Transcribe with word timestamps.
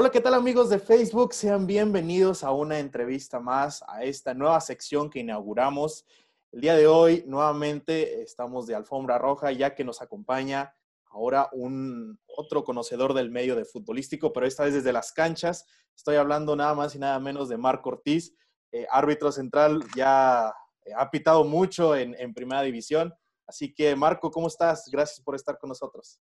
Hola, 0.00 0.10
¿qué 0.10 0.20
tal 0.20 0.34
amigos 0.34 0.70
de 0.70 0.78
Facebook? 0.78 1.34
Sean 1.34 1.66
bienvenidos 1.66 2.44
a 2.44 2.52
una 2.52 2.78
entrevista 2.78 3.40
más, 3.40 3.82
a 3.88 4.04
esta 4.04 4.32
nueva 4.32 4.60
sección 4.60 5.10
que 5.10 5.18
inauguramos. 5.18 6.06
El 6.52 6.60
día 6.60 6.76
de 6.76 6.86
hoy 6.86 7.24
nuevamente 7.26 8.22
estamos 8.22 8.68
de 8.68 8.76
alfombra 8.76 9.18
roja 9.18 9.50
ya 9.50 9.74
que 9.74 9.82
nos 9.82 10.00
acompaña 10.00 10.72
ahora 11.06 11.48
un 11.50 12.16
otro 12.28 12.62
conocedor 12.62 13.12
del 13.12 13.32
medio 13.32 13.56
de 13.56 13.64
futbolístico, 13.64 14.32
pero 14.32 14.46
esta 14.46 14.62
vez 14.62 14.74
desde 14.74 14.92
las 14.92 15.10
canchas. 15.10 15.66
Estoy 15.96 16.14
hablando 16.14 16.54
nada 16.54 16.76
más 16.76 16.94
y 16.94 17.00
nada 17.00 17.18
menos 17.18 17.48
de 17.48 17.58
Marco 17.58 17.88
Ortiz, 17.88 18.36
eh, 18.70 18.86
árbitro 18.92 19.32
central, 19.32 19.82
ya 19.96 20.54
eh, 20.84 20.92
ha 20.96 21.10
pitado 21.10 21.42
mucho 21.42 21.96
en, 21.96 22.14
en 22.20 22.34
primera 22.34 22.62
división. 22.62 23.12
Así 23.48 23.74
que 23.74 23.96
Marco, 23.96 24.30
¿cómo 24.30 24.46
estás? 24.46 24.88
Gracias 24.92 25.20
por 25.24 25.34
estar 25.34 25.58
con 25.58 25.66
nosotros. 25.66 26.20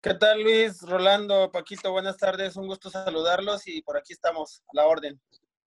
¿Qué 0.00 0.14
tal 0.14 0.44
Luis, 0.44 0.80
Rolando, 0.82 1.50
Paquito? 1.50 1.90
Buenas 1.90 2.16
tardes, 2.16 2.54
un 2.54 2.68
gusto 2.68 2.88
saludarlos 2.88 3.66
y 3.66 3.82
por 3.82 3.96
aquí 3.96 4.12
estamos, 4.12 4.62
a 4.68 4.76
la 4.76 4.86
orden. 4.86 5.20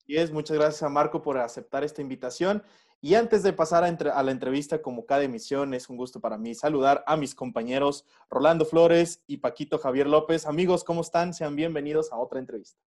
Y 0.08 0.16
es, 0.16 0.32
muchas 0.32 0.56
gracias 0.56 0.82
a 0.82 0.88
Marco 0.88 1.22
por 1.22 1.38
aceptar 1.38 1.84
esta 1.84 2.02
invitación. 2.02 2.64
Y 3.00 3.14
antes 3.14 3.44
de 3.44 3.52
pasar 3.52 3.84
a, 3.84 3.88
entre, 3.88 4.10
a, 4.10 4.20
la 4.24 4.32
entrevista, 4.32 4.82
como 4.82 5.06
cada 5.06 5.22
emisión, 5.22 5.72
es 5.72 5.88
un 5.88 5.96
gusto 5.96 6.20
para 6.20 6.36
mí 6.36 6.52
saludar 6.56 7.04
a 7.06 7.16
mis 7.16 7.36
compañeros 7.36 8.06
Rolando 8.28 8.64
Flores 8.64 9.22
y 9.28 9.36
Paquito 9.36 9.78
Javier 9.78 10.08
López. 10.08 10.46
Amigos, 10.46 10.82
¿cómo 10.82 11.02
están? 11.02 11.32
Sean 11.32 11.54
bienvenidos 11.54 12.12
a 12.12 12.18
otra 12.18 12.40
entrevista. 12.40 12.80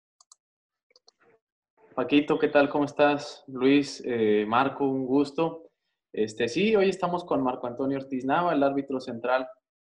Paquito, 1.95 2.41
¿qué 2.41 2.48
tal? 2.48 2.69
¿Cómo 2.69 2.87
estás? 2.87 3.45
Luis, 3.47 4.03
eh, 4.05 4.45
Marco, 4.48 4.84
un 4.84 5.06
gusto. 5.06 5.69
Este, 6.12 6.48
sí, 6.48 6.75
hoy 6.75 6.89
estamos 6.89 7.25
con 7.25 7.41
Marco 7.41 7.69
Antonio 7.69 7.98
Ortiz 7.98 8.25
Nava, 8.25 8.53
el 8.53 8.65
árbitro 8.65 8.98
central 8.98 9.48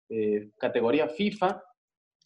eh, 0.09 0.51
categoría 0.57 1.07
FIFA, 1.07 1.63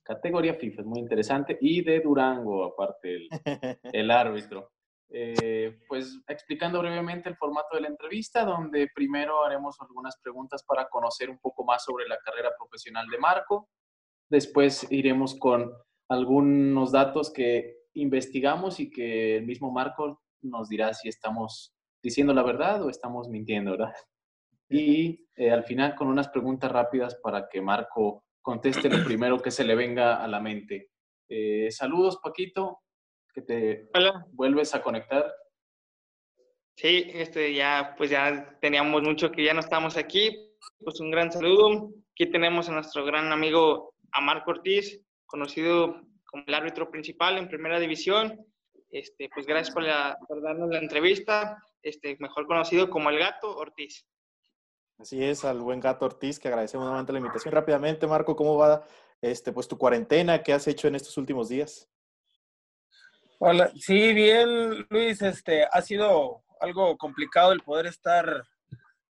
categoría 0.03 0.55
FIFA, 0.55 0.81
es 0.81 0.87
muy 0.87 0.99
interesante, 0.99 1.57
y 1.61 1.81
de 1.81 1.99
Durango, 1.99 2.63
aparte, 2.63 3.15
el, 3.15 3.29
el 3.93 4.11
árbitro. 4.11 4.71
Eh, 5.15 5.77
pues 5.87 6.19
explicando 6.27 6.79
brevemente 6.79 7.29
el 7.29 7.35
formato 7.35 7.75
de 7.75 7.81
la 7.81 7.87
entrevista, 7.87 8.43
donde 8.43 8.89
primero 8.95 9.43
haremos 9.43 9.79
algunas 9.79 10.17
preguntas 10.17 10.63
para 10.63 10.89
conocer 10.89 11.29
un 11.29 11.37
poco 11.37 11.63
más 11.63 11.83
sobre 11.83 12.07
la 12.07 12.17
carrera 12.17 12.49
profesional 12.57 13.07
de 13.07 13.19
Marco. 13.19 13.69
Después 14.27 14.91
iremos 14.91 15.35
con 15.35 15.71
algunos 16.09 16.91
datos 16.91 17.31
que 17.31 17.83
investigamos 17.93 18.79
y 18.79 18.89
que 18.89 19.37
el 19.37 19.45
mismo 19.45 19.71
Marco 19.71 20.23
nos 20.41 20.67
dirá 20.67 20.95
si 20.95 21.09
estamos 21.09 21.75
diciendo 22.01 22.33
la 22.33 22.41
verdad 22.41 22.83
o 22.83 22.89
estamos 22.89 23.29
mintiendo, 23.29 23.71
¿verdad? 23.71 23.93
Y 24.73 25.27
eh, 25.35 25.51
al 25.51 25.63
final 25.63 25.93
con 25.93 26.07
unas 26.07 26.29
preguntas 26.29 26.71
rápidas 26.71 27.15
para 27.21 27.47
que 27.47 27.61
Marco 27.61 28.25
conteste 28.41 28.89
lo 28.89 29.03
primero 29.05 29.39
que 29.39 29.51
se 29.51 29.63
le 29.63 29.75
venga 29.75 30.23
a 30.23 30.27
la 30.27 30.39
mente. 30.39 30.89
Eh, 31.29 31.69
saludos, 31.69 32.19
Paquito, 32.21 32.79
que 33.33 33.41
te 33.43 33.89
Hola. 33.93 34.25
vuelves 34.31 34.73
a 34.73 34.81
conectar. 34.81 35.31
Sí, 36.75 37.05
este, 37.13 37.53
ya, 37.53 37.93
pues 37.97 38.09
ya 38.09 38.57
teníamos 38.61 39.03
mucho 39.03 39.31
que 39.31 39.43
ya 39.43 39.53
no 39.53 39.59
estamos 39.59 39.95
aquí. 39.95 40.55
Pues 40.79 40.99
un 40.99 41.11
gran 41.11 41.31
saludo. 41.31 41.91
Aquí 42.11 42.31
tenemos 42.31 42.67
a 42.67 42.73
nuestro 42.73 43.05
gran 43.05 43.31
amigo 43.31 43.93
Amar 44.11 44.43
Ortiz, 44.45 44.99
conocido 45.27 46.01
como 46.25 46.43
el 46.47 46.53
árbitro 46.53 46.89
principal 46.89 47.37
en 47.37 47.47
Primera 47.47 47.79
División. 47.79 48.43
Este, 48.89 49.29
pues 49.33 49.45
gracias 49.45 49.73
por, 49.73 49.83
la, 49.83 50.17
por 50.27 50.41
darnos 50.41 50.69
la 50.69 50.79
entrevista. 50.79 51.57
Este, 51.83 52.17
mejor 52.19 52.47
conocido 52.47 52.89
como 52.89 53.11
el 53.11 53.19
Gato 53.19 53.55
Ortiz. 53.55 54.05
Así 54.97 55.23
es, 55.23 55.43
al 55.43 55.59
buen 55.59 55.79
Gato 55.79 56.05
Ortiz, 56.05 56.39
que 56.39 56.47
agradecemos 56.47 56.85
nuevamente 56.85 57.11
la 57.11 57.19
invitación. 57.19 57.53
Rápidamente, 57.53 58.07
Marco, 58.07 58.35
¿cómo 58.35 58.57
va 58.57 58.85
este, 59.21 59.51
pues, 59.51 59.67
tu 59.67 59.77
cuarentena? 59.77 60.43
¿Qué 60.43 60.53
has 60.53 60.67
hecho 60.67 60.87
en 60.87 60.95
estos 60.95 61.17
últimos 61.17 61.49
días? 61.49 61.89
Hola, 63.39 63.71
sí, 63.75 64.13
bien, 64.13 64.85
Luis, 64.89 65.21
este, 65.21 65.65
ha 65.65 65.81
sido 65.81 66.43
algo 66.61 66.97
complicado 66.97 67.51
el 67.51 67.59
poder 67.59 67.87
estar 67.87 68.45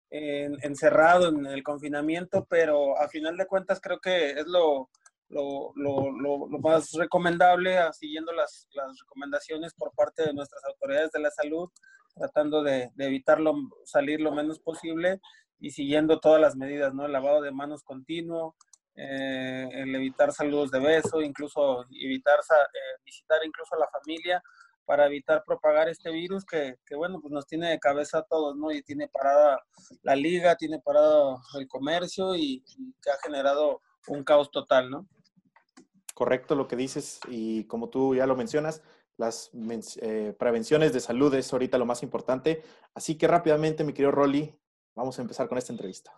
en, 0.09 0.57
encerrado 0.63 1.29
en 1.29 1.45
el 1.45 1.63
confinamiento, 1.63 2.45
pero 2.49 2.97
a 2.97 3.09
final 3.09 3.35
de 3.35 3.47
cuentas 3.47 3.81
creo 3.81 3.99
que 3.99 4.31
es 4.31 4.47
lo, 4.47 4.89
lo, 5.27 5.73
lo, 5.75 6.11
lo, 6.11 6.47
más 6.59 6.91
recomendable, 6.93 7.77
siguiendo 7.93 8.31
las, 8.31 8.69
recomendaciones 9.01 9.73
por 9.73 9.91
parte 9.93 10.23
de 10.23 10.33
nuestras 10.33 10.63
autoridades 10.65 11.11
de 11.11 11.19
la 11.19 11.31
salud, 11.31 11.69
tratando 12.15 12.63
de, 12.63 12.89
de 12.95 13.05
evitarlo 13.05 13.53
salir 13.83 14.21
lo 14.21 14.31
menos 14.31 14.59
posible 14.59 15.19
y 15.61 15.71
siguiendo 15.71 16.19
todas 16.19 16.41
las 16.41 16.55
medidas, 16.55 16.93
¿no? 16.93 17.05
El 17.05 17.13
lavado 17.13 17.41
de 17.41 17.51
manos 17.51 17.83
continuo, 17.83 18.55
eh, 18.95 19.69
el 19.71 19.95
evitar 19.95 20.33
saludos 20.33 20.71
de 20.71 20.79
beso, 20.79 21.21
incluso 21.21 21.85
evitar 21.91 22.39
eh, 22.39 23.01
visitar 23.05 23.39
incluso 23.45 23.75
a 23.75 23.79
la 23.79 23.87
familia 23.87 24.43
para 24.83 25.05
evitar 25.05 25.43
propagar 25.45 25.87
este 25.87 26.11
virus 26.11 26.43
que, 26.43 26.75
que, 26.85 26.95
bueno, 26.95 27.21
pues 27.21 27.31
nos 27.31 27.45
tiene 27.45 27.69
de 27.69 27.79
cabeza 27.79 28.17
a 28.17 28.23
todos, 28.23 28.57
¿no? 28.57 28.71
Y 28.71 28.81
tiene 28.81 29.07
parada 29.07 29.61
la 30.01 30.15
liga, 30.15 30.55
tiene 30.55 30.79
parado 30.79 31.39
el 31.57 31.67
comercio 31.67 32.35
y, 32.35 32.63
y 32.77 32.93
que 33.01 33.11
ha 33.11 33.17
generado 33.23 33.79
un 34.07 34.23
caos 34.23 34.49
total, 34.51 34.89
¿no? 34.89 35.07
Correcto 36.15 36.55
lo 36.55 36.67
que 36.67 36.75
dices 36.75 37.19
y 37.29 37.65
como 37.65 37.89
tú 37.89 38.15
ya 38.15 38.25
lo 38.25 38.35
mencionas, 38.35 38.81
las 39.17 39.51
eh, 40.01 40.33
prevenciones 40.37 40.93
de 40.93 40.99
salud 40.99 41.33
es 41.35 41.53
ahorita 41.53 41.77
lo 41.77 41.85
más 41.85 42.01
importante. 42.01 42.63
Así 42.95 43.17
que 43.17 43.27
rápidamente, 43.27 43.83
mi 43.83 43.93
querido 43.93 44.11
Rolly, 44.11 44.59
vamos 44.95 45.17
a 45.17 45.21
empezar 45.21 45.47
con 45.47 45.57
esta 45.57 45.73
entrevista. 45.73 46.11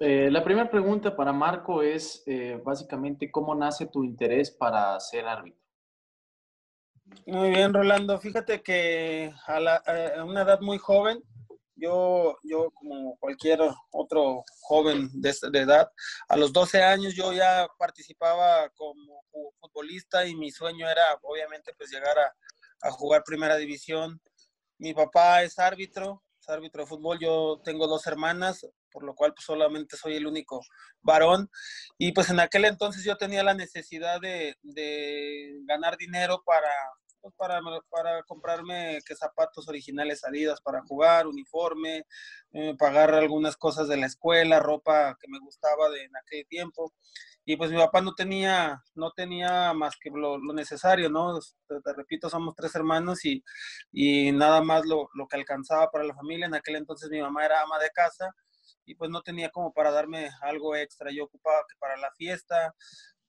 Eh, 0.00 0.28
la 0.30 0.42
primera 0.42 0.70
pregunta 0.70 1.14
para 1.14 1.32
Marco 1.32 1.82
es 1.82 2.22
eh, 2.26 2.60
básicamente 2.64 3.30
cómo 3.30 3.54
nace 3.54 3.86
tu 3.86 4.02
interés 4.02 4.50
para 4.50 4.98
ser 4.98 5.26
árbitro. 5.26 5.60
Muy 7.26 7.50
bien, 7.50 7.72
Rolando. 7.72 8.18
Fíjate 8.18 8.62
que 8.62 9.32
a, 9.46 9.60
la, 9.60 9.76
a, 9.76 10.24
una 10.24 10.42
edad 10.42 10.60
muy 10.60 10.78
joven, 10.78 11.22
yo, 11.76 12.36
yo 12.42 12.70
como 12.72 13.16
cualquier 13.18 13.60
otro 13.90 14.42
joven 14.62 15.08
de, 15.12 15.34
de, 15.52 15.58
edad, 15.60 15.90
a 16.28 16.36
los 16.36 16.52
12 16.52 16.82
años 16.82 17.14
yo 17.14 17.32
ya 17.32 17.68
participaba 17.78 18.68
como 18.70 19.22
futbolista 19.60 20.26
y 20.26 20.34
mi 20.34 20.50
sueño 20.50 20.88
era 20.88 21.02
obviamente 21.22 21.72
pues 21.76 21.90
llegar 21.90 22.18
a, 22.18 22.34
a 22.82 22.90
jugar 22.90 23.22
primera 23.24 23.56
división. 23.56 24.20
Mi 24.78 24.92
papá 24.92 25.42
es 25.42 25.58
árbitro, 25.58 26.22
árbitro 26.52 26.82
de 26.82 26.88
fútbol, 26.88 27.18
yo 27.20 27.60
tengo 27.64 27.86
dos 27.86 28.06
hermanas, 28.06 28.66
por 28.90 29.04
lo 29.04 29.14
cual 29.14 29.34
pues, 29.34 29.44
solamente 29.44 29.96
soy 29.96 30.16
el 30.16 30.26
único 30.26 30.60
varón. 31.02 31.50
Y 31.98 32.12
pues 32.12 32.30
en 32.30 32.40
aquel 32.40 32.64
entonces 32.64 33.04
yo 33.04 33.16
tenía 33.16 33.42
la 33.42 33.54
necesidad 33.54 34.20
de, 34.20 34.56
ganar 35.66 35.96
dinero 35.96 36.42
para, 36.44 36.70
pues, 37.20 37.34
para, 37.90 38.22
comprarme 38.24 38.98
que 39.06 39.16
zapatos 39.16 39.68
originales 39.68 40.24
Adidas 40.24 40.60
para 40.60 40.82
jugar, 40.82 41.26
uniforme, 41.26 42.04
eh, 42.52 42.74
pagar 42.78 43.14
algunas 43.14 43.56
cosas 43.56 43.88
de 43.88 43.96
la 43.96 44.06
escuela, 44.06 44.60
ropa 44.60 45.16
que 45.20 45.28
me 45.28 45.38
gustaba 45.40 45.90
de 45.90 46.04
en 46.04 46.16
aquel 46.16 46.46
tiempo. 46.46 46.92
Y 47.46 47.56
pues 47.56 47.70
mi 47.70 47.76
papá 47.76 48.00
no 48.00 48.14
tenía, 48.14 48.82
no 48.94 49.12
tenía 49.12 49.74
más 49.74 49.96
que 50.00 50.10
lo, 50.10 50.38
necesario, 50.54 51.10
¿no? 51.10 51.38
Te, 51.68 51.80
te, 51.80 51.92
repito, 51.92 52.30
somos 52.30 52.54
tres 52.54 52.74
hermanos 52.74 53.24
y, 53.24 53.42
y 53.92 54.32
nada 54.32 54.62
más 54.62 54.86
lo, 54.86 55.08
lo 55.14 55.26
que 55.28 55.36
alcanzaba 55.36 55.90
para 55.90 56.04
la 56.04 56.14
familia. 56.14 56.46
En 56.46 56.54
aquel 56.54 56.76
entonces 56.76 57.10
mi 57.10 57.20
mamá 57.20 57.44
era 57.44 57.62
ama 57.62 57.78
de 57.78 57.90
casa 57.90 58.30
y 58.86 58.94
pues 58.94 59.10
no 59.10 59.22
tenía 59.22 59.50
como 59.50 59.72
para 59.72 59.90
darme 59.90 60.30
algo 60.40 60.76
extra. 60.76 61.10
Yo 61.10 61.24
ocupaba 61.24 61.64
que 61.68 61.76
para 61.78 61.96
la 61.96 62.10
fiesta, 62.12 62.74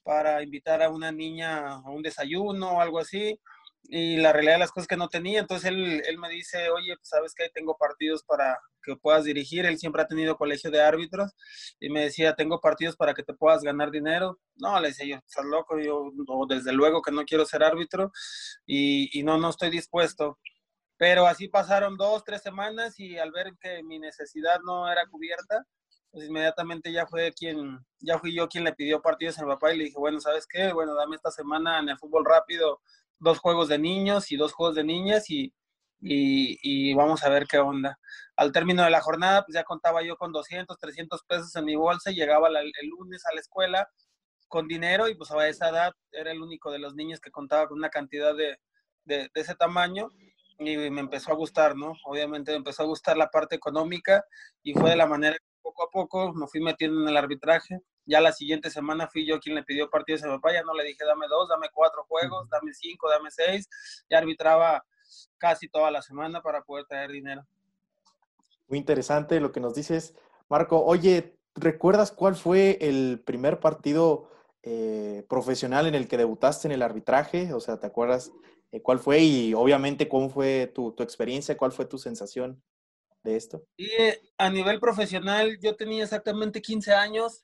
para 0.04 0.44
invitar 0.44 0.82
a 0.84 0.90
una 0.90 1.12
niña 1.12 1.76
a 1.76 1.90
un 1.90 2.02
desayuno 2.02 2.74
o 2.74 2.82
algo 2.82 3.00
así. 3.00 3.40
Y 3.88 4.18
la 4.18 4.34
realidad 4.34 4.54
de 4.54 4.60
las 4.60 4.72
cosas 4.72 4.88
que 4.88 4.98
no 4.98 5.10
tenía, 5.10 5.40
entonces 5.40 5.70
él, 5.70 6.02
él 6.08 6.18
me 6.18 6.30
dice, 6.30 6.70
oye, 6.70 6.96
pues, 6.96 7.08
sabes 7.08 7.36
que 7.36 7.50
tengo 7.50 7.78
partidos 7.78 8.24
para 8.24 8.60
que 8.84 8.96
puedas 8.96 9.26
dirigir. 9.26 9.66
Él 9.66 9.78
siempre 9.78 10.02
ha 10.02 10.08
tenido 10.08 10.38
colegio 10.38 10.72
de 10.72 10.82
árbitros 10.82 11.34
y 11.80 11.90
me 11.90 12.02
decía, 12.06 12.36
tengo 12.36 12.60
partidos 12.60 12.96
para 12.96 13.14
que 13.14 13.24
te 13.24 13.34
puedas 13.34 13.62
ganar 13.62 13.92
dinero. 13.92 14.40
No, 14.56 14.80
le 14.80 14.90
decía 14.90 15.06
yo, 15.06 15.16
estás 15.18 15.46
loco, 15.46 15.80
yo 15.80 16.12
no, 16.16 16.46
desde 16.48 16.74
luego 16.74 17.02
que 17.02 17.12
no 17.12 17.24
quiero 17.26 17.46
ser 17.46 17.64
árbitro 17.64 18.12
y, 18.66 19.20
y 19.20 19.24
no, 19.24 19.38
no 19.38 19.50
estoy 19.50 19.70
dispuesto. 19.70 20.40
Pero 20.98 21.28
así 21.28 21.48
pasaron 21.48 21.98
dos, 21.98 22.24
tres 22.24 22.42
semanas 22.42 23.00
y 23.00 23.18
al 23.18 23.32
ver 23.32 23.54
que 23.60 23.84
mi 23.84 24.00
necesidad 24.00 24.60
no 24.66 24.90
era 24.92 25.06
cubierta, 25.08 25.66
pues 26.10 26.28
inmediatamente 26.30 26.92
ya 26.94 27.06
fue 27.06 27.34
quien, 27.34 27.78
ya 28.00 28.18
fui 28.18 28.34
yo 28.34 28.48
quien 28.48 28.64
le 28.64 28.74
pidió 28.74 29.02
partidos 29.02 29.38
a 29.38 29.44
mi 29.44 29.50
papá 29.50 29.74
y 29.74 29.78
le 29.78 29.84
dije, 29.86 30.00
bueno, 30.00 30.22
¿sabes 30.22 30.48
qué? 30.48 30.72
Bueno, 30.72 30.96
dame 30.96 31.18
esta 31.18 31.30
semana 31.32 31.80
en 31.80 31.90
el 31.90 31.98
fútbol 31.98 32.24
rápido 32.26 32.80
dos 33.20 33.40
juegos 33.40 33.68
de 33.70 33.80
niños 33.80 34.32
y 34.32 34.38
dos 34.38 34.54
juegos 34.54 34.76
de 34.76 34.84
niñas 34.84 35.30
y, 35.30 35.54
y, 36.02 36.94
vamos 36.94 37.24
a 37.24 37.30
ver 37.30 37.48
qué 37.48 37.58
onda. 37.60 37.98
Al 38.36 38.52
término 38.52 38.84
de 38.84 38.90
la 38.92 39.02
jornada, 39.02 39.44
pues 39.44 39.56
ya 39.56 39.64
contaba 39.64 40.04
yo 40.04 40.18
con 40.18 40.32
200, 40.32 40.78
300 40.78 41.24
pesos 41.24 41.56
en 41.56 41.66
mi 41.66 41.76
bolsa 41.76 42.12
y 42.12 42.16
llegaba 42.16 42.48
el 42.50 42.88
lunes 42.90 43.26
a 43.26 43.34
la 43.34 43.42
escuela 43.42 43.88
con 44.48 44.68
dinero 44.68 45.08
y 45.08 45.16
pues 45.16 45.32
a 45.32 45.48
esa 45.48 45.70
edad 45.70 45.94
era 46.12 46.32
el 46.32 46.42
único 46.42 46.72
de 46.72 46.80
los 46.80 46.96
niños 46.96 47.20
que 47.20 47.32
contaba 47.32 47.68
con 47.68 47.78
una 47.78 47.90
cantidad 47.90 48.36
de, 48.36 48.58
de, 49.06 49.30
de 49.34 49.42
ese 49.42 49.56
tamaño 49.56 50.10
y 50.60 50.78
me 50.78 51.02
empezó 51.02 51.32
a 51.32 51.36
gustar, 51.36 51.76
¿no? 51.76 51.94
Obviamente 52.06 52.52
me 52.52 52.58
empezó 52.58 52.84
a 52.84 52.86
gustar 52.86 53.18
la 53.18 53.30
parte 53.30 53.56
económica 53.56 54.24
y 54.64 54.74
fue 54.74 54.92
de 54.92 54.96
la 54.96 55.08
manera 55.08 55.36
que 55.36 55.46
poco 55.62 55.84
a 55.84 55.90
poco 55.90 56.34
me 56.34 56.48
fui 56.48 56.62
metiendo 56.62 57.02
en 57.02 57.10
el 57.10 57.18
arbitraje. 57.18 57.80
Ya 58.06 58.22
la 58.22 58.32
siguiente 58.32 58.70
semana 58.70 59.08
fui 59.08 59.26
yo 59.26 59.40
quien 59.40 59.56
le 59.56 59.64
pidió 59.64 59.90
partidos 59.90 60.24
a 60.24 60.28
mi 60.28 60.36
papá, 60.36 60.54
ya 60.54 60.64
no 60.64 60.74
le 60.74 60.84
dije 60.84 61.04
dame 61.06 61.28
dos, 61.28 61.50
dame 61.50 61.70
cuatro 61.74 62.06
juegos, 62.08 62.50
dame 62.50 62.74
cinco, 62.74 63.10
dame 63.10 63.32
seis. 63.32 63.68
Ya 64.10 64.20
arbitraba 64.20 64.86
casi 65.38 65.68
toda 65.68 65.92
la 65.92 66.02
semana 66.02 66.42
para 66.42 66.64
poder 66.64 66.86
traer 66.86 67.12
dinero. 67.12 67.46
Muy 68.68 68.80
interesante 68.80 69.40
lo 69.40 69.52
que 69.52 69.60
nos 69.60 69.76
dices, 69.76 70.16
Marco. 70.50 70.84
Oye, 70.84 71.38
¿recuerdas 71.54 72.12
cuál 72.12 72.36
fue 72.36 72.78
el 72.82 73.22
primer 73.24 73.60
partido 73.60 74.30
eh, 74.64 75.24
profesional 75.30 75.86
en 75.86 75.96
el 75.96 76.08
que 76.08 76.18
debutaste 76.18 76.68
en 76.68 76.72
el 76.72 76.82
arbitraje? 76.82 77.54
O 77.54 77.60
sea, 77.60 77.80
¿te 77.80 77.88
acuerdas 77.88 78.32
eh, 78.72 78.82
cuál 78.82 79.00
fue 79.00 79.20
y 79.20 79.54
obviamente 79.54 80.08
cómo 80.10 80.30
fue 80.30 80.72
tu, 80.74 80.94
tu, 80.94 81.04
experiencia, 81.04 81.58
cuál 81.58 81.72
fue 81.72 81.86
tu 81.86 82.00
sensación 82.00 82.64
de 83.24 83.36
esto? 83.36 83.64
Y 83.78 83.92
eh, 83.92 84.20
a 84.38 84.50
nivel 84.50 84.80
profesional 84.80 85.60
yo 85.62 85.76
tenía 85.76 86.04
exactamente 86.04 86.62
15 86.62 86.94
años. 86.94 87.44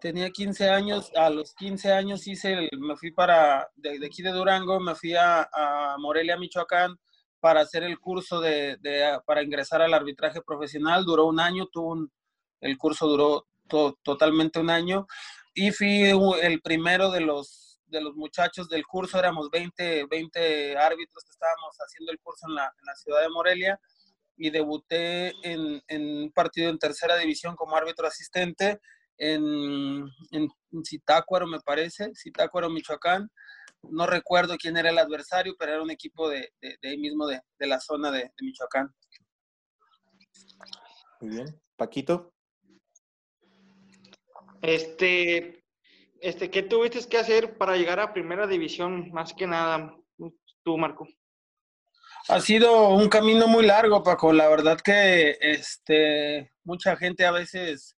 Tenía 0.00 0.30
15 0.30 0.68
años, 0.70 1.10
a 1.16 1.30
los 1.30 1.54
15 1.54 1.92
años 1.92 2.26
hice, 2.26 2.52
el, 2.52 2.70
me 2.78 2.96
fui 2.96 3.12
para, 3.12 3.68
de, 3.76 3.98
de, 3.98 4.06
aquí 4.06 4.22
de 4.22 4.30
Durango, 4.30 4.78
me 4.78 4.94
fui 4.94 5.14
a, 5.14 5.48
a 5.52 5.96
Morelia, 5.98 6.36
Michoacán, 6.36 6.98
para 7.40 7.60
hacer 7.60 7.82
el 7.82 7.98
curso 7.98 8.40
de, 8.40 8.76
de, 8.80 9.20
para 9.24 9.42
ingresar 9.42 9.80
al 9.82 9.94
arbitraje 9.94 10.42
profesional. 10.42 11.04
Duró 11.04 11.26
un 11.26 11.40
año, 11.40 11.66
tuvo 11.66 11.92
un, 11.92 12.12
el 12.60 12.76
curso 12.76 13.06
duró 13.06 13.46
to, 13.68 13.98
totalmente 14.02 14.58
un 14.58 14.70
año. 14.70 15.06
Y 15.54 15.70
fui 15.70 16.02
el 16.42 16.60
primero 16.60 17.10
de 17.10 17.20
los, 17.20 17.80
de 17.86 18.00
los 18.00 18.14
muchachos 18.14 18.68
del 18.68 18.84
curso, 18.86 19.18
éramos 19.18 19.48
20, 19.50 20.06
20 20.06 20.76
árbitros 20.76 21.24
que 21.24 21.32
estábamos 21.32 21.76
haciendo 21.78 22.12
el 22.12 22.18
curso 22.18 22.46
en 22.48 22.54
la, 22.56 22.64
en 22.64 22.84
la 22.84 22.94
ciudad 22.94 23.22
de 23.22 23.28
Morelia. 23.28 23.80
Y 24.36 24.50
debuté 24.50 25.32
en, 25.42 25.82
en, 25.88 26.24
un 26.24 26.32
partido 26.32 26.68
en 26.68 26.78
tercera 26.78 27.16
división 27.16 27.56
como 27.56 27.74
árbitro 27.74 28.06
asistente 28.06 28.80
en, 29.18 30.08
en 30.30 30.48
Zitácuaro, 30.84 31.46
me 31.46 31.60
parece, 31.60 32.12
Zitácuaro, 32.14 32.70
Michoacán 32.70 33.30
no 33.90 34.06
recuerdo 34.06 34.56
quién 34.56 34.76
era 34.76 34.90
el 34.90 34.98
adversario, 34.98 35.54
pero 35.58 35.72
era 35.72 35.82
un 35.82 35.90
equipo 35.90 36.28
de, 36.28 36.52
de, 36.60 36.76
de 36.80 36.88
ahí 36.88 36.98
mismo, 36.98 37.26
de, 37.26 37.40
de 37.58 37.66
la 37.66 37.80
zona 37.80 38.10
de, 38.10 38.30
Michoacán. 38.40 38.94
Muy 41.20 41.30
bien. 41.30 41.60
Paquito. 41.76 42.32
Este, 44.62 45.64
este, 46.20 46.50
¿qué 46.50 46.62
tuviste 46.62 47.06
que 47.08 47.18
hacer 47.18 47.56
para 47.58 47.76
llegar 47.76 48.00
a 48.00 48.12
primera 48.12 48.46
división? 48.46 49.10
Más 49.12 49.32
que 49.34 49.46
nada, 49.46 49.94
tú, 50.62 50.76
Marco. 50.76 51.06
Ha 52.28 52.40
sido 52.40 52.88
un 52.90 53.08
camino 53.08 53.46
muy 53.46 53.64
largo, 53.64 54.02
Paco. 54.02 54.32
La 54.32 54.48
verdad 54.48 54.80
que 54.80 55.36
este, 55.40 56.52
mucha 56.64 56.96
gente 56.96 57.24
a 57.24 57.30
veces 57.30 57.95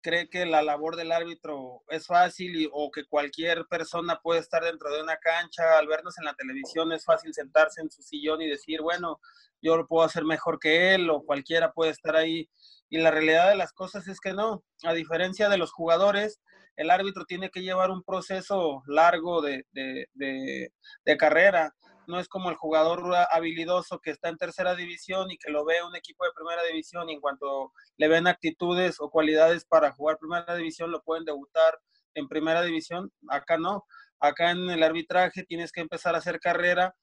cree 0.00 0.28
que 0.28 0.46
la 0.46 0.62
labor 0.62 0.96
del 0.96 1.12
árbitro 1.12 1.82
es 1.88 2.06
fácil 2.06 2.60
y, 2.60 2.68
o 2.72 2.90
que 2.90 3.04
cualquier 3.04 3.66
persona 3.66 4.20
puede 4.22 4.40
estar 4.40 4.62
dentro 4.62 4.92
de 4.92 5.02
una 5.02 5.16
cancha, 5.16 5.78
al 5.78 5.86
vernos 5.86 6.18
en 6.18 6.24
la 6.24 6.34
televisión 6.34 6.92
es 6.92 7.04
fácil 7.04 7.34
sentarse 7.34 7.80
en 7.80 7.90
su 7.90 8.02
sillón 8.02 8.42
y 8.42 8.48
decir, 8.48 8.80
bueno, 8.82 9.20
yo 9.62 9.76
lo 9.76 9.86
puedo 9.86 10.04
hacer 10.04 10.24
mejor 10.24 10.58
que 10.58 10.94
él 10.94 11.10
o 11.10 11.22
cualquiera 11.24 11.72
puede 11.72 11.90
estar 11.90 12.16
ahí. 12.16 12.48
Y 12.88 12.98
la 12.98 13.10
realidad 13.10 13.50
de 13.50 13.56
las 13.56 13.72
cosas 13.72 14.08
es 14.08 14.20
que 14.20 14.32
no. 14.32 14.64
A 14.82 14.94
diferencia 14.94 15.48
de 15.48 15.58
los 15.58 15.72
jugadores, 15.72 16.40
el 16.76 16.90
árbitro 16.90 17.24
tiene 17.24 17.50
que 17.50 17.62
llevar 17.62 17.90
un 17.90 18.02
proceso 18.02 18.82
largo 18.86 19.42
de, 19.42 19.66
de, 19.72 20.08
de, 20.14 20.72
de 21.04 21.16
carrera 21.16 21.74
no 22.10 22.20
es 22.20 22.28
como 22.28 22.50
el 22.50 22.56
jugador 22.56 23.14
habilidoso 23.30 24.00
que 24.00 24.10
está 24.10 24.28
en 24.28 24.36
tercera 24.36 24.74
división 24.74 25.30
y 25.30 25.38
que 25.38 25.50
lo 25.50 25.64
ve 25.64 25.82
un 25.82 25.96
equipo 25.96 26.24
de 26.24 26.32
primera 26.34 26.62
división 26.64 27.08
y 27.08 27.14
en 27.14 27.20
cuanto 27.20 27.72
le 27.96 28.08
ven 28.08 28.26
actitudes 28.26 28.96
o 29.00 29.10
cualidades 29.10 29.64
para 29.64 29.92
jugar 29.92 30.18
primera 30.18 30.54
división 30.56 30.90
lo 30.90 31.02
pueden 31.02 31.24
debutar 31.24 31.78
en 32.14 32.28
primera 32.28 32.62
división. 32.62 33.12
Acá 33.28 33.56
no, 33.56 33.84
acá 34.18 34.50
en 34.50 34.68
el 34.68 34.82
arbitraje 34.82 35.44
tienes 35.44 35.72
que 35.72 35.80
empezar 35.80 36.14
a 36.14 36.18
hacer 36.18 36.40
carrera 36.40 36.94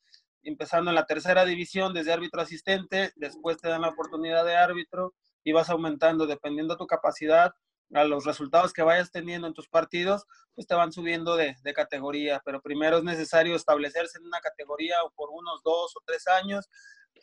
empezando 0.43 0.91
en 0.91 0.95
la 0.95 1.05
tercera 1.05 1.45
división 1.45 1.93
desde 1.93 2.13
árbitro 2.13 2.41
asistente, 2.41 3.11
después 3.15 3.57
te 3.57 3.67
dan 3.67 3.81
la 3.81 3.89
oportunidad 3.89 4.45
de 4.45 4.55
árbitro 4.55 5.13
y 5.43 5.51
vas 5.51 5.69
aumentando 5.69 6.25
dependiendo 6.25 6.73
de 6.73 6.77
tu 6.77 6.87
capacidad 6.87 7.53
a 7.93 8.03
los 8.03 8.25
resultados 8.25 8.73
que 8.73 8.83
vayas 8.83 9.11
teniendo 9.11 9.47
en 9.47 9.53
tus 9.53 9.69
partidos, 9.69 10.25
pues 10.55 10.67
te 10.67 10.75
van 10.75 10.91
subiendo 10.91 11.35
de, 11.35 11.55
de, 11.63 11.73
categoría. 11.73 12.41
Pero 12.43 12.61
primero 12.61 12.97
es 12.97 13.03
necesario 13.03 13.55
establecerse 13.55 14.17
en 14.17 14.25
una 14.25 14.39
categoría 14.39 14.95
por 15.15 15.29
unos 15.31 15.63
dos 15.63 15.95
o 15.95 16.01
tres 16.05 16.27
años, 16.27 16.69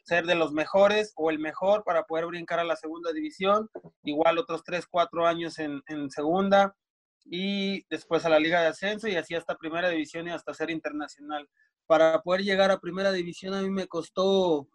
ser 0.05 0.26
de 0.26 0.34
los 0.34 0.52
mejores 0.52 1.12
o 1.16 1.31
el 1.31 1.38
mejor 1.38 1.84
para 1.84 2.05
poder 2.05 2.26
brincar 2.26 2.58
a 2.58 2.64
la 2.64 2.76
segunda 2.76 3.12
división, 3.12 3.69
igual 4.02 4.38
otros 4.38 4.62
tres, 4.64 4.87
cuatro 4.87 5.26
años 5.26 5.58
en, 5.58 5.82
en 5.87 6.11
segunda 6.11 6.75
y 7.25 7.84
después 7.88 8.25
a 8.25 8.28
la 8.28 8.38
liga 8.38 8.61
de 8.61 8.69
ascenso 8.69 9.08
y 9.08 9.16
así 9.16 9.34
hasta 9.34 9.56
primera 9.56 9.88
división 9.88 10.28
y 10.28 10.31
hasta 10.31 10.55
ser 10.55 10.70
internacional. 10.70 11.49
Para 11.87 12.22
poder 12.22 12.43
llegar 12.43 12.70
a 12.70 12.81
primera 12.81 13.12
división 13.12 13.55
a 13.55 13.62
mí 13.62 13.70
me 13.70 13.87
costó 13.87 14.69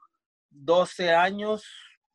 12 0.50 1.13
años, 1.13 1.63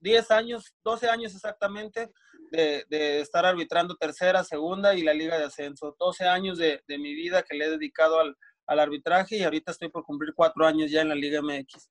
10 0.00 0.30
años, 0.32 0.74
12 0.82 1.08
años 1.08 1.34
exactamente, 1.34 2.12
de, 2.50 2.84
de, 2.88 3.20
estar 3.20 3.44
arbitrando 3.44 3.96
tercera, 3.96 4.44
segunda 4.44 4.94
y 4.94 5.02
la 5.02 5.14
liga 5.14 5.38
de 5.38 5.44
ascenso. 5.44 5.96
12 5.98 6.24
años 6.24 6.58
de, 6.58 6.82
de 6.86 6.98
mi 6.98 7.14
vida 7.14 7.42
que 7.42 7.56
le 7.56 7.66
he 7.66 7.70
dedicado 7.70 8.20
al, 8.20 8.36
al, 8.66 8.80
arbitraje 8.80 9.36
y 9.36 9.42
ahorita 9.42 9.72
estoy 9.72 9.88
por 9.88 10.04
cumplir 10.04 10.34
cuatro 10.34 10.66
años 10.66 10.90
ya 10.90 11.02
en 11.02 11.08
la 11.08 11.14
Liga 11.14 11.40
MX. 11.42 11.90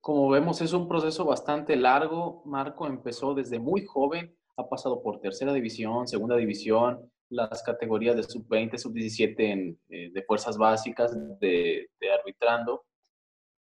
Como 0.00 0.28
vemos, 0.28 0.60
es 0.60 0.72
un 0.72 0.86
proceso 0.86 1.24
bastante 1.24 1.74
largo. 1.74 2.42
Marco 2.44 2.86
empezó 2.86 3.34
desde 3.34 3.58
muy 3.58 3.84
joven, 3.84 4.36
ha 4.56 4.68
pasado 4.68 5.02
por 5.02 5.20
tercera 5.20 5.52
división, 5.52 6.06
segunda 6.06 6.36
división, 6.36 7.10
las 7.28 7.62
categorías 7.62 8.14
de 8.14 8.22
sub-20, 8.22 8.78
sub-17 8.78 9.34
en, 9.38 9.80
eh, 9.88 10.10
de 10.12 10.22
fuerzas 10.22 10.56
básicas 10.56 11.12
de, 11.40 11.88
de 12.00 12.12
arbitrando. 12.12 12.84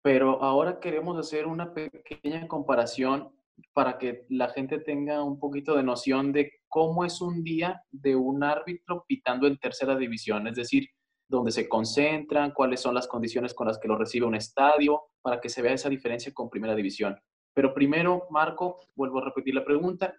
Pero 0.03 0.43
ahora 0.43 0.81
queremos 0.81 1.17
hacer 1.17 1.47
una 1.47 1.73
pequeña 1.73 2.49
comparación 2.49 3.33
para 3.73 3.99
que 3.99 4.27
la 4.29 4.49
gente 4.49 4.79
tenga 4.79 5.23
un 5.23 5.39
poquito 5.39 5.77
de 5.77 5.83
noción 5.83 6.33
de 6.33 6.53
cómo 6.69 7.05
es 7.05 7.21
un 7.21 7.43
día 7.43 7.83
de 7.91 8.17
un 8.17 8.43
árbitro 8.43 9.05
pitando 9.07 9.47
en 9.47 9.59
tercera 9.59 9.97
división, 9.97 10.47
es 10.47 10.57
decir, 10.57 10.89
dónde 11.29 11.51
se 11.51 11.69
concentran, 11.69 12.53
cuáles 12.53 12.81
son 12.81 12.95
las 12.95 13.09
condiciones 13.09 13.55
con 13.55 13.67
las 13.67 13.79
que 13.79 13.89
lo 13.89 13.97
recibe 13.97 14.27
un 14.27 14.35
estadio, 14.35 15.03
para 15.23 15.41
que 15.41 15.49
se 15.49 15.63
vea 15.63 15.73
esa 15.73 15.89
diferencia 15.89 16.33
con 16.33 16.51
primera 16.51 16.75
división. 16.75 17.19
Pero 17.55 17.73
primero, 17.73 18.27
Marco, 18.31 18.81
vuelvo 18.95 19.19
a 19.19 19.25
repetir 19.25 19.55
la 19.55 19.65
pregunta, 19.65 20.15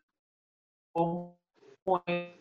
¿cómo 0.92 1.40
es 2.06 2.36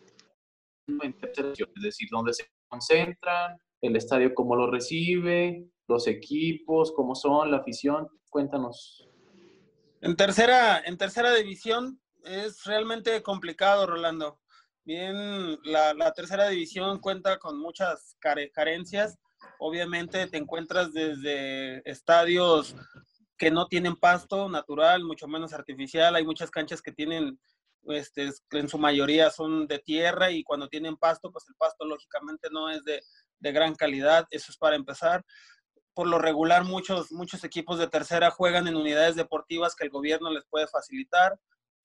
en 0.87 1.13
tercera 1.19 1.47
división? 1.49 1.69
Es 1.75 1.83
decir, 1.83 2.07
dónde 2.11 2.33
se 2.33 2.45
concentran, 2.67 3.57
el 3.81 3.95
estadio 3.95 4.33
cómo 4.33 4.55
lo 4.55 4.71
recibe, 4.71 5.67
los 5.87 6.07
equipos, 6.07 6.91
cómo 6.93 7.15
son, 7.15 7.51
la 7.51 7.57
afición, 7.57 8.07
cuéntanos 8.29 9.07
en 10.03 10.17
tercera, 10.17 10.81
en 10.85 10.97
tercera 10.97 11.33
división 11.33 12.01
es 12.25 12.65
realmente 12.65 13.23
complicado, 13.23 13.87
Rolando. 13.87 14.41
Bien, 14.83 15.57
la, 15.63 16.11
tercera 16.11 16.49
división 16.49 16.99
cuenta 16.99 17.39
con 17.39 17.57
muchas 17.57 18.17
care, 18.19 18.51
carencias. 18.51 19.17
Obviamente 19.59 20.27
te 20.27 20.37
encuentras 20.37 20.91
desde 20.91 21.89
estadios 21.89 22.75
que 23.37 23.49
no 23.49 23.67
tienen 23.67 23.95
pasto 23.95 24.49
natural, 24.49 25.05
mucho 25.05 25.25
menos 25.25 25.53
artificial. 25.53 26.15
Hay 26.15 26.25
muchas 26.25 26.51
canchas 26.51 26.81
que 26.81 26.91
tienen, 26.91 27.39
este, 27.83 28.29
en 28.51 28.67
su 28.67 28.77
mayoría 28.77 29.29
son 29.29 29.67
de 29.67 29.79
tierra 29.79 30.31
y 30.31 30.43
cuando 30.43 30.67
tienen 30.67 30.97
pasto, 30.97 31.31
pues 31.31 31.45
el 31.47 31.55
pasto 31.55 31.85
lógicamente 31.85 32.49
no 32.51 32.69
es 32.69 32.83
de, 32.83 33.01
de 33.39 33.51
gran 33.53 33.73
calidad. 33.73 34.27
Eso 34.31 34.51
es 34.51 34.57
para 34.57 34.75
empezar 34.75 35.23
por 35.93 36.07
lo 36.07 36.19
regular 36.19 36.63
muchos, 36.63 37.11
muchos 37.11 37.43
equipos 37.43 37.77
de 37.79 37.87
tercera 37.87 38.31
juegan 38.31 38.67
en 38.67 38.75
unidades 38.75 39.15
deportivas 39.15 39.75
que 39.75 39.85
el 39.85 39.91
gobierno 39.91 40.31
les 40.31 40.45
puede 40.45 40.67
facilitar. 40.67 41.39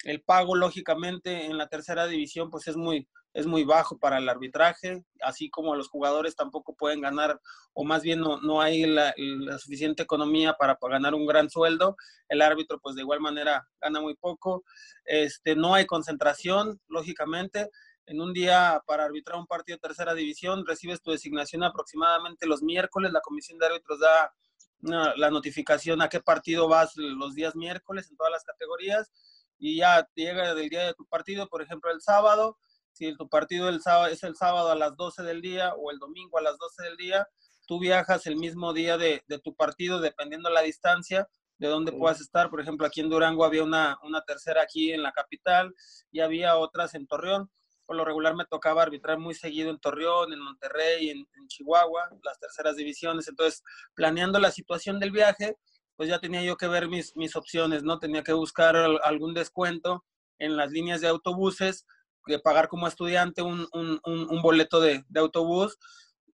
El 0.05 0.23
pago, 0.23 0.55
lógicamente, 0.55 1.47
en 1.47 1.59
la 1.59 1.69
tercera 1.69 2.07
división, 2.07 2.51
pues 2.51 2.69
es 2.69 2.77
muy, 2.77 3.09
es 3.35 3.47
muy 3.47 3.65
bajo 3.65 3.99
para 3.99 4.19
el 4.19 4.29
arbitraje, 4.29 5.05
así 5.23 5.51
como 5.51 5.75
los 5.75 5.89
jugadores 5.89 6.37
tampoco 6.37 6.75
pueden 6.75 7.01
ganar, 7.01 7.41
o 7.73 7.85
más 7.85 8.03
bien 8.03 8.21
no, 8.21 8.41
no 8.41 8.61
hay 8.61 8.87
la, 8.87 9.13
suficiente 9.59 10.05
economía 10.05 10.55
para, 10.55 10.77
para, 10.77 10.95
ganar 10.95 11.15
un 11.15 11.27
gran 11.27 11.51
sueldo. 11.51 11.97
El 12.29 12.43
árbitro, 12.43 12.79
pues 12.81 12.95
de 12.95 13.03
igual 13.03 13.21
manera, 13.21 13.69
gana 13.81 14.01
muy 14.01 14.15
poco. 14.15 14.65
Este, 15.05 15.57
no 15.57 15.75
hay 15.75 15.87
concentración, 15.87 16.81
lógicamente 16.89 17.71
en 18.09 18.21
un 18.21 18.33
día 18.33 18.83
para 18.87 19.05
arbitrar 19.05 19.39
un 19.39 19.47
partido 19.47 19.77
de 19.77 19.81
tercera 19.81 20.15
división, 20.15 20.67
recibes 20.67 21.03
tu 21.03 21.11
designación 21.11 21.63
aproximadamente 21.63 22.47
los 22.47 22.63
miércoles, 22.63 23.13
la 23.13 23.21
comisión 23.21 23.59
de 23.59 23.67
árbitros 23.67 24.01
da 24.01 24.35
una, 24.81 25.15
la 25.17 25.31
notificación 25.31 26.01
a 26.01 26.09
qué 26.09 26.21
partido 26.21 26.69
vas 26.69 26.97
los 26.97 27.35
días 27.35 27.55
miércoles 27.55 28.09
en 28.11 28.17
todas 28.17 28.33
las 28.33 28.45
categorías 28.45 29.13
y 29.59 29.77
ya 29.77 30.09
llega 30.15 30.51
el 30.51 30.69
día 30.69 30.87
de 30.87 30.95
tu 30.95 31.05
partido, 31.07 31.49
por 31.49 31.63
ejemplo 31.63 31.91
el 31.91 32.01
sábado, 32.01 32.59
si 32.93 33.15
tu 33.17 33.29
partido 33.29 33.69
el 33.69 33.83
sábado, 33.83 34.07
es 34.07 34.23
el 34.23 34.37
sábado 34.37 34.71
a 34.71 34.75
las 34.75 34.97
12 34.97 35.23
del 35.23 35.43
día 35.43 35.75
o 35.75 35.91
el 35.91 35.99
domingo 35.99 36.39
a 36.39 36.43
las 36.43 36.57
12 36.59 36.83
del 36.85 36.97
día, 36.97 37.29
tú 37.67 37.79
viajas 37.79 38.27
el 38.27 38.37
mismo 38.37 38.73
día 38.73 38.97
de, 38.97 39.23
de 39.27 39.39
tu 39.39 39.55
partido 39.55 40.01
dependiendo 40.01 40.49
la 40.51 40.63
distancia 40.63 41.29
de 41.59 41.69
dónde 41.69 41.93
puedas 41.93 42.21
estar. 42.21 42.51
Por 42.51 42.61
ejemplo, 42.61 42.87
aquí 42.87 43.01
en 43.01 43.11
Durango 43.11 43.45
había 43.45 43.63
una, 43.63 43.99
una 44.03 44.23
tercera 44.23 44.63
aquí 44.63 44.93
en 44.93 45.03
la 45.03 45.13
capital 45.13 45.75
y 46.11 46.21
había 46.21 46.57
otras 46.57 46.95
en 46.95 47.07
Torreón. 47.07 47.51
Por 47.89 47.97
lo 47.97 48.05
regular 48.05 48.35
me 48.35 48.45
tocaba 48.45 48.83
arbitrar 48.83 49.19
muy 49.19 49.35
seguido 49.35 49.71
en 49.71 49.79
Torreón, 49.79 50.31
en 50.35 50.41
Monterrey, 50.41 51.09
en, 51.09 51.21
en 51.21 51.49
Chihuahua, 51.49 52.11
las 52.23 52.39
terceras 52.39 52.77
divisiones. 52.77 53.29
Entonces, 53.29 53.65
planeando 53.95 54.39
la 54.39 54.51
situación 54.51 55.01
del 55.01 55.11
viaje, 55.11 55.57
pues 55.97 56.11
ya 56.11 56.19
tenía 56.19 56.43
yo 56.43 56.59
que 56.59 56.69
ver 56.69 56.87
mis, 56.91 57.17
mis 57.17 57.35
opciones, 57.35 57.85
¿no? 57.85 57.99
Tenía 57.99 58.23
que 58.23 58.35
buscar 58.35 58.77
algún 58.77 59.33
descuento 59.33 60.05
en 60.39 60.55
las 60.55 60.71
líneas 60.71 61.01
de 61.01 61.09
autobuses, 61.09 61.87
de 62.27 62.39
pagar 62.39 62.69
como 62.69 62.87
estudiante 62.87 63.41
un, 63.41 63.67
un, 63.73 63.99
un 64.05 64.43
boleto 64.43 64.81
de, 64.81 65.03
de, 65.09 65.21
autobús, 65.21 65.79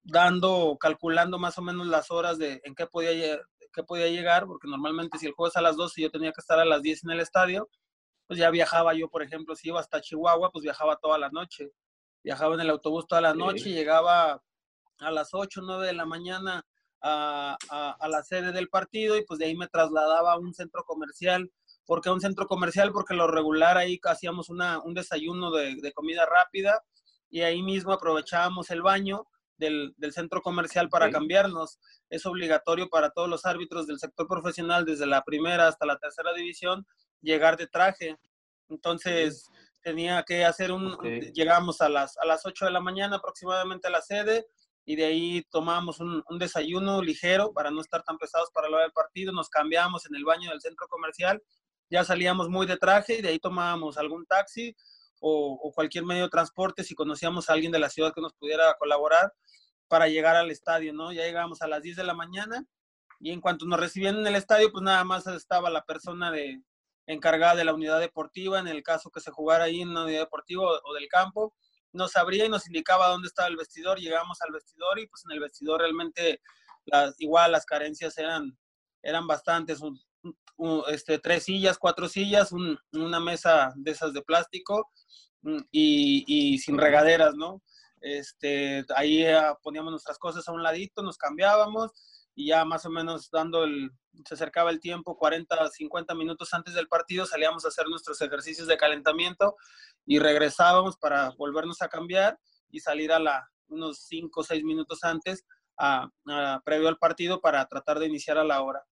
dando, 0.02 0.76
calculando 0.80 1.38
más 1.38 1.56
o 1.56 1.62
menos 1.62 1.87
las 1.87 2.11
horas 2.11 2.37
de 2.37 2.62
en 2.64 2.75
qué 2.75 2.88
podía, 2.88 3.38
qué 3.73 3.84
podía 3.84 4.08
llegar, 4.08 4.46
porque 4.46 4.66
normalmente 4.66 5.18
si 5.18 5.26
el 5.26 5.32
juego 5.34 5.50
es 5.50 5.56
a 5.56 5.62
las 5.62 5.76
12 5.76 6.02
yo 6.02 6.11
tenía 6.11 6.32
que 6.32 6.40
estar 6.40 6.58
a 6.58 6.64
las 6.64 6.82
10 6.82 7.04
en 7.04 7.11
el 7.12 7.20
estadio, 7.20 7.70
pues 8.26 8.38
ya 8.38 8.50
viajaba 8.50 8.95
yo, 8.95 9.09
por 9.09 9.23
ejemplo, 9.23 9.54
si 9.54 9.69
iba 9.69 9.81
hasta 9.81 10.00
Chihuahua, 10.00 10.50
pues 10.50 10.62
viajaba 10.62 10.97
toda 10.97 11.19
la 11.19 11.31
noche. 11.31 11.73
Viajaba 12.23 12.54
en 12.54 12.61
el 12.61 12.71
autobús 12.71 13.07
toda 13.07 13.21
la 13.21 13.35
noche, 13.35 13.69
y 13.69 13.75
llegaba 13.75 14.43
a 14.99 15.11
las 15.11 15.35
8, 15.35 15.61
9 15.62 15.87
de 15.87 15.93
la 15.93 16.07
mañana 16.07 16.64
a, 17.02 17.57
a, 17.69 18.09
la 18.09 18.23
sede 18.23 18.52
del 18.52 18.71
partido 18.71 19.19
y 19.19 19.25
pues 19.25 19.38
de 19.38 19.45
ahí 19.45 19.54
me 19.54 19.69
trasladaba 19.69 20.33
a 20.33 20.38
un 20.38 20.54
centro 20.54 20.85
comercial. 20.85 21.50
¿Por 21.85 22.00
qué 22.00 22.09
un 22.09 22.21
centro 22.21 22.47
comercial? 22.47 22.93
Porque 22.93 23.12
lo 23.12 23.26
regular 23.26 23.76
ahí 23.76 24.00
hacíamos 24.02 24.49
una, 24.49 24.81
un 24.83 24.95
desayuno 24.95 25.50
de, 25.50 25.76
de, 25.83 25.93
comida 25.93 26.25
rápida 26.25 26.83
y 27.28 27.43
ahí 27.43 27.62
mismo 27.62 27.93
aprovechábamos 27.93 28.71
el 28.71 28.81
baño 28.81 29.26
del, 29.59 29.93
del 29.99 30.12
centro 30.12 30.40
comercial 30.40 30.88
para 30.88 31.07
sí. 31.07 31.12
cambiarnos. 31.12 31.78
Es 32.09 32.25
obligatorio 32.25 32.88
para 32.88 33.11
todos 33.11 33.28
los 33.28 33.45
árbitros 33.45 33.87
del 33.87 33.99
sector 33.99 34.26
profesional, 34.26 34.87
desde 34.87 35.07
la 35.07 35.25
primera 35.25 35.69
hasta 35.69 35.85
la 35.85 35.99
tercera 35.99 36.33
división, 36.33 36.87
llegar 37.25 37.57
de 37.57 37.66
traje. 37.66 38.16
Entonces 38.69 39.50
tenía 39.83 40.23
que 40.23 40.45
hacer 40.45 40.73
un, 40.73 40.93
okay. 40.93 41.33
llegamos 41.33 41.81
a 41.81 41.88
las, 41.88 42.16
a 42.19 42.25
las 42.25 42.47
8 42.47 42.64
de 42.64 42.71
la 42.71 42.81
mañana 42.81 43.16
aproximadamente 43.16 43.88
a 43.88 43.90
la 43.90 44.00
sede, 44.00 44.47
y 44.87 44.97
de 44.97 45.07
ahí 45.07 45.47
tomamos 45.50 46.00
un, 46.00 46.23
un, 46.28 46.38
desayuno 46.38 47.02
ligero 47.02 47.52
para 47.52 47.71
no 47.71 47.81
estar 47.81 48.02
tan 48.02 48.19
pesados 48.19 48.50
para 48.52 48.69
la 48.69 48.76
hora 48.76 48.85
del 48.85 48.93
partido, 48.93 49.33
nos 49.33 49.49
cambiamos 49.49 50.07
en 50.07 50.14
el 50.14 50.25
baño 50.25 50.50
del 50.50 50.61
centro 50.61 50.87
comercial, 50.88 51.43
ya 51.90 52.04
salíamos 52.04 52.49
muy 52.49 52.66
de 52.66 52.76
traje 52.76 53.19
y 53.19 53.23
de 53.23 53.28
ahí 53.28 53.38
tomábamos 53.38 53.97
algún 53.99 54.26
taxi 54.26 54.75
o, 55.21 55.59
o, 55.62 55.73
cualquier 55.73 56.04
medio 56.04 56.25
de 56.25 56.28
transporte 56.31 56.85
si 56.85 56.95
conocíamos 56.95 57.49
a 57.49 57.54
alguien 57.54 57.73
de 57.73 57.78
la 57.78 57.88
ciudad 57.88 58.12
que 58.14 58.21
nos 58.21 58.35
pudiera 58.35 58.75
colaborar 58.78 59.33
para 59.88 60.09
llegar 60.09 60.37
al 60.37 60.50
estadio, 60.50 60.93
¿no? 60.93 61.12
Ya 61.12 61.23
llegábamos 61.23 61.62
a 61.62 61.69
las 61.69 61.83
10 61.83 61.97
de 61.97 62.04
la 62.04 62.14
mañana 62.14 62.66
y 63.21 63.31
en 63.31 63.40
cuanto 63.40 63.64
nos 63.66 63.81
recibían 63.81 64.16
en 64.16 64.26
el 64.26 64.35
estadio, 64.35 64.71
pues 64.73 64.83
nada 64.83 65.04
más 65.04 65.26
estaba 65.26 65.71
la 65.71 65.85
persona 65.85 66.31
de, 66.31 66.62
encargada 67.06 67.56
de 67.56 67.64
la 67.64 67.75
unidad 67.75 68.00
deportiva, 68.00 68.58
en 68.58 68.68
el 68.68 68.82
caso 68.82 69.11
que 69.11 69.20
se 69.20 69.30
jugara 69.30 69.64
ahí 69.64 69.80
en 69.80 69.90
una 69.90 70.04
unidad 70.04 70.20
deportiva 70.20 70.62
o, 70.62 70.80
o 70.84 70.94
del 70.94 71.08
campo, 71.08 71.54
nos 71.92 72.16
abría 72.16 72.44
y 72.44 72.49
nos 72.49 72.66
indicaba 72.66 73.08
dónde 73.08 73.28
estaba 73.28 73.49
el 73.49 73.56
vestidor, 73.56 73.99
llegamos 73.99 74.40
al 74.42 74.52
vestidor 74.52 74.99
y 74.99 75.06
pues 75.06 75.25
en 75.25 75.32
el 75.32 75.40
vestidor 75.40 75.80
realmente 75.80 76.40
las, 76.87 77.14
igual 77.20 77.52
las 77.52 77.64
carencias 77.64 78.18
eran, 78.18 78.56
eran 79.02 79.26
bastantes, 79.26 79.80
un, 79.80 79.99
un, 80.56 80.82
este, 80.88 81.18
tres 81.18 81.44
sillas, 81.44 81.78
cuatro 81.78 82.08
sillas, 82.08 82.52
un, 82.52 82.78
una 82.92 83.20
mesa 83.20 83.73
de 83.76 83.92
esas 83.92 84.12
de 84.12 84.23
plástico 84.23 84.90
mm, 85.42 85.58
y, 85.70 86.25
y 86.26 86.58
sin 86.58 86.78
regaderas, 86.78 87.34
¿no? 87.34 87.62
Este, 88.00 88.84
ahí 88.96 89.25
ah, 89.25 89.56
poníamos 89.62 89.90
nuestras 89.90 90.18
cosas 90.18 90.46
a 90.46 90.52
un 90.52 90.62
ladito, 90.62 91.02
nos 91.02 91.16
cambiábamos 91.16 91.92
y 92.35 92.49
ya 92.49 92.64
más 92.64 92.85
o 92.87 92.91
menos 92.91 93.31
dando 93.31 93.64
el, 93.64 93.91
se 94.26 94.35
acercaba 94.35 94.71
el 94.71 94.81
tiempo, 94.81 95.17
40, 95.17 95.71
50 95.71 96.14
minutos 96.14 96.53
antes 96.53 96.75
del 96.75 96.88
partido, 96.88 97.26
salíamos 97.26 97.64
a 97.64 97.69
hacer 97.69 97.87
nuestros 97.88 98.21
ejercicios 98.21 98.67
de 98.67 98.76
calentamiento 98.76 99.57
y 100.05 100.19
regresábamos 100.19 100.97
para 100.97 101.31
volvernos 101.38 101.81
a 101.83 101.88
cambiar 101.88 102.38
y 102.71 102.81
salir 102.81 103.12
a 103.12 103.19
la, 103.19 103.49
unos 103.69 104.05
5 104.07 104.41
o 104.41 104.45
6 104.45 104.64
minutos 104.64 105.05
antes, 105.05 105.45
a, 105.79 106.09
previo 106.64 106.88
al 106.88 106.99
partido, 106.99 107.41
para 107.41 107.64
tratar 107.67 107.99
de 107.99 108.07
iniciar 108.07 108.38
a 108.38 108.45
la 108.45 108.62
hora. 108.62 108.85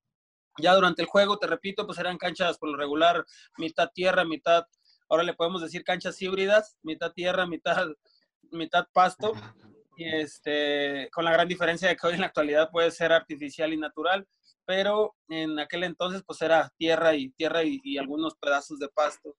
Ya 0.58 0.74
durante 0.74 1.02
el 1.02 1.08
juego, 1.08 1.38
te 1.38 1.46
repito, 1.46 1.86
pues 1.86 1.98
eran 1.98 2.18
canchas 2.18 2.58
por 2.58 2.70
lo 2.70 2.76
regular, 2.76 3.24
mitad 3.56 3.90
tierra, 3.92 4.24
mitad, 4.24 4.64
ahora 5.08 5.22
le 5.22 5.34
podemos 5.34 5.62
decir 5.62 5.82
canchas 5.82 6.20
híbridas, 6.20 6.76
mitad 6.82 7.12
tierra, 7.12 7.46
mitad, 7.46 7.86
mitad 8.50 8.86
pasto 8.92 9.32
este, 10.04 11.08
con 11.12 11.24
la 11.24 11.32
gran 11.32 11.48
diferencia 11.48 11.88
de 11.88 11.96
que 11.96 12.06
hoy 12.06 12.14
en 12.14 12.20
la 12.20 12.26
actualidad 12.26 12.70
puede 12.70 12.90
ser 12.90 13.12
artificial 13.12 13.72
y 13.72 13.76
natural, 13.76 14.26
pero 14.64 15.14
en 15.28 15.58
aquel 15.58 15.84
entonces 15.84 16.22
pues 16.26 16.40
era 16.42 16.72
tierra 16.76 17.14
y 17.14 17.30
tierra 17.30 17.62
y, 17.64 17.80
y 17.82 17.98
algunos 17.98 18.36
pedazos 18.36 18.78
de 18.78 18.88
pasto. 18.88 19.36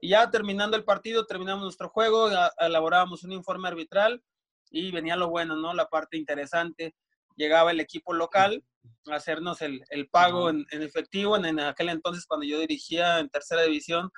Y 0.00 0.10
ya 0.10 0.30
terminando 0.30 0.76
el 0.76 0.84
partido, 0.84 1.26
terminamos 1.26 1.62
nuestro 1.62 1.88
juego, 1.88 2.28
elaborábamos 2.58 3.24
un 3.24 3.32
informe 3.32 3.68
arbitral 3.68 4.22
y 4.70 4.90
venía 4.90 5.16
lo 5.16 5.28
bueno, 5.28 5.56
¿no? 5.56 5.72
La 5.74 5.88
parte 5.88 6.16
interesante. 6.16 6.94
Llegaba 7.36 7.70
el 7.70 7.80
equipo 7.80 8.12
local 8.12 8.64
a 9.06 9.14
hacernos 9.14 9.62
el, 9.62 9.82
el 9.90 10.08
pago 10.08 10.50
en, 10.50 10.66
en 10.70 10.82
efectivo. 10.82 11.36
En, 11.36 11.44
en, 11.44 11.60
aquel 11.60 11.88
entonces, 11.88 12.26
cuando 12.26 12.46
yo 12.46 12.58
dirigía 12.58 13.18
en 13.20 13.28
tercera 13.28 13.62
división, 13.62 14.10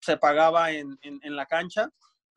se 0.00 0.16
pagaba 0.16 0.72
en, 0.72 0.98
en 1.02 1.36
la 1.36 1.46
cancha 1.46 1.90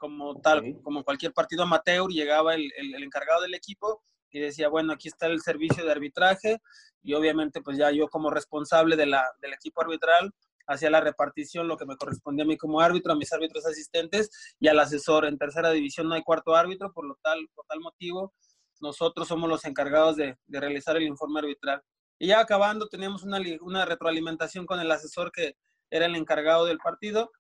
como 0.04 0.42
tal, 0.42 0.60
okay. 0.60 0.74
como 0.84 1.02
cualquier 1.06 1.32
partido 1.32 1.64
amateur, 1.64 2.10
llegaba 2.10 2.56
el, 2.56 2.70
el, 2.76 2.94
el, 2.94 3.04
encargado 3.04 3.42
del 3.42 3.54
equipo 3.54 4.04
y 4.32 4.42
decía, 4.42 4.68
bueno, 4.68 4.92
aquí 4.92 5.08
está 5.08 5.28
el 5.28 5.40
servicio 5.40 5.86
de 5.86 5.92
arbitraje 5.92 6.62
y 7.02 7.14
obviamente 7.14 7.62
pues 7.62 7.78
ya 7.78 7.90
yo 7.90 8.10
como 8.10 8.30
responsable 8.30 8.98
de 8.98 9.06
la, 9.06 9.24
del 9.42 9.54
equipo 9.54 9.80
arbitral 9.82 10.34
hacía 10.68 10.90
la 10.90 11.00
repartición, 11.00 11.70
lo 11.70 11.78
que 11.78 11.86
me 11.86 11.96
correspondía 11.96 12.44
a 12.44 12.48
mí 12.48 12.58
como 12.58 12.82
árbitro, 12.82 13.14
a 13.14 13.16
mis 13.16 13.32
árbitros 13.32 13.66
asistentes 13.66 14.30
y 14.60 14.68
al 14.68 14.78
asesor. 14.78 15.24
En 15.24 15.38
tercera 15.38 15.72
división 15.72 16.10
no 16.10 16.16
hay 16.16 16.22
cuarto 16.22 16.54
árbitro, 16.54 16.92
por 16.92 17.06
lo 17.06 17.18
tal, 17.24 17.48
por 17.56 17.66
tal 17.66 17.80
motivo, 17.80 18.34
nosotros 18.82 19.26
somos 19.26 19.50
los 19.50 19.64
encargados 19.64 20.18
de, 20.18 20.36
de 20.48 20.60
realizar 20.60 20.98
el 20.98 21.04
informe 21.04 21.40
arbitral. 21.40 21.82
Y 22.20 22.28
ya 22.28 22.42
acabando, 22.42 22.90
teníamos 22.90 23.24
una, 23.24 23.40
una 23.62 23.86
retroalimentación 23.86 24.66
con 24.66 24.82
el 24.82 24.92
asesor 24.92 25.32
que 25.32 25.56
era 25.90 26.08
el 26.08 26.16
encargado 26.18 26.66
del 26.66 26.80
partido 26.80 27.32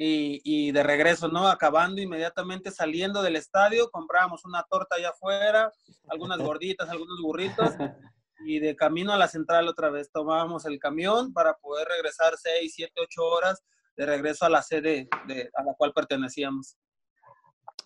y, 0.00 0.40
y, 0.44 0.70
de 0.70 0.84
regreso, 0.84 1.26
¿no? 1.26 1.48
Acabando 1.48 2.00
inmediatamente 2.00 2.70
saliendo 2.70 3.20
del 3.20 3.34
estadio, 3.34 3.90
comprábamos 3.90 4.44
una 4.44 4.62
torta 4.62 4.94
allá 4.94 5.10
afuera, 5.10 5.72
algunas 6.08 6.38
gorditas, 6.38 6.88
algunos 6.88 7.20
burritos, 7.20 7.70
y 8.46 8.60
de 8.60 8.76
camino 8.76 9.12
a 9.12 9.16
la 9.16 9.26
central 9.26 9.66
otra 9.66 9.90
vez 9.90 10.12
tomábamos 10.12 10.64
el 10.66 10.78
camión 10.78 11.32
para 11.32 11.54
poder 11.54 11.88
regresar 11.88 12.34
seis, 12.36 12.74
siete, 12.76 12.94
ocho 13.02 13.24
horas 13.24 13.64
de 13.96 14.06
regreso 14.06 14.44
a 14.44 14.50
la 14.50 14.62
sede 14.62 15.08
de, 15.26 15.50
a 15.54 15.64
la 15.64 15.74
cual 15.74 15.92
pertenecíamos. 15.92 16.76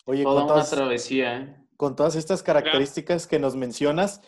Oye, 0.05 0.23
Toda 0.23 0.41
con 0.41 0.49
todas, 0.49 0.71
una 0.71 0.83
travesía, 0.83 1.39
¿eh? 1.39 1.57
Con 1.79 1.97
todas 1.97 2.15
estas 2.17 2.43
características 2.43 3.27
que 3.27 3.39
nos 3.39 3.57
mencionas, 3.57 4.21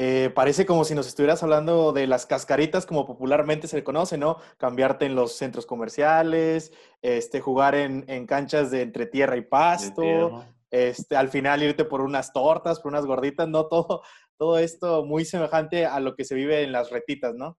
eh, 0.00 0.30
parece 0.32 0.64
como 0.64 0.84
si 0.84 0.94
nos 0.94 1.08
estuvieras 1.08 1.42
hablando 1.42 1.92
de 1.92 2.06
las 2.06 2.24
cascaritas, 2.24 2.86
como 2.86 3.04
popularmente 3.04 3.66
se 3.66 3.74
le 3.74 3.82
conoce, 3.82 4.16
¿no? 4.16 4.36
Cambiarte 4.56 5.06
en 5.06 5.16
los 5.16 5.32
centros 5.32 5.66
comerciales, 5.66 6.72
este, 7.02 7.40
jugar 7.40 7.74
en, 7.74 8.04
en 8.06 8.24
canchas 8.24 8.70
de 8.70 8.82
entre 8.82 9.06
tierra 9.06 9.36
y 9.36 9.40
pasto, 9.40 10.44
este, 10.70 11.16
al 11.16 11.30
final 11.30 11.64
irte 11.64 11.84
por 11.84 12.00
unas 12.00 12.32
tortas, 12.32 12.78
por 12.78 12.92
unas 12.92 13.06
gorditas, 13.06 13.48
¿no? 13.48 13.66
Todo, 13.68 14.02
todo 14.36 14.60
esto 14.60 15.04
muy 15.04 15.24
semejante 15.24 15.84
a 15.84 15.98
lo 15.98 16.14
que 16.14 16.24
se 16.24 16.36
vive 16.36 16.62
en 16.62 16.70
las 16.70 16.90
retitas, 16.90 17.34
¿no? 17.34 17.58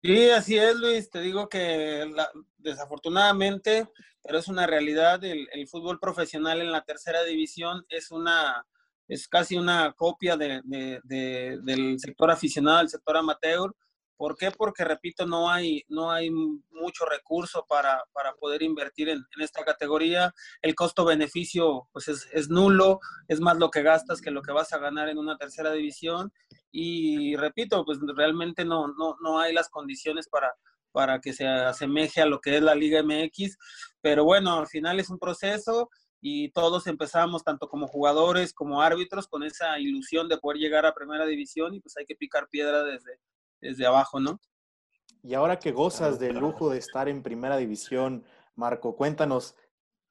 Sí, 0.00 0.30
así 0.30 0.56
es, 0.56 0.76
Luis. 0.76 1.10
Te 1.10 1.22
digo 1.22 1.48
que 1.48 2.08
la, 2.14 2.30
desafortunadamente, 2.56 3.88
pero 4.22 4.38
es 4.38 4.46
una 4.46 4.68
realidad, 4.68 5.24
el, 5.24 5.48
el 5.50 5.66
fútbol 5.66 5.98
profesional 5.98 6.60
en 6.60 6.70
la 6.70 6.84
tercera 6.84 7.24
división 7.24 7.84
es 7.88 8.12
una 8.12 8.64
es 9.08 9.28
casi 9.28 9.56
una 9.56 9.92
copia 9.92 10.36
de, 10.36 10.60
de, 10.64 11.00
de, 11.04 11.58
del 11.62 11.98
sector 11.98 12.30
aficionado, 12.30 12.78
del 12.78 12.88
sector 12.88 13.16
amateur. 13.16 13.74
¿Por 14.16 14.36
qué? 14.36 14.52
Porque, 14.52 14.84
repito, 14.84 15.26
no 15.26 15.50
hay, 15.50 15.82
no 15.88 16.12
hay 16.12 16.30
mucho 16.30 17.04
recurso 17.04 17.66
para, 17.68 18.04
para 18.12 18.34
poder 18.34 18.62
invertir 18.62 19.08
en, 19.08 19.18
en, 19.18 19.42
esta 19.42 19.64
categoría. 19.64 20.32
El 20.60 20.76
costo-beneficio 20.76 21.88
pues 21.92 22.06
es, 22.08 22.28
es, 22.32 22.48
nulo, 22.48 23.00
es 23.26 23.40
más 23.40 23.58
lo 23.58 23.70
que 23.70 23.82
gastas 23.82 24.20
que 24.20 24.30
lo 24.30 24.42
que 24.42 24.52
vas 24.52 24.72
a 24.72 24.78
ganar 24.78 25.08
en 25.08 25.18
una 25.18 25.36
tercera 25.36 25.72
división. 25.72 26.32
Y 26.70 27.34
repito, 27.36 27.84
pues 27.84 27.98
realmente 28.16 28.64
no, 28.64 28.86
no, 28.96 29.16
no 29.20 29.40
hay 29.40 29.52
las 29.52 29.68
condiciones 29.68 30.28
para, 30.28 30.54
para 30.92 31.20
que 31.20 31.32
se 31.32 31.46
asemeje 31.48 32.22
a 32.22 32.26
lo 32.26 32.40
que 32.40 32.56
es 32.56 32.62
la 32.62 32.76
Liga 32.76 33.02
MX. 33.02 33.58
Pero 34.00 34.24
bueno, 34.24 34.60
al 34.60 34.68
final 34.68 35.00
es 35.00 35.10
un 35.10 35.18
proceso 35.18 35.90
y 36.24 36.50
todos 36.50 36.86
empezamos, 36.86 37.42
tanto 37.42 37.68
como 37.68 37.88
jugadores 37.88 38.54
como 38.54 38.80
árbitros, 38.80 39.26
con 39.26 39.42
esa 39.42 39.80
ilusión 39.80 40.28
de 40.28 40.38
poder 40.38 40.58
llegar 40.58 40.86
a 40.86 40.94
primera 40.94 41.26
división 41.26 41.74
y 41.74 41.80
pues 41.80 41.96
hay 41.96 42.06
que 42.06 42.14
picar 42.14 42.48
piedra 42.48 42.84
desde, 42.84 43.18
desde 43.60 43.84
abajo, 43.84 44.20
¿no? 44.20 44.40
Y 45.24 45.34
ahora 45.34 45.58
que 45.58 45.72
gozas 45.72 46.20
del 46.20 46.38
lujo 46.38 46.70
de 46.70 46.78
estar 46.78 47.08
en 47.08 47.24
primera 47.24 47.56
división, 47.56 48.24
Marco, 48.54 48.94
cuéntanos, 48.94 49.56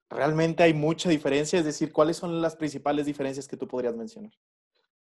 ¿realmente 0.10 0.64
hay 0.64 0.74
mucha 0.74 1.10
diferencia? 1.10 1.60
Es 1.60 1.66
decir, 1.66 1.94
¿cuáles 1.94 2.18
son 2.18 2.42
las 2.42 2.58
principales 2.58 3.06
diferencias 3.06 3.48
que 3.48 3.56
tú 3.56 3.66
podrías 3.66 3.96
mencionar? 3.96 4.34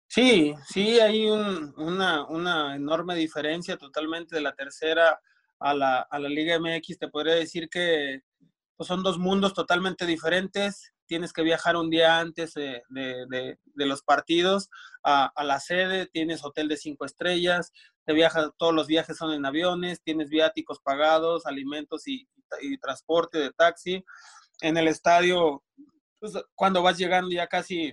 Sí, 0.08 0.54
sí, 0.66 0.98
hay 0.98 1.28
una, 1.28 2.26
una, 2.26 2.74
enorme 2.74 3.16
diferencia 3.16 3.76
totalmente 3.76 4.34
de 4.34 4.40
la 4.40 4.54
tercera 4.54 5.20
a 5.58 5.74
la, 5.74 6.00
a 6.00 6.18
la 6.18 6.28
Liga 6.30 6.58
MX. 6.58 6.98
Te 6.98 7.08
podría 7.08 7.34
decir 7.34 7.68
que 7.68 8.22
pues, 8.76 8.88
son 8.88 9.02
dos 9.02 9.18
mundos 9.18 9.54
totalmente 9.54 10.06
diferentes. 10.06 10.92
Tienes 11.06 11.32
que 11.32 11.42
viajar 11.42 11.76
un 11.76 11.88
día 11.88 12.18
antes 12.18 12.54
de, 12.54 12.82
los 13.74 14.02
partidos 14.02 14.68
a, 15.04 15.32
la 15.44 15.60
sede, 15.60 16.06
tienes 16.06 16.44
hotel 16.44 16.68
de 16.68 16.76
cinco 16.76 17.04
estrellas, 17.04 17.72
te 18.04 18.12
viajas, 18.12 18.50
todos 18.58 18.74
los 18.74 18.86
viajes 18.86 19.16
son 19.16 19.32
en 19.32 19.46
aviones, 19.46 20.02
tienes 20.02 20.28
viáticos 20.28 20.80
pagados, 20.80 21.46
alimentos 21.46 22.06
y, 22.06 22.26
transporte 22.80 23.38
de 23.38 23.52
taxi. 23.52 24.04
En 24.60 24.76
el 24.76 24.88
estadio, 24.88 25.64
pues, 26.20 26.32
cuando 26.54 26.82
vas 26.82 26.98
llegando 26.98 27.30
ya 27.30 27.46
casi 27.46 27.92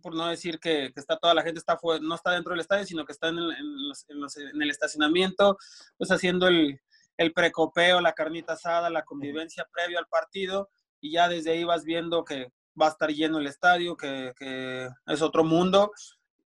por 0.00 0.14
no 0.14 0.28
decir 0.28 0.60
que, 0.60 0.92
está 0.94 1.16
toda 1.16 1.34
la 1.34 1.42
gente 1.42 1.58
está 1.58 1.76
no 2.00 2.14
está 2.14 2.30
dentro 2.30 2.52
del 2.52 2.60
estadio, 2.60 2.86
sino 2.86 3.04
que 3.04 3.12
está 3.12 3.28
en 3.28 3.38
el, 3.38 3.52
en 3.52 4.62
el 4.62 4.70
estacionamiento, 4.70 5.58
pues 5.96 6.10
haciendo 6.12 6.46
el, 6.46 6.80
el, 7.18 7.32
precopeo, 7.34 8.00
la 8.00 8.14
carnita 8.14 8.54
asada, 8.54 8.88
la 8.88 9.04
convivencia 9.04 9.68
previo 9.70 9.98
al 9.98 10.06
partido, 10.06 10.70
y 11.00 11.12
ya 11.12 11.28
desde 11.28 11.50
ahí 11.52 11.64
vas 11.64 11.84
viendo 11.84 12.24
que 12.24 12.52
va 12.80 12.86
a 12.86 12.90
estar 12.90 13.10
lleno 13.10 13.38
el 13.38 13.46
estadio, 13.46 13.96
que, 13.96 14.32
que 14.38 14.88
es 15.06 15.22
otro 15.22 15.44
mundo, 15.44 15.92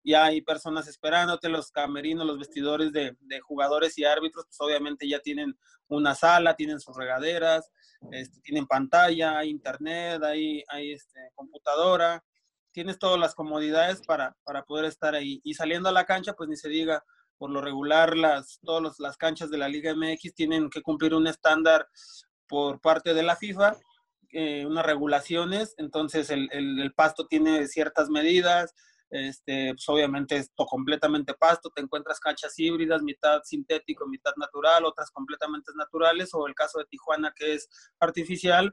ya 0.04 0.24
hay 0.24 0.40
personas 0.42 0.88
esperándote, 0.88 1.48
los 1.48 1.70
camerinos, 1.70 2.26
los 2.26 2.38
vestidores 2.38 2.92
de, 2.92 3.16
de, 3.20 3.40
jugadores 3.40 3.96
y 3.98 4.04
árbitros, 4.04 4.46
pues 4.46 4.60
obviamente 4.60 5.08
ya 5.08 5.20
tienen 5.20 5.56
una 5.88 6.14
sala, 6.14 6.56
tienen 6.56 6.80
sus 6.80 6.96
regaderas, 6.96 7.70
este, 8.10 8.40
tienen 8.40 8.66
pantalla, 8.66 9.38
hay 9.38 9.50
internet, 9.50 10.22
hay, 10.24 10.64
hay 10.68 10.92
este, 10.92 11.20
computadora, 11.34 12.24
tienes 12.72 12.98
todas 12.98 13.20
las 13.20 13.34
comodidades 13.34 14.02
para, 14.04 14.36
para 14.44 14.64
poder 14.64 14.86
estar 14.86 15.14
ahí. 15.14 15.40
Y 15.44 15.54
saliendo 15.54 15.88
a 15.88 15.92
la 15.92 16.04
cancha, 16.04 16.32
pues 16.32 16.48
ni 16.48 16.56
se 16.56 16.68
diga, 16.68 17.04
por 17.42 17.50
lo 17.50 17.60
regular, 17.60 18.16
las, 18.16 18.60
todas 18.62 19.00
las 19.00 19.16
canchas 19.16 19.50
de 19.50 19.58
la 19.58 19.68
Liga 19.68 19.96
MX 19.96 20.32
tienen 20.32 20.70
que 20.70 20.80
cumplir 20.80 21.12
un 21.12 21.26
estándar 21.26 21.88
por 22.46 22.80
parte 22.80 23.14
de 23.14 23.24
la 23.24 23.34
FIFA, 23.34 23.78
eh, 24.30 24.64
unas 24.64 24.86
regulaciones, 24.86 25.74
entonces 25.76 26.30
el, 26.30 26.48
el, 26.52 26.94
pasto 26.94 27.26
tiene 27.26 27.66
ciertas 27.66 28.10
medidas, 28.10 28.72
este, 29.10 29.74
pues 29.74 29.88
obviamente 29.88 30.36
es 30.36 30.52
completamente 30.54 31.34
pasto, 31.34 31.72
te 31.74 31.82
encuentras 31.82 32.20
canchas 32.20 32.56
híbridas, 32.60 33.02
mitad 33.02 33.40
sintético, 33.42 34.06
mitad 34.06 34.34
natural, 34.36 34.84
otras 34.84 35.10
completamente 35.10 35.72
naturales, 35.74 36.30
o 36.34 36.46
el 36.46 36.54
caso 36.54 36.78
de 36.78 36.84
Tijuana 36.84 37.32
que 37.34 37.54
es 37.54 37.68
artificial, 37.98 38.72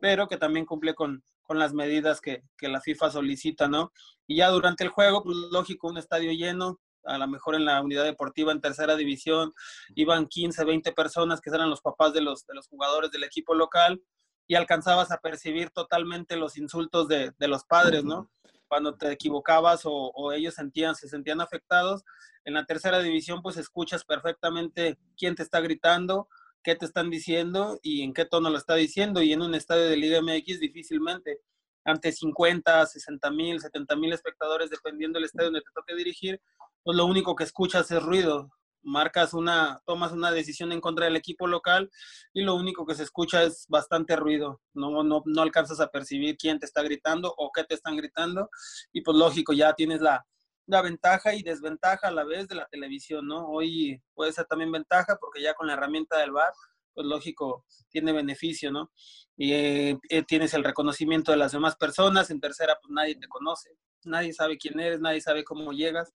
pero 0.00 0.26
que 0.26 0.36
también 0.36 0.66
cumple 0.66 0.96
con, 0.96 1.22
con 1.42 1.60
las 1.60 1.74
medidas 1.74 2.20
que, 2.20 2.42
que, 2.58 2.66
la 2.66 2.80
FIFA 2.80 3.12
solicita, 3.12 3.68
¿no? 3.68 3.92
Y 4.26 4.38
ya 4.38 4.48
durante 4.48 4.82
el 4.82 4.90
juego, 4.90 5.22
pues 5.22 5.36
lógico, 5.52 5.86
un 5.86 5.98
estadio 5.98 6.32
lleno, 6.32 6.80
a 7.04 7.18
lo 7.18 7.28
mejor 7.28 7.54
en 7.54 7.64
la 7.64 7.80
unidad 7.82 8.04
deportiva 8.04 8.52
en 8.52 8.60
tercera 8.60 8.96
división 8.96 9.52
iban 9.94 10.26
15, 10.26 10.64
20 10.64 10.92
personas 10.92 11.40
que 11.40 11.50
eran 11.50 11.70
los 11.70 11.80
papás 11.80 12.12
de 12.12 12.20
los, 12.20 12.46
de 12.46 12.54
los 12.54 12.68
jugadores 12.68 13.10
del 13.10 13.24
equipo 13.24 13.54
local 13.54 14.02
y 14.46 14.56
alcanzabas 14.56 15.12
a 15.12 15.18
percibir 15.18 15.70
totalmente 15.70 16.36
los 16.36 16.58
insultos 16.58 17.06
de, 17.08 17.32
de 17.38 17.48
los 17.48 17.64
padres, 17.64 18.02
¿no? 18.04 18.30
Cuando 18.66 18.96
te 18.96 19.12
equivocabas 19.12 19.86
o, 19.86 19.92
o, 19.92 20.32
ellos 20.32 20.54
sentían, 20.54 20.94
se 20.94 21.08
sentían 21.08 21.40
afectados. 21.40 22.02
En 22.44 22.54
la 22.54 22.64
tercera 22.64 23.00
división, 23.00 23.42
pues 23.42 23.56
escuchas 23.56 24.04
perfectamente 24.04 24.98
quién 25.16 25.36
te 25.36 25.44
está 25.44 25.60
gritando, 25.60 26.28
qué 26.64 26.74
te 26.74 26.84
están 26.84 27.10
diciendo 27.10 27.78
y 27.82 28.02
en 28.02 28.12
qué 28.12 28.24
tono 28.24 28.50
lo 28.50 28.58
está 28.58 28.74
diciendo. 28.74 29.22
Y 29.22 29.32
en 29.32 29.42
un 29.42 29.54
estadio 29.54 29.84
de 29.84 29.96
Liga 29.96 30.20
MX 30.20 30.58
difícilmente, 30.58 31.40
ante 31.84 32.12
50, 32.12 32.86
60 32.86 33.30
mil, 33.30 33.60
70 33.60 33.96
mil 33.96 34.12
espectadores, 34.12 34.70
dependiendo 34.70 35.18
del 35.18 35.26
estadio 35.26 35.46
donde 35.46 35.60
te 35.60 35.70
toque 35.74 35.94
dirigir, 35.94 36.40
pues 36.82 36.96
lo 36.96 37.06
único 37.06 37.34
que 37.34 37.44
escuchas 37.44 37.90
es 37.90 38.02
ruido. 38.02 38.50
Marcas 38.82 39.34
una, 39.34 39.82
tomas 39.84 40.12
una 40.12 40.30
decisión 40.30 40.72
en 40.72 40.80
contra 40.80 41.04
del 41.04 41.16
equipo 41.16 41.46
local 41.46 41.90
y 42.32 42.42
lo 42.42 42.54
único 42.54 42.86
que 42.86 42.94
se 42.94 43.02
escucha 43.02 43.42
es 43.42 43.66
bastante 43.68 44.16
ruido. 44.16 44.60
No, 44.72 45.02
no, 45.02 45.22
no 45.24 45.42
alcanzas 45.42 45.80
a 45.80 45.88
percibir 45.88 46.36
quién 46.38 46.58
te 46.58 46.66
está 46.66 46.82
gritando 46.82 47.34
o 47.36 47.50
qué 47.54 47.64
te 47.64 47.74
están 47.74 47.96
gritando. 47.96 48.48
Y 48.92 49.02
pues 49.02 49.16
lógico, 49.18 49.52
ya 49.52 49.74
tienes 49.74 50.00
la, 50.00 50.24
la 50.70 50.82
ventaja 50.82 51.34
y 51.34 51.42
desventaja 51.42 52.08
a 52.08 52.12
la 52.12 52.24
vez 52.24 52.48
de 52.48 52.54
la 52.54 52.66
televisión, 52.66 53.26
¿no? 53.26 53.48
Hoy 53.48 54.00
puede 54.14 54.32
ser 54.32 54.46
también 54.46 54.72
ventaja 54.72 55.16
porque 55.20 55.42
ya 55.42 55.52
con 55.54 55.66
la 55.66 55.74
herramienta 55.74 56.18
del 56.18 56.30
VAR, 56.30 56.52
pues 56.94 57.06
lógico, 57.06 57.66
tiene 57.88 58.12
beneficio, 58.12 58.70
¿no? 58.70 58.90
Y 59.36 59.52
eh, 59.52 59.98
eh, 60.08 60.22
tienes 60.22 60.54
el 60.54 60.64
reconocimiento 60.64 61.32
de 61.32 61.38
las 61.38 61.52
demás 61.52 61.76
personas, 61.76 62.30
en 62.30 62.40
tercera, 62.40 62.78
pues 62.80 62.92
nadie 62.92 63.16
te 63.16 63.28
conoce, 63.28 63.70
nadie 64.04 64.32
sabe 64.32 64.58
quién 64.58 64.78
eres, 64.80 65.00
nadie 65.00 65.20
sabe 65.20 65.44
cómo 65.44 65.72
llegas, 65.72 66.12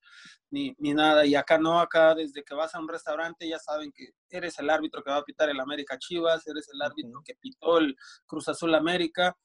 ni, 0.50 0.76
ni 0.78 0.94
nada. 0.94 1.26
Y 1.26 1.36
acá 1.36 1.58
no, 1.58 1.80
acá 1.80 2.16
desde 2.16 2.44
que 2.44 2.56
vas 2.56 2.76
a 2.76 2.80
un 2.80 2.88
restaurante 2.88 3.48
ya 3.48 3.60
saben 3.60 3.92
que 3.92 4.10
eres 4.30 4.58
el 4.60 4.70
árbitro 4.70 5.04
que 5.04 5.12
va 5.12 5.18
a 5.18 5.24
pitar 5.24 5.50
el 5.50 5.60
América 5.60 5.98
Chivas, 5.98 6.46
eres 6.48 6.70
el 6.74 6.82
árbitro 6.82 7.22
que 7.24 7.36
pitó 7.36 7.78
el 7.78 7.96
Cruz 8.26 8.48
Azul 8.50 8.74
América, 8.76 9.38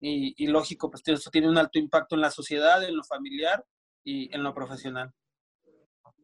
y, 0.00 0.34
y 0.42 0.46
lógico, 0.46 0.90
pues 0.90 1.02
eso 1.06 1.30
tiene 1.30 1.48
un 1.48 1.58
alto 1.58 1.78
impacto 1.78 2.14
en 2.14 2.20
la 2.20 2.30
sociedad, 2.30 2.82
en 2.84 2.96
lo 2.96 3.02
familiar, 3.02 3.64
y 4.08 4.34
en 4.34 4.42
lo 4.42 4.54
profesional. 4.54 5.12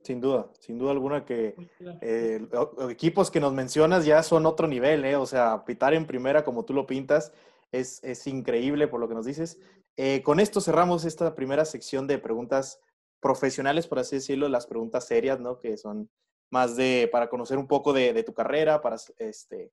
Sin 0.02 0.20
duda, 0.20 0.50
sin 0.58 0.78
duda 0.78 0.92
alguna 0.92 1.24
que 1.24 1.54
eh, 2.00 2.46
equipos 2.88 3.30
que 3.30 3.40
nos 3.40 3.52
mencionas 3.52 4.04
ya 4.04 4.22
son 4.22 4.46
otro 4.46 4.66
nivel, 4.66 5.04
¿eh? 5.04 5.16
O 5.16 5.26
sea, 5.26 5.64
pitar 5.64 5.92
en 5.94 6.06
primera 6.06 6.44
como 6.44 6.64
tú 6.64 6.72
lo 6.72 6.87
pintas 6.87 7.32
es, 7.74 8.02
es 8.04 8.26
increíble 8.26 8.88
por 8.88 9.00
lo 9.00 9.08
que 9.08 9.14
nos 9.14 9.26
dices. 9.26 9.58
Eh, 9.96 10.22
con 10.22 10.40
esto 10.40 10.60
cerramos 10.60 11.04
esta 11.04 11.34
primera 11.34 11.64
sección 11.64 12.06
de 12.06 12.18
preguntas 12.18 12.80
profesionales, 13.20 13.87
por 13.87 13.98
así 13.98 14.16
decirlo, 14.16 14.48
las 14.48 14.66
preguntas 14.66 15.06
serias, 15.06 15.40
¿no? 15.40 15.58
Que 15.58 15.76
son 15.76 16.10
más 16.50 16.76
de, 16.76 17.08
para 17.10 17.28
conocer 17.28 17.58
un 17.58 17.66
poco 17.66 17.92
de, 17.92 18.22
tu 18.22 18.32
carrera, 18.32 18.80
para 18.80 18.96
este, 19.18 19.72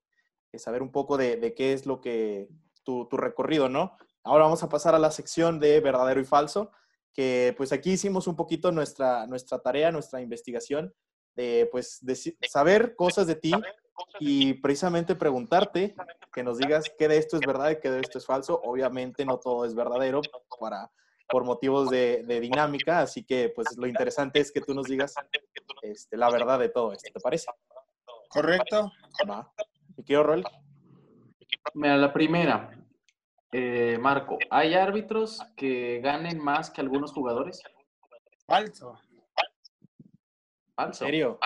saber 0.54 0.82
un 0.82 0.90
poco 0.90 1.16
de, 1.16 1.54
qué 1.54 1.72
es 1.72 1.86
lo 1.86 2.00
que, 2.00 2.48
tu, 2.82 3.06
tu 3.06 3.16
recorrido, 3.16 3.68
¿no? 3.68 3.96
Ahora 4.24 4.44
vamos 4.44 4.62
a 4.62 4.68
pasar 4.68 4.94
a 4.94 4.98
la 4.98 5.10
sección 5.10 5.60
de 5.60 5.80
verdadero 5.80 6.20
y 6.20 6.24
falso 6.24 6.70
que 7.12 7.54
pues 7.56 7.72
aquí 7.72 7.92
hicimos 7.92 8.26
un 8.26 8.36
poquito 8.36 8.72
nuestra, 8.72 9.26
nuestra 9.26 9.58
tarea, 9.58 9.92
nuestra 9.92 10.22
investigación, 10.22 10.94
de 11.34 11.68
pues 11.70 11.98
de 12.00 12.16
saber 12.48 12.94
cosas 12.96 13.26
de 13.26 13.34
ti 13.34 13.52
y 14.18 14.54
precisamente 14.54 15.14
preguntarte 15.14 15.94
que 16.32 16.42
nos 16.42 16.58
digas 16.58 16.90
qué 16.98 17.08
de 17.08 17.18
esto 17.18 17.36
es 17.36 17.46
verdad 17.46 17.70
y 17.70 17.80
qué 17.80 17.90
de 17.90 18.00
esto 18.00 18.18
es 18.18 18.26
falso. 18.26 18.60
Obviamente 18.64 19.24
no 19.24 19.38
todo 19.38 19.64
es 19.64 19.74
verdadero 19.74 20.22
para, 20.58 20.90
por 21.28 21.44
motivos 21.44 21.90
de, 21.90 22.22
de 22.24 22.40
dinámica, 22.40 23.00
así 23.00 23.24
que 23.24 23.50
pues 23.54 23.76
lo 23.76 23.86
interesante 23.86 24.40
es 24.40 24.52
que 24.52 24.60
tú 24.60 24.74
nos 24.74 24.86
digas 24.86 25.14
este, 25.82 26.16
la 26.16 26.30
verdad 26.30 26.58
de 26.58 26.68
todo 26.68 26.92
esto, 26.92 27.10
¿te 27.12 27.20
parece? 27.20 27.46
Correcto. 28.28 28.92
Va. 29.28 29.52
¿Y 29.96 30.04
qué 30.04 30.22
rol? 30.22 30.44
Mira, 31.74 31.96
la 31.96 32.12
primera, 32.12 32.70
eh, 33.52 33.98
Marco, 34.00 34.38
¿hay 34.50 34.74
árbitros 34.74 35.40
que 35.56 36.00
ganen 36.02 36.38
más 36.38 36.70
que 36.70 36.80
algunos 36.80 37.12
jugadores? 37.12 37.62
Falso. 38.46 38.98
Falso. 40.74 41.04
¿En 41.04 41.08
serio? 41.08 41.38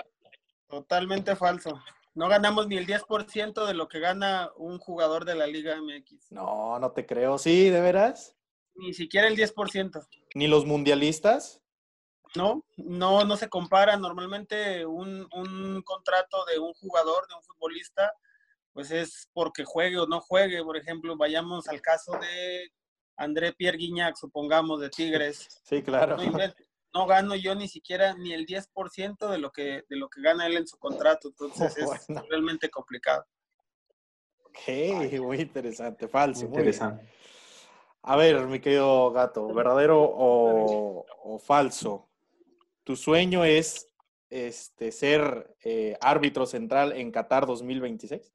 Totalmente 0.67 1.35
falso. 1.35 1.81
No 2.17 2.27
ganamos 2.29 2.67
ni 2.67 2.77
el 2.77 2.87
10% 2.87 3.67
de 3.67 3.75
lo 3.75 3.87
que 3.87 3.99
gana 3.99 4.49
un 4.55 4.79
jugador 4.79 5.23
de 5.23 5.35
la 5.35 5.45
Liga 5.45 5.79
MX. 5.79 6.31
No, 6.31 6.79
no 6.79 6.91
te 6.91 7.05
creo. 7.05 7.37
¿Sí, 7.37 7.69
de 7.69 7.79
veras? 7.79 8.35
Ni 8.73 8.95
siquiera 8.95 9.27
el 9.27 9.37
10%. 9.37 10.07
¿Ni 10.33 10.47
los 10.47 10.65
mundialistas? 10.65 11.61
No, 12.33 12.65
no, 12.75 13.23
no 13.23 13.37
se 13.37 13.49
compara. 13.49 13.97
Normalmente 13.97 14.83
un, 14.83 15.27
un 15.31 15.83
contrato 15.83 16.43
de 16.45 16.57
un 16.57 16.73
jugador, 16.73 17.27
de 17.27 17.35
un 17.35 17.43
futbolista, 17.43 18.11
pues 18.73 18.89
es 18.89 19.29
porque 19.31 19.63
juegue 19.63 19.99
o 19.99 20.07
no 20.07 20.19
juegue. 20.19 20.63
Por 20.63 20.75
ejemplo, 20.75 21.15
vayamos 21.17 21.67
al 21.67 21.81
caso 21.81 22.13
de 22.13 22.71
André 23.15 23.53
Pierre 23.53 23.77
Guignac, 23.77 24.15
supongamos, 24.15 24.81
de 24.81 24.89
Tigres. 24.89 25.61
Sí, 25.63 25.83
claro. 25.83 26.17
No, 26.17 26.23
gano 27.05 27.35
yo 27.35 27.55
ni 27.55 27.67
siquiera 27.67 28.13
ni 28.15 28.33
el 28.33 28.45
10% 28.45 29.29
de 29.29 29.37
lo, 29.37 29.51
que, 29.51 29.83
de 29.89 29.95
lo 29.95 30.09
que 30.09 30.21
gana 30.21 30.47
él 30.47 30.57
en 30.57 30.67
su 30.67 30.77
contrato. 30.77 31.29
Entonces 31.29 31.75
es 31.77 32.07
realmente 32.29 32.69
complicado. 32.69 33.25
Ok, 34.45 34.57
muy 35.21 35.41
interesante. 35.41 36.07
Falso. 36.07 36.47
Muy 36.47 36.57
interesante. 36.57 37.07
A 38.01 38.15
ver, 38.15 38.45
mi 38.47 38.59
querido 38.59 39.11
gato, 39.11 39.53
¿verdadero 39.53 40.01
o, 40.01 41.05
o 41.23 41.39
falso? 41.39 42.09
¿Tu 42.83 42.95
sueño 42.95 43.43
es 43.43 43.89
este, 44.29 44.91
ser 44.91 45.55
eh, 45.63 45.97
árbitro 45.99 46.45
central 46.45 46.93
en 46.93 47.11
Qatar 47.11 47.45
2026? 47.45 48.33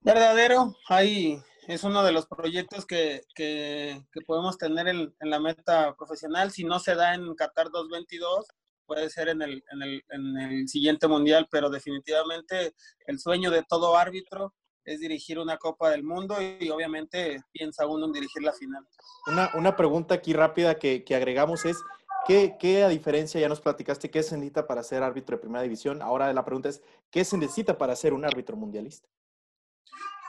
Verdadero, 0.00 0.74
ahí 0.88 1.38
es 1.66 1.84
uno 1.84 2.02
de 2.02 2.12
los 2.12 2.26
proyectos 2.26 2.86
que, 2.86 3.22
que, 3.34 4.02
podemos 4.26 4.58
tener 4.58 4.88
en, 4.88 5.14
en, 5.20 5.30
la 5.30 5.40
meta 5.40 5.94
profesional. 5.96 6.50
Si 6.50 6.64
no 6.64 6.78
se 6.78 6.94
da 6.94 7.14
en 7.14 7.34
Qatar 7.34 7.70
2022, 7.70 8.46
puede 8.86 9.10
ser 9.10 9.28
en 9.28 9.42
el, 9.42 9.64
en, 9.72 9.82
el, 9.82 10.04
en 10.10 10.36
el 10.36 10.68
siguiente 10.68 11.08
mundial, 11.08 11.48
pero 11.50 11.70
definitivamente 11.70 12.74
el 13.06 13.18
sueño 13.18 13.50
de 13.50 13.62
todo 13.62 13.96
árbitro 13.96 14.54
es 14.84 15.00
dirigir 15.00 15.38
una 15.38 15.56
Copa 15.56 15.90
del 15.90 16.02
Mundo 16.02 16.36
y, 16.40 16.68
obviamente 16.68 17.42
piensa 17.52 17.86
uno 17.86 18.06
en 18.06 18.12
dirigir 18.12 18.42
la 18.42 18.52
final. 18.52 18.86
Una, 19.26 19.50
una 19.54 19.76
pregunta 19.76 20.14
aquí 20.14 20.34
rápida 20.34 20.78
que, 20.78 21.04
que 21.04 21.14
agregamos 21.14 21.64
es, 21.64 21.78
¿qué, 22.26 22.56
¿qué, 22.58 22.84
a 22.84 22.88
diferencia, 22.88 23.40
ya 23.40 23.48
nos 23.48 23.62
platicaste, 23.62 24.10
qué 24.10 24.22
se 24.22 24.36
necesita 24.36 24.66
para 24.66 24.82
ser 24.82 25.02
árbitro 25.02 25.36
de 25.36 25.40
primera 25.40 25.62
división? 25.62 26.02
Ahora 26.02 26.30
la 26.32 26.44
pregunta 26.44 26.68
es, 26.68 26.82
¿qué 27.10 27.24
se 27.24 27.38
necesita 27.38 27.78
para 27.78 27.96
ser 27.96 28.12
un 28.12 28.26
árbitro 28.26 28.56
mundialista? 28.56 29.08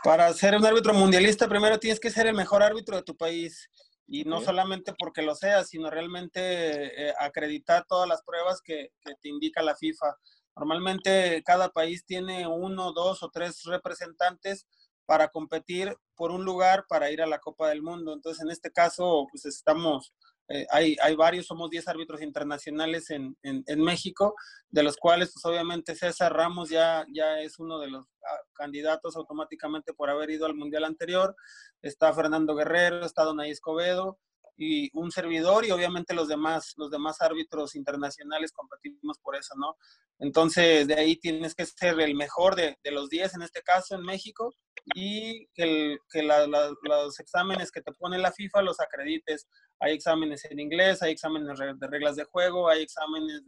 Para 0.05 0.31
ser 0.33 0.55
un 0.55 0.63
árbitro 0.63 0.93
mundialista, 0.93 1.47
primero 1.47 1.79
tienes 1.79 1.99
que 1.99 2.11
ser 2.11 2.27
el 2.27 2.35
mejor 2.35 2.61
árbitro 2.61 2.95
de 2.95 3.01
tu 3.01 3.17
país. 3.17 3.71
Y 4.05 4.23
no 4.23 4.39
solamente 4.39 4.93
porque 4.93 5.23
lo 5.23 5.33
seas, 5.33 5.69
sino 5.69 5.89
realmente 5.89 7.07
eh, 7.07 7.13
acreditar 7.19 7.87
todas 7.89 8.07
las 8.07 8.21
pruebas 8.21 8.61
que, 8.61 8.91
que 9.01 9.15
te 9.19 9.29
indica 9.29 9.63
la 9.63 9.75
FIFA. 9.75 10.15
Normalmente 10.55 11.41
cada 11.43 11.69
país 11.69 12.05
tiene 12.05 12.45
uno, 12.45 12.93
dos 12.93 13.23
o 13.23 13.31
tres 13.31 13.63
representantes 13.63 14.67
para 15.07 15.29
competir 15.29 15.97
por 16.13 16.29
un 16.29 16.45
lugar 16.45 16.85
para 16.87 17.09
ir 17.09 17.23
a 17.23 17.25
la 17.25 17.39
Copa 17.39 17.69
del 17.69 17.81
Mundo. 17.81 18.13
Entonces, 18.13 18.43
en 18.43 18.51
este 18.51 18.71
caso, 18.71 19.25
pues 19.31 19.45
estamos, 19.45 20.13
eh, 20.47 20.65
hay, 20.69 21.15
varios, 21.15 21.47
somos 21.47 21.69
10 21.69 21.87
árbitros 21.87 22.21
internacionales 22.21 23.09
en, 23.09 23.35
en, 23.41 23.63
en, 23.65 23.81
México, 23.81 24.35
de 24.69 24.83
los 24.83 24.95
cuales, 24.97 25.31
pues 25.33 25.43
obviamente 25.45 25.95
César 25.95 26.33
Ramos 26.33 26.69
ya, 26.69 27.05
ya 27.11 27.39
es 27.39 27.57
uno 27.57 27.79
de 27.79 27.89
los 27.89 28.05
ah, 28.05 28.41
candidatos 28.53 29.15
automáticamente 29.15 29.93
por 29.93 30.09
haber 30.09 30.29
ido 30.29 30.45
al 30.45 30.55
Mundial 30.55 30.83
anterior. 30.83 31.35
Está 31.81 32.13
Fernando 32.13 32.55
Guerrero, 32.55 33.05
está 33.05 33.23
Donay 33.23 33.49
Escobedo, 33.49 34.19
y 34.57 34.89
un 34.97 35.11
servidor 35.11 35.65
y 35.65 35.71
obviamente 35.71 36.13
los 36.13 36.27
demás, 36.27 36.73
los 36.77 36.89
demás 36.89 37.21
árbitros 37.21 37.75
internacionales 37.75 38.51
competimos 38.51 39.19
por 39.19 39.35
eso, 39.35 39.53
¿no? 39.57 39.75
Entonces, 40.19 40.87
de 40.87 40.95
ahí 40.95 41.17
tienes 41.17 41.55
que 41.55 41.65
ser 41.65 41.99
el 41.99 42.15
mejor 42.15 42.55
de, 42.55 42.77
de 42.83 42.91
los 42.91 43.09
10 43.09 43.35
en 43.35 43.41
este 43.41 43.61
caso 43.61 43.95
en 43.95 44.01
México 44.01 44.53
y 44.93 45.47
que, 45.53 45.63
el, 45.63 45.99
que 46.09 46.23
los 46.23 47.19
exámenes 47.19 47.71
que 47.71 47.81
te 47.81 47.91
pone 47.93 48.17
la 48.17 48.31
FIFA 48.31 48.61
los 48.61 48.79
acredites. 48.79 49.47
Hay 49.79 49.93
exámenes 49.93 50.45
en 50.45 50.59
inglés, 50.59 51.01
hay 51.01 51.11
exámenes 51.11 51.57
de 51.57 51.87
reglas 51.87 52.15
de 52.15 52.23
juego, 52.25 52.69
hay 52.69 52.83
exámenes 52.83 53.43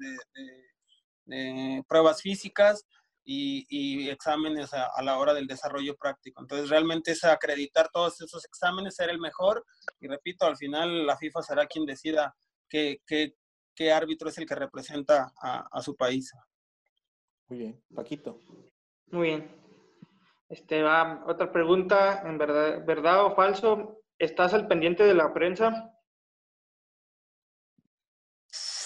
de 1.25 1.83
pruebas 1.87 2.21
físicas 2.21 2.85
y, 3.29 3.65
y 3.69 4.09
exámenes 4.09 4.73
a, 4.73 4.87
a, 4.95 5.03
la 5.03 5.17
hora 5.17 5.33
del 5.33 5.47
desarrollo 5.47 5.97
práctico. 5.97 6.41
Entonces, 6.41 6.69
realmente 6.69 7.11
es 7.11 7.25
acreditar 7.25 7.89
todos 7.91 8.21
esos 8.21 8.45
exámenes, 8.45 8.95
ser 8.95 9.09
el 9.09 9.19
mejor. 9.19 9.65
Y 9.99 10.07
repito, 10.07 10.45
al 10.45 10.55
final 10.55 11.05
la 11.05 11.17
FIFA 11.17 11.41
será 11.41 11.67
quien 11.67 11.85
decida 11.85 12.33
qué, 12.69 13.01
qué, 13.05 13.35
qué 13.75 13.91
árbitro 13.91 14.29
es 14.29 14.37
el 14.37 14.45
que 14.45 14.55
representa 14.55 15.33
a, 15.41 15.67
a, 15.69 15.81
su 15.81 15.93
país. 15.97 16.31
Muy 17.49 17.59
bien. 17.59 17.83
Paquito. 17.93 18.39
Muy 19.07 19.27
bien. 19.27 19.51
Este 20.47 20.81
va 20.81 21.25
otra 21.27 21.51
pregunta, 21.51 22.23
en 22.25 22.37
verdad, 22.37 22.85
verdad 22.85 23.25
o 23.25 23.35
falso, 23.35 24.03
¿estás 24.17 24.53
al 24.53 24.67
pendiente 24.67 25.03
de 25.03 25.13
la 25.13 25.33
prensa? 25.33 25.96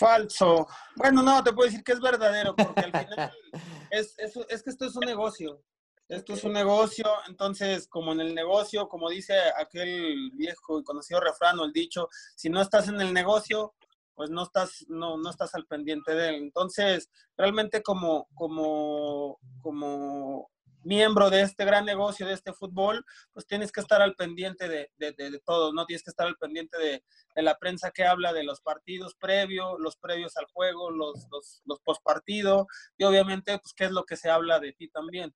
Falso. 0.01 0.67
Bueno, 0.95 1.21
no, 1.21 1.43
te 1.43 1.53
puedo 1.53 1.69
decir 1.69 1.83
que 1.83 1.91
es 1.91 1.99
verdadero, 1.99 2.55
porque 2.55 2.81
al 2.81 2.91
final 2.91 3.31
es, 3.91 4.17
es, 4.17 4.35
es, 4.49 4.63
que 4.63 4.71
esto 4.71 4.85
es 4.85 4.95
un 4.95 5.05
negocio. 5.05 5.63
Esto 6.09 6.33
es 6.33 6.43
un 6.43 6.53
negocio, 6.53 7.05
entonces, 7.29 7.87
como 7.87 8.11
en 8.11 8.19
el 8.19 8.35
negocio, 8.35 8.89
como 8.89 9.09
dice 9.09 9.33
aquel 9.57 10.31
viejo 10.33 10.79
y 10.79 10.83
conocido 10.83 11.21
refrán 11.21 11.57
o 11.59 11.65
el 11.65 11.71
dicho, 11.71 12.09
si 12.35 12.49
no 12.49 12.61
estás 12.61 12.89
en 12.89 12.99
el 12.99 13.13
negocio, 13.13 13.75
pues 14.15 14.29
no 14.29 14.43
estás, 14.43 14.85
no, 14.89 15.17
no 15.17 15.29
estás 15.29 15.53
al 15.55 15.67
pendiente 15.67 16.13
de 16.13 16.29
él. 16.29 16.35
Entonces, 16.35 17.09
realmente 17.37 17.81
como, 17.81 18.27
como, 18.33 19.39
como 19.61 20.49
miembro 20.83 21.29
de 21.29 21.41
este 21.41 21.65
gran 21.65 21.85
negocio, 21.85 22.25
de 22.25 22.33
este 22.33 22.53
fútbol, 22.53 23.05
pues 23.33 23.45
tienes 23.45 23.71
que 23.71 23.81
estar 23.81 24.01
al 24.01 24.15
pendiente 24.15 24.67
de, 24.67 24.91
de, 24.97 25.11
de, 25.13 25.31
de 25.31 25.39
todo, 25.39 25.73
¿no? 25.73 25.85
Tienes 25.85 26.03
que 26.03 26.09
estar 26.09 26.27
al 26.27 26.37
pendiente 26.37 26.77
de, 26.77 27.03
la 27.35 27.57
prensa 27.57 27.91
que 27.91 28.05
habla 28.05 28.33
de 28.33 28.43
los 28.43 28.61
partidos 28.61 29.15
previos, 29.15 29.79
los 29.79 29.95
previos 29.95 30.37
al 30.37 30.45
juego, 30.45 30.91
los, 30.91 31.27
los, 31.31 31.61
los 31.65 31.79
postpartidos, 31.81 32.67
y 32.97 33.03
obviamente, 33.03 33.57
pues, 33.57 33.73
qué 33.73 33.85
es 33.85 33.91
lo 33.91 34.03
que 34.05 34.17
se 34.17 34.29
habla 34.29 34.59
de 34.59 34.73
ti 34.73 34.89
también. 34.89 35.33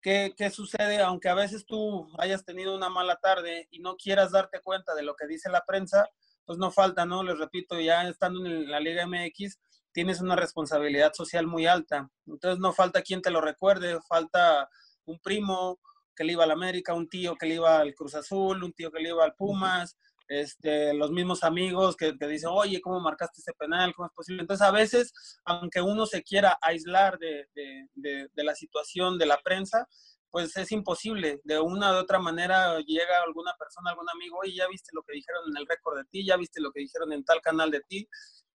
¿Qué, 0.00 0.34
¿Qué 0.36 0.50
sucede? 0.50 1.00
Aunque 1.00 1.30
a 1.30 1.34
veces 1.34 1.64
tú 1.64 2.06
hayas 2.18 2.44
tenido 2.44 2.76
una 2.76 2.90
mala 2.90 3.16
tarde 3.16 3.68
y 3.70 3.80
no 3.80 3.96
quieras 3.96 4.32
darte 4.32 4.60
cuenta 4.60 4.94
de 4.94 5.02
lo 5.02 5.16
que 5.16 5.26
dice 5.26 5.50
la 5.50 5.64
prensa, 5.64 6.08
pues 6.44 6.58
no 6.58 6.70
falta, 6.70 7.06
¿no? 7.06 7.22
Les 7.22 7.38
repito, 7.38 7.80
ya 7.80 8.06
estando 8.08 8.44
en 8.44 8.70
la 8.70 8.80
Liga 8.80 9.06
MX, 9.06 9.58
tienes 9.94 10.20
una 10.20 10.36
responsabilidad 10.36 11.14
social 11.14 11.46
muy 11.46 11.66
alta. 11.66 12.10
Entonces 12.26 12.58
no 12.58 12.72
falta 12.72 13.00
quien 13.00 13.22
te 13.22 13.30
lo 13.30 13.40
recuerde, 13.40 13.98
falta 14.06 14.68
un 15.06 15.18
primo 15.20 15.78
que 16.14 16.24
le 16.24 16.32
iba 16.32 16.44
al 16.44 16.50
América, 16.50 16.94
un 16.94 17.08
tío 17.08 17.36
que 17.36 17.46
le 17.46 17.54
iba 17.54 17.78
al 17.78 17.94
Cruz 17.94 18.14
Azul, 18.14 18.62
un 18.62 18.72
tío 18.72 18.90
que 18.90 19.00
le 19.00 19.10
iba 19.10 19.24
al 19.24 19.34
Pumas, 19.34 19.96
este, 20.28 20.94
los 20.94 21.10
mismos 21.10 21.44
amigos 21.44 21.96
que 21.96 22.12
te 22.14 22.26
dicen, 22.28 22.50
oye, 22.52 22.80
¿cómo 22.80 23.00
marcaste 23.00 23.40
ese 23.40 23.52
penal? 23.52 23.94
¿Cómo 23.94 24.06
es 24.06 24.14
posible? 24.14 24.42
Entonces, 24.42 24.66
a 24.66 24.70
veces, 24.70 25.12
aunque 25.44 25.80
uno 25.80 26.06
se 26.06 26.22
quiera 26.22 26.58
aislar 26.60 27.18
de, 27.18 27.48
de, 27.54 27.88
de, 27.94 28.28
de 28.32 28.44
la 28.44 28.54
situación 28.54 29.18
de 29.18 29.26
la 29.26 29.38
prensa, 29.42 29.86
pues 30.30 30.56
es 30.56 30.72
imposible. 30.72 31.40
De 31.44 31.60
una 31.60 31.92
u 31.92 31.96
otra 31.96 32.18
manera 32.18 32.80
llega 32.80 33.22
alguna 33.24 33.52
persona, 33.56 33.90
algún 33.90 34.08
amigo, 34.10 34.38
oye, 34.42 34.54
ya 34.56 34.66
viste 34.66 34.90
lo 34.92 35.02
que 35.02 35.14
dijeron 35.14 35.42
en 35.48 35.56
el 35.56 35.66
récord 35.66 35.96
de 35.96 36.04
ti, 36.06 36.26
ya 36.26 36.36
viste 36.36 36.60
lo 36.60 36.72
que 36.72 36.80
dijeron 36.80 37.12
en 37.12 37.24
tal 37.24 37.40
canal 37.40 37.70
de 37.70 37.80
ti. 37.82 38.08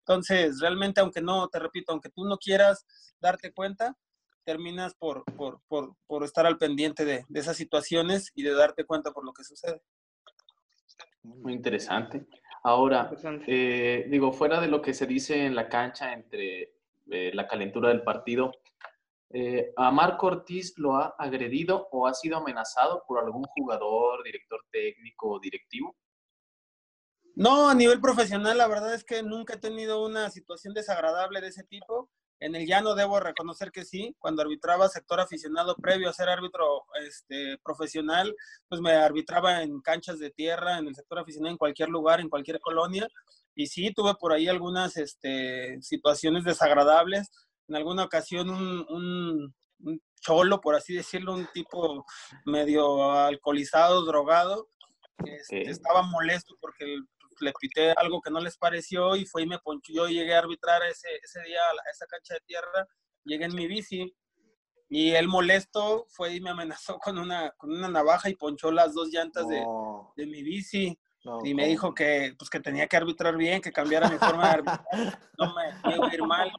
Entonces, 0.09 0.59
realmente, 0.59 1.01
aunque 1.01 1.21
no, 1.21 1.47
te 1.49 1.59
repito, 1.59 1.91
aunque 1.91 2.09
tú 2.09 2.25
no 2.25 2.39
quieras 2.39 2.83
darte 3.21 3.53
cuenta, 3.53 3.95
terminas 4.43 4.95
por, 4.95 5.23
por, 5.35 5.61
por, 5.67 5.93
por 6.07 6.23
estar 6.23 6.47
al 6.47 6.57
pendiente 6.57 7.05
de, 7.05 7.25
de, 7.29 7.39
esas 7.39 7.55
situaciones 7.55 8.31
y 8.33 8.41
de 8.41 8.55
darte 8.55 8.85
cuenta 8.85 9.11
por 9.11 9.23
lo 9.23 9.33
que 9.33 9.43
sucede. 9.43 9.83
Muy 11.21 11.53
interesante. 11.53 12.25
Ahora, 12.63 13.11
eh, 13.45 14.07
digo, 14.09 14.33
fuera 14.33 14.59
de 14.59 14.67
lo 14.67 14.81
que 14.81 14.95
se 14.95 15.05
dice 15.05 15.45
en 15.45 15.53
la 15.53 15.69
cancha 15.69 16.11
entre 16.11 16.73
eh, 17.11 17.29
la 17.35 17.47
calentura 17.47 17.89
del 17.89 18.01
partido, 18.01 18.51
eh, 19.29 19.73
¿a 19.77 19.91
Marco 19.91 20.25
Ortiz 20.25 20.73
lo 20.79 20.95
ha 20.95 21.13
agredido 21.19 21.87
o 21.91 22.07
ha 22.07 22.15
sido 22.15 22.37
amenazado 22.37 23.03
por 23.07 23.23
algún 23.23 23.43
jugador, 23.43 24.23
director 24.23 24.65
técnico 24.71 25.33
o 25.33 25.39
directivo? 25.39 25.95
No, 27.39 27.69
a 27.69 27.73
nivel 27.73 28.01
profesional, 28.01 28.57
la 28.57 28.67
verdad 28.67 28.93
es 28.93 29.05
que 29.05 29.23
nunca 29.23 29.53
he 29.53 29.59
tenido 29.59 30.05
una 30.05 30.29
situación 30.29 30.73
desagradable 30.73 31.39
de 31.39 31.47
ese 31.47 31.63
tipo. 31.63 32.09
En 32.41 32.53
el 32.53 32.67
llano 32.67 32.95
debo 32.95 33.21
reconocer 33.21 33.71
que 33.71 33.85
sí, 33.85 34.13
cuando 34.19 34.41
arbitraba 34.41 34.89
sector 34.89 35.21
aficionado 35.21 35.77
previo 35.77 36.09
a 36.09 36.13
ser 36.13 36.27
árbitro 36.27 36.83
este, 37.01 37.57
profesional, 37.63 38.35
pues 38.67 38.81
me 38.81 38.91
arbitraba 38.91 39.63
en 39.63 39.79
canchas 39.79 40.19
de 40.19 40.31
tierra, 40.31 40.79
en 40.79 40.87
el 40.89 40.95
sector 40.95 41.19
aficionado, 41.19 41.53
en 41.53 41.57
cualquier 41.57 41.87
lugar, 41.87 42.19
en 42.19 42.27
cualquier 42.27 42.59
colonia. 42.59 43.07
Y 43.55 43.67
sí, 43.67 43.93
tuve 43.93 44.15
por 44.15 44.33
ahí 44.33 44.49
algunas 44.49 44.97
este, 44.97 45.81
situaciones 45.81 46.43
desagradables. 46.43 47.31
En 47.69 47.77
alguna 47.77 48.03
ocasión 48.03 48.49
un, 48.49 48.85
un, 48.89 49.55
un 49.85 50.01
cholo, 50.19 50.59
por 50.59 50.75
así 50.75 50.93
decirlo, 50.93 51.35
un 51.35 51.47
tipo 51.53 52.05
medio 52.43 53.13
alcoholizado, 53.13 54.03
drogado, 54.03 54.67
este, 55.23 55.69
estaba 55.69 56.01
molesto 56.01 56.55
porque 56.59 56.83
el, 56.83 57.07
le 57.41 57.53
pité 57.59 57.91
algo 57.91 58.21
que 58.21 58.31
no 58.31 58.39
les 58.39 58.57
pareció 58.57 59.15
y 59.15 59.25
fue 59.25 59.43
y 59.43 59.47
me 59.47 59.59
ponchó. 59.59 59.91
Yo 59.93 60.07
llegué 60.07 60.35
a 60.35 60.39
arbitrar 60.39 60.83
ese, 60.83 61.07
ese 61.23 61.41
día 61.43 61.59
a, 61.59 61.89
esa 61.91 62.05
cancha 62.07 62.35
de 62.35 62.41
tierra, 62.41 62.87
llegué 63.23 63.45
en 63.45 63.55
mi 63.55 63.67
bici 63.67 64.13
y 64.89 65.11
él 65.11 65.27
molesto 65.27 66.05
fue 66.09 66.35
y 66.35 66.41
me 66.41 66.49
amenazó 66.49 66.97
con 66.99 67.17
una, 67.17 67.51
con 67.51 67.71
una 67.71 67.87
navaja 67.87 68.29
y 68.29 68.35
ponchó 68.35 68.71
las 68.71 68.93
dos 68.93 69.09
llantas 69.09 69.47
de, 69.47 69.63
oh. 69.65 70.13
de 70.15 70.25
mi 70.25 70.43
bici. 70.43 70.97
No, 71.25 71.39
y 71.43 71.53
me 71.53 71.67
dijo 71.67 71.93
que, 71.93 72.33
pues, 72.39 72.49
que 72.49 72.61
tenía 72.61 72.87
que 72.87 72.95
arbitrar 72.95 73.35
bien, 73.35 73.61
que 73.61 73.73
cambiara 73.73 74.09
mi 74.09 74.17
forma 74.17 74.45
de 74.45 74.53
arbitrar, 74.53 74.85
no 75.37 75.53
me 75.53 75.93
iba 75.95 76.07
a 76.07 76.13
ir 76.13 76.23
mal 76.23 76.49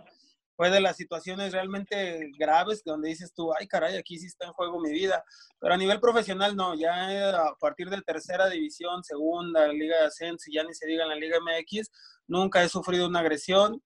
fue 0.61 0.69
de 0.69 0.83
las 0.83 0.99
situaciones 0.99 1.55
realmente 1.55 2.33
graves 2.39 2.83
donde 2.85 3.09
dices 3.09 3.33
tú, 3.33 3.51
ay 3.59 3.67
caray, 3.67 3.97
aquí 3.97 4.19
sí 4.19 4.27
está 4.27 4.45
en 4.45 4.53
juego 4.53 4.79
mi 4.79 4.91
vida. 4.91 5.25
Pero 5.59 5.73
a 5.73 5.77
nivel 5.79 6.01
profesional 6.01 6.55
no, 6.55 6.75
ya 6.75 7.31
a 7.31 7.55
partir 7.59 7.89
de 7.89 8.03
tercera 8.03 8.47
división, 8.51 9.03
segunda, 9.03 9.69
Liga 9.69 9.97
de 10.01 10.05
Ascenso, 10.09 10.51
ya 10.53 10.63
ni 10.63 10.75
se 10.75 10.87
diga 10.87 11.05
en 11.05 11.09
la 11.09 11.15
Liga 11.15 11.39
MX, 11.41 11.91
nunca 12.27 12.63
he 12.63 12.69
sufrido 12.69 13.09
una 13.09 13.21
agresión 13.21 13.83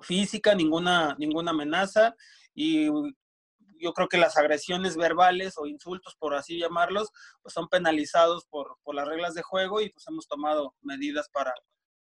física, 0.00 0.54
ninguna, 0.54 1.16
ninguna 1.18 1.50
amenaza 1.50 2.16
y 2.54 2.86
yo 2.86 3.92
creo 3.92 4.08
que 4.08 4.16
las 4.16 4.38
agresiones 4.38 4.96
verbales 4.96 5.52
o 5.58 5.66
insultos, 5.66 6.16
por 6.18 6.34
así 6.34 6.58
llamarlos, 6.58 7.10
pues 7.42 7.52
son 7.52 7.68
penalizados 7.68 8.46
por, 8.46 8.78
por 8.84 8.94
las 8.94 9.06
reglas 9.06 9.34
de 9.34 9.42
juego 9.42 9.82
y 9.82 9.90
pues 9.90 10.08
hemos 10.08 10.26
tomado 10.28 10.74
medidas 10.80 11.28
para, 11.28 11.52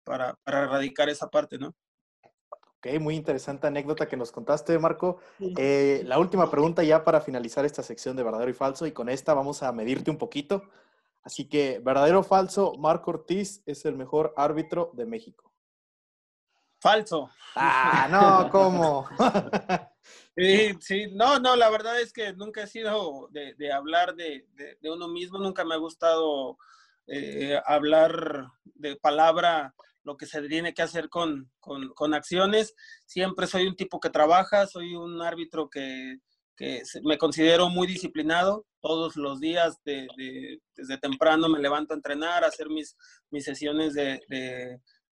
para, 0.02 0.32
para 0.44 0.62
erradicar 0.62 1.10
esa 1.10 1.28
parte, 1.28 1.58
¿no? 1.58 1.74
Ok, 2.78 3.00
muy 3.00 3.16
interesante 3.16 3.66
anécdota 3.66 4.06
que 4.06 4.16
nos 4.16 4.32
contaste, 4.32 4.78
Marco. 4.78 5.18
Eh, 5.56 6.02
la 6.04 6.18
última 6.18 6.50
pregunta 6.50 6.82
ya 6.82 7.04
para 7.04 7.20
finalizar 7.20 7.64
esta 7.64 7.82
sección 7.82 8.16
de 8.16 8.22
verdadero 8.22 8.50
y 8.50 8.54
falso, 8.54 8.86
y 8.86 8.92
con 8.92 9.08
esta 9.08 9.34
vamos 9.34 9.62
a 9.62 9.72
medirte 9.72 10.10
un 10.10 10.18
poquito. 10.18 10.68
Así 11.22 11.48
que, 11.48 11.80
verdadero 11.82 12.20
o 12.20 12.22
falso, 12.22 12.74
Marco 12.78 13.10
Ortiz 13.10 13.62
es 13.66 13.84
el 13.84 13.96
mejor 13.96 14.34
árbitro 14.36 14.90
de 14.94 15.06
México. 15.06 15.52
Falso. 16.78 17.30
Ah, 17.54 18.06
no, 18.10 18.50
¿cómo? 18.50 19.08
Sí, 20.36 20.74
sí, 20.80 21.06
no, 21.12 21.40
no, 21.40 21.56
la 21.56 21.70
verdad 21.70 21.98
es 21.98 22.12
que 22.12 22.34
nunca 22.34 22.62
he 22.62 22.66
sido 22.66 23.28
de, 23.30 23.72
hablar 23.72 24.14
de, 24.14 24.46
uno 24.82 25.08
mismo, 25.08 25.38
nunca 25.38 25.64
me 25.64 25.74
ha 25.74 25.78
gustado 25.78 26.58
eh, 27.06 27.58
hablar 27.64 28.46
de 28.64 28.96
palabra, 28.96 29.74
lo 30.06 30.16
que 30.16 30.26
se 30.26 30.40
tiene 30.42 30.72
que 30.72 30.82
hacer 30.82 31.08
con, 31.08 31.50
con, 31.58 32.14
acciones. 32.14 32.74
Siempre 33.06 33.48
soy 33.48 33.66
un 33.66 33.74
tipo 33.74 33.98
que 33.98 34.08
trabaja, 34.08 34.68
soy 34.68 34.94
un 34.94 35.20
árbitro 35.20 35.68
que, 35.68 36.18
que 36.56 36.82
me 37.02 37.18
considero 37.18 37.68
muy 37.68 37.88
disciplinado. 37.88 38.64
Todos 38.80 39.16
los 39.16 39.40
días, 39.40 39.80
desde 39.84 40.98
temprano, 41.02 41.48
me 41.48 41.58
levanto 41.58 41.92
a 41.92 41.96
entrenar, 41.96 42.44
a 42.44 42.46
hacer 42.46 42.68
mis, 42.68 42.96
mis 43.30 43.44
sesiones 43.44 43.94
de, 43.94 44.20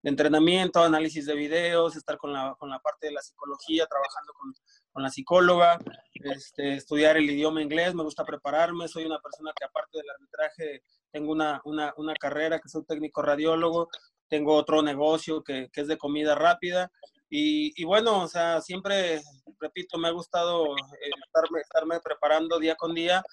de 0.05 0.11
entrenamiento, 0.11 0.83
análisis 0.83 1.25
de 1.25 1.33
videos, 1.33 1.95
estar 1.95 2.19
con 2.19 2.31
la, 2.31 2.55
con 2.59 2.69
la 2.69 2.77
parte 2.77 3.07
de 3.07 3.13
la 3.13 3.23
psicología, 3.23 3.87
trabajando 3.87 4.33
con, 4.33 4.53
con 4.91 5.01
la 5.01 5.09
psicóloga, 5.09 5.79
este, 6.13 6.75
estudiar 6.75 7.17
el 7.17 7.27
idioma 7.27 7.63
inglés, 7.63 7.95
me 7.95 8.03
gusta 8.03 8.23
prepararme, 8.23 8.87
soy 8.87 9.05
una 9.05 9.19
persona 9.19 9.51
que 9.57 9.65
aparte 9.65 9.97
del 9.97 10.09
arbitraje 10.11 10.83
tengo 11.11 11.31
una, 11.31 11.59
una, 11.65 11.91
una 11.97 12.13
carrera 12.13 12.59
que 12.59 12.69
soy 12.69 12.85
técnico 12.85 13.23
radiólogo, 13.23 13.89
tengo 14.35 14.53
otro 14.53 14.81
negocio 14.81 15.41
que, 15.41 15.69
que 15.71 15.79
es 15.79 15.87
de 15.87 15.97
comida 15.97 16.35
rápida 16.35 16.91
y, 17.29 17.71
y, 17.81 17.85
bueno, 17.85 18.23
o 18.23 18.27
sea, 18.27 18.59
siempre, 18.61 19.21
repito, 19.61 19.97
me 19.97 20.09
ha 20.09 20.11
gustado 20.11 20.75
eh, 20.75 21.09
estarme, 21.25 21.61
estarme 21.61 21.99
preparando 22.01 22.59
día 22.59 22.75
con 22.75 22.93
día 22.93 23.23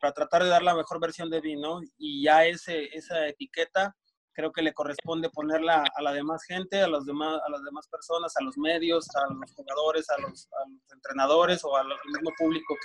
para 0.00 0.12
tratar 0.12 0.44
de 0.44 0.50
dar 0.50 0.62
la 0.62 0.76
mejor 0.76 1.00
versión 1.00 1.28
de 1.30 1.42
mí, 1.42 1.56
¿no? 1.56 1.80
Y 1.98 2.22
ya 2.22 2.46
ese, 2.46 2.84
esa 2.96 3.26
etiqueta 3.26 3.94
creo 4.32 4.52
que 4.52 4.62
le 4.62 4.72
corresponde 4.72 5.30
ponerla 5.30 5.84
a 5.94 6.02
la 6.02 6.12
demás 6.12 6.44
gente, 6.44 6.80
a, 6.80 6.86
los 6.86 7.04
demás, 7.04 7.40
a 7.44 7.50
las 7.50 7.62
demás 7.64 7.88
personas, 7.88 8.32
a 8.36 8.44
los 8.44 8.56
medios, 8.56 9.06
a 9.16 9.34
los 9.34 9.52
jugadores, 9.52 10.08
a 10.10 10.20
los, 10.20 10.48
entrenadores 10.94 11.64
o 11.64 11.76
al 11.76 11.88
mismo 12.06 12.30
público 12.38 12.76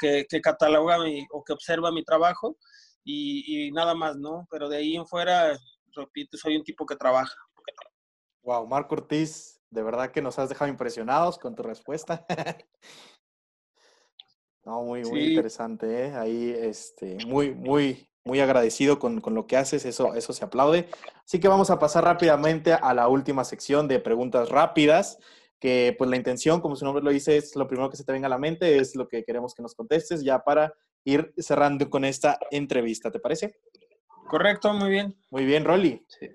que, 0.00 0.26
que, 0.28 0.40
cataloga 0.40 0.98
o 1.30 1.44
que 1.44 1.52
observa 1.52 1.92
mi 1.92 2.04
trabajo 2.04 2.56
y, 3.04 3.70
nada 3.72 3.94
más, 3.94 4.16
¿no? 4.16 4.46
Pero 4.50 4.68
de 4.68 4.78
ahí 4.78 4.96
en 4.96 5.06
fuera, 5.06 5.56
repito, 5.94 6.36
soy 6.36 6.56
un 6.56 6.64
tipo 6.64 6.86
que 6.86 6.96
trabaja. 6.96 7.34
Wow, 8.42 8.66
Marco 8.66 8.94
Ortiz, 8.94 9.60
de 9.70 9.82
verdad 9.82 10.10
que 10.10 10.20
nos 10.20 10.38
has 10.38 10.48
dejado 10.48 10.70
impresionados 10.70 11.38
con 11.38 11.54
tu 11.54 11.62
respuesta. 11.62 12.26
no, 14.64 14.82
muy, 14.82 15.02
muy 15.04 15.24
interesante, 15.28 16.06
¿eh? 16.06 16.14
Ahí, 16.14 16.50
este, 16.50 17.16
muy, 17.26 17.54
muy, 17.54 18.06
muy 18.24 18.40
agradecido 18.40 18.98
con, 18.98 19.22
lo 19.24 19.46
que 19.46 19.56
haces, 19.56 19.84
eso, 19.84 20.14
eso 20.14 20.32
se 20.32 20.44
aplaude. 20.44 20.88
Así 21.24 21.40
que 21.40 21.48
vamos 21.48 21.70
a 21.70 21.78
pasar 21.78 22.04
rápidamente 22.04 22.72
a 22.72 22.94
la 22.94 23.08
última 23.08 23.44
sección 23.44 23.88
de 23.88 23.98
preguntas 24.00 24.48
rápidas, 24.48 25.18
que 25.58 25.94
pues 25.96 26.10
la 26.10 26.16
intención, 26.16 26.60
como 26.60 26.76
su 26.76 26.84
nombre 26.84 27.02
lo 27.02 27.10
dice, 27.10 27.36
es 27.36 27.56
lo 27.56 27.66
primero 27.66 27.88
que 27.88 27.96
se 27.96 28.04
te 28.04 28.12
venga 28.12 28.26
a 28.26 28.30
la 28.30 28.38
mente, 28.38 28.76
es 28.78 28.94
lo 28.94 29.08
que 29.08 29.24
queremos 29.24 29.54
que 29.54 29.62
nos 29.62 29.74
contestes 29.74 30.22
ya 30.22 30.40
para 30.40 30.74
ir 31.04 31.32
cerrando 31.38 31.88
con 31.88 32.04
esta 32.04 32.38
entrevista, 32.50 33.10
¿te 33.10 33.20
parece? 33.20 33.56
Correcto, 34.28 34.72
muy 34.72 34.90
bien. 34.90 35.16
Muy 35.30 35.44
bien, 35.44 35.64
Rolly. 35.64 36.04
Sí. 36.08 36.28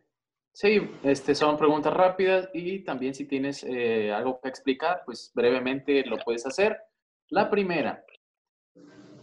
Sí, 0.61 0.91
este, 1.03 1.35
son 1.35 1.57
preguntas 1.57 1.93
rápidas 1.93 2.49
y 2.53 2.83
también 2.83 3.13
si 3.13 3.25
tienes 3.25 3.63
eh, 3.63 4.11
algo 4.11 4.41
que 4.41 4.49
explicar, 4.49 5.03
pues 5.05 5.31
brevemente 5.33 6.03
lo 6.05 6.17
puedes 6.17 6.45
hacer. 6.45 6.77
La 7.29 7.49
primera, 7.49 8.03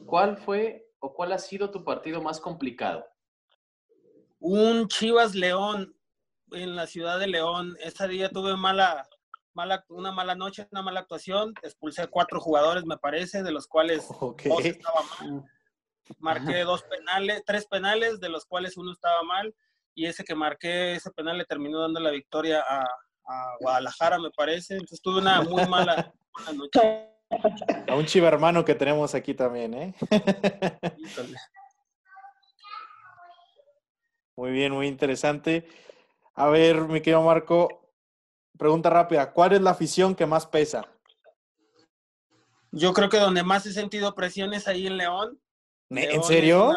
¿cuál 0.07 0.38
fue 0.38 0.88
o 0.98 1.12
cuál 1.12 1.33
ha 1.33 1.38
sido 1.38 1.70
tu 1.70 1.85
partido 1.85 2.22
más 2.22 2.40
complicado? 2.40 3.05
Un 4.38 4.88
Chivas 4.88 5.35
León 5.35 5.94
en 6.52 6.74
la 6.74 6.87
ciudad 6.87 7.18
de 7.18 7.26
León. 7.26 7.76
Ese 7.81 8.09
día 8.09 8.31
tuve 8.31 8.57
mala, 8.57 9.07
mala, 9.52 9.85
una 9.88 10.12
mala 10.12 10.37
noche, 10.37 10.66
una 10.72 10.81
mala 10.81 11.00
actuación. 11.00 11.52
Expulsé 11.62 12.00
a 12.00 12.07
cuatro 12.07 12.40
jugadores, 12.40 12.87
me 12.87 12.96
parece, 12.96 13.42
de 13.42 13.52
los 13.52 13.66
cuales 13.66 14.09
dos 14.09 14.64
estaban 14.64 15.05
mal. 15.20 15.44
Marqué 16.19 16.64
dos 16.64 16.83
penales, 16.85 17.42
tres 17.45 17.66
penales, 17.66 18.21
de 18.21 18.29
los 18.29 18.45
cuales 18.47 18.77
uno 18.77 18.92
estaba 18.92 19.23
mal. 19.23 19.55
Y 19.95 20.07
ese 20.07 20.25
que 20.25 20.35
marqué, 20.35 20.95
ese 20.95 21.11
penal 21.11 21.38
le 21.38 21.45
terminó 21.45 21.81
dando 21.81 22.01
la 22.01 22.11
victoria 22.11 22.62
a, 22.69 22.85
a 23.27 23.57
Guadalajara, 23.61 24.19
me 24.19 24.31
parece. 24.31 24.75
Entonces 24.75 25.01
tuve 25.01 25.21
una 25.21 25.40
muy 25.42 25.66
mala, 25.66 26.12
mala 26.33 26.53
noche. 26.53 27.11
A 27.88 27.95
un 27.95 28.07
chiva 28.07 28.29
hermano 28.29 28.64
que 28.64 28.75
tenemos 28.75 29.14
aquí 29.14 29.35
también, 29.35 29.75
¿eh? 29.75 29.95
Muy 34.37 34.51
bien, 34.51 34.73
muy 34.73 34.87
interesante. 34.87 35.66
A 36.35 36.49
ver, 36.49 36.83
mi 36.83 37.01
querido 37.01 37.23
Marco, 37.23 37.90
pregunta 38.59 38.90
rápida. 38.90 39.33
¿Cuál 39.33 39.55
es 39.55 39.62
la 39.62 39.71
afición 39.71 40.14
que 40.14 40.27
más 40.27 40.47
pesa? 40.47 40.87
Yo 42.71 42.92
creo 42.92 43.09
que 43.09 43.19
donde 43.19 43.42
más 43.42 43.64
he 43.64 43.73
sentido 43.73 44.14
presión 44.14 44.53
es 44.53 44.69
ahí 44.69 44.87
en 44.87 44.99
León. 44.99 45.40
¿En 45.90 46.22
serio? 46.22 46.72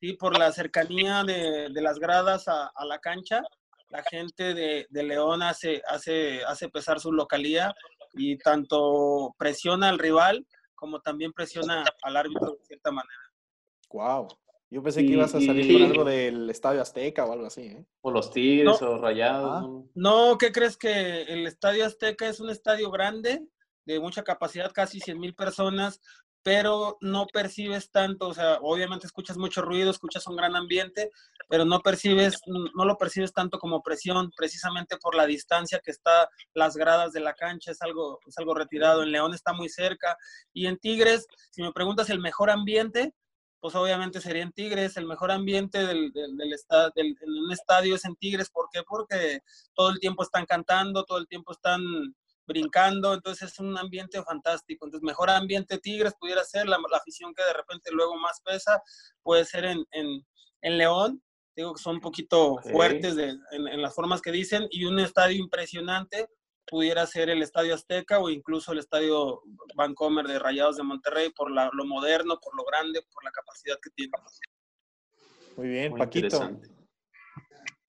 sí, 0.00 0.14
por 0.14 0.38
la 0.38 0.50
cercanía 0.52 1.22
de, 1.24 1.68
las 1.70 1.98
gradas 1.98 2.48
a, 2.48 2.72
la 2.86 2.98
cancha. 2.98 3.42
La 3.88 4.02
gente 4.02 4.54
de, 4.54 4.86
de 4.88 5.02
León 5.02 5.42
hace, 5.42 5.82
hace, 5.86 6.42
hace 6.44 6.70
pesar 6.70 6.98
su 6.98 7.12
localía 7.12 7.74
y 8.14 8.38
tanto 8.38 9.34
presiona 9.38 9.90
al 9.90 9.98
rival 9.98 10.46
como 10.74 11.00
también 11.00 11.32
presiona 11.32 11.84
al 12.02 12.16
árbitro 12.16 12.56
de 12.58 12.64
cierta 12.64 12.90
manera. 12.90 13.22
Wow. 13.90 14.26
Yo 14.68 14.82
pensé 14.82 15.04
que 15.04 15.12
ibas 15.12 15.34
a 15.34 15.40
salir 15.40 15.70
con 15.70 15.90
algo 15.90 16.04
del 16.04 16.48
Estadio 16.48 16.80
Azteca 16.80 17.26
o 17.26 17.32
algo 17.32 17.46
así, 17.46 17.60
¿eh? 17.60 17.86
O 18.00 18.10
los 18.10 18.30
Tigres 18.30 18.80
o 18.80 18.96
Rayados. 18.96 19.64
Ah. 19.64 19.90
No, 19.94 20.38
¿qué 20.38 20.50
crees 20.50 20.78
que 20.78 21.22
el 21.22 21.46
Estadio 21.46 21.84
Azteca 21.84 22.26
es 22.26 22.40
un 22.40 22.48
estadio 22.48 22.90
grande, 22.90 23.46
de 23.84 24.00
mucha 24.00 24.24
capacidad, 24.24 24.72
casi 24.72 24.98
100 24.98 25.20
mil 25.20 25.34
personas, 25.34 26.00
pero 26.42 26.98
no 27.00 27.26
percibes 27.26 27.90
tanto, 27.90 28.28
o 28.28 28.34
sea, 28.34 28.58
obviamente 28.62 29.06
escuchas 29.06 29.36
mucho 29.36 29.62
ruido, 29.62 29.90
escuchas 29.90 30.26
un 30.26 30.36
gran 30.36 30.56
ambiente, 30.56 31.10
pero 31.48 31.64
no 31.64 31.80
percibes, 31.80 32.40
no 32.46 32.84
lo 32.84 32.96
percibes 32.96 33.32
tanto 33.32 33.58
como 33.58 33.82
presión, 33.82 34.30
precisamente 34.36 34.96
por 34.96 35.14
la 35.14 35.26
distancia 35.26 35.80
que 35.84 35.92
está 35.92 36.28
las 36.54 36.76
gradas 36.76 37.12
de 37.12 37.20
la 37.20 37.34
cancha, 37.34 37.70
es 37.70 37.82
algo, 37.82 38.18
es 38.26 38.36
algo 38.38 38.54
retirado. 38.54 39.02
En 39.02 39.12
León 39.12 39.34
está 39.34 39.52
muy 39.52 39.68
cerca. 39.68 40.16
Y 40.52 40.66
en 40.66 40.78
Tigres, 40.78 41.26
si 41.50 41.62
me 41.62 41.72
preguntas 41.72 42.10
el 42.10 42.20
mejor 42.20 42.50
ambiente, 42.50 43.14
pues 43.60 43.76
obviamente 43.76 44.20
sería 44.20 44.42
en 44.42 44.50
Tigres, 44.50 44.96
el 44.96 45.06
mejor 45.06 45.30
ambiente 45.30 45.86
del, 45.86 46.10
del, 46.12 46.36
del, 46.36 46.56
en 46.96 47.44
un 47.44 47.52
estadio 47.52 47.94
es 47.94 48.04
en 48.04 48.16
Tigres, 48.16 48.50
¿por 48.50 48.68
qué? 48.72 48.82
Porque 48.82 49.40
todo 49.74 49.90
el 49.90 50.00
tiempo 50.00 50.24
están 50.24 50.46
cantando, 50.46 51.04
todo 51.04 51.18
el 51.18 51.28
tiempo 51.28 51.52
están 51.52 51.80
brincando, 52.46 53.14
entonces 53.14 53.52
es 53.52 53.58
un 53.58 53.76
ambiente 53.78 54.22
fantástico. 54.22 54.86
Entonces, 54.86 55.06
mejor 55.06 55.30
ambiente 55.30 55.78
Tigres 55.78 56.14
pudiera 56.18 56.44
ser, 56.44 56.66
la, 56.66 56.78
afición 56.94 57.34
que 57.34 57.42
de 57.42 57.52
repente 57.52 57.90
luego 57.92 58.16
más 58.16 58.40
pesa, 58.44 58.82
puede 59.22 59.44
ser 59.44 59.64
en, 59.64 59.84
en, 59.92 60.24
en 60.62 60.78
León, 60.78 61.22
digo 61.56 61.74
que 61.74 61.82
son 61.82 61.96
un 61.96 62.00
poquito 62.00 62.58
fuertes 62.58 63.16
de, 63.16 63.34
en, 63.50 63.82
las 63.82 63.94
formas 63.94 64.22
que 64.22 64.32
dicen, 64.32 64.66
y 64.70 64.84
un 64.84 64.98
estadio 64.98 65.36
impresionante 65.38 66.28
pudiera 66.66 67.06
ser 67.06 67.28
el 67.28 67.42
Estadio 67.42 67.74
Azteca 67.74 68.20
o 68.20 68.30
incluso 68.30 68.72
el 68.72 68.78
Estadio 68.78 69.42
Vancomer 69.74 70.26
de 70.26 70.38
Rayados 70.38 70.76
de 70.76 70.84
Monterrey 70.84 71.30
por 71.30 71.50
la, 71.50 71.68
lo 71.72 71.84
moderno, 71.84 72.38
por 72.40 72.56
lo 72.56 72.64
grande, 72.64 73.02
por 73.12 73.24
la 73.24 73.30
capacidad 73.32 73.76
que 73.82 73.90
tiene. 73.90 74.12
Muy 75.56 75.68
bien, 75.68 75.94
Paquito. 75.94 76.50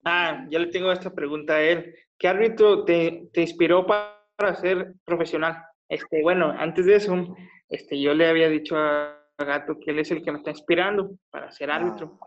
Ah, 0.04 0.44
ya 0.50 0.58
le 0.58 0.66
tengo 0.66 0.92
esta 0.92 1.14
pregunta 1.14 1.54
a 1.54 1.62
él. 1.62 1.94
¿Qué 2.18 2.28
árbitro 2.28 2.84
te, 2.84 3.30
te 3.32 3.40
inspiró 3.40 3.86
para 3.86 4.23
para 4.36 4.54
ser 4.54 4.94
profesional. 5.04 5.64
Este, 5.88 6.22
bueno, 6.22 6.54
antes 6.58 6.86
de 6.86 6.96
eso, 6.96 7.36
este, 7.68 8.00
yo 8.00 8.14
le 8.14 8.28
había 8.28 8.48
dicho 8.48 8.76
a 8.76 9.20
Gato 9.38 9.78
que 9.80 9.90
él 9.90 9.98
es 9.98 10.10
el 10.10 10.22
que 10.22 10.32
me 10.32 10.38
está 10.38 10.50
inspirando 10.50 11.10
para 11.30 11.50
ser 11.52 11.70
ah, 11.70 11.76
árbitro. 11.76 12.18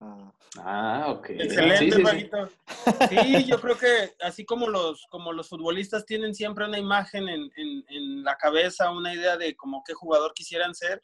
Ah, 0.00 0.32
ah 0.58 1.04
ok. 1.08 1.30
Excelente, 1.30 1.90
sí, 1.90 3.08
sí, 3.08 3.44
yo 3.44 3.60
creo 3.60 3.76
que 3.76 4.12
así 4.20 4.44
como 4.44 4.68
los, 4.68 5.06
como 5.10 5.32
los 5.32 5.48
futbolistas 5.48 6.06
tienen 6.06 6.34
siempre 6.34 6.66
una 6.66 6.78
imagen 6.78 7.28
en, 7.28 7.50
en, 7.56 7.84
en 7.88 8.24
la 8.24 8.36
cabeza, 8.36 8.90
una 8.90 9.14
idea 9.14 9.36
de 9.36 9.54
como 9.56 9.82
qué 9.84 9.94
jugador 9.94 10.32
quisieran 10.34 10.74
ser, 10.74 11.02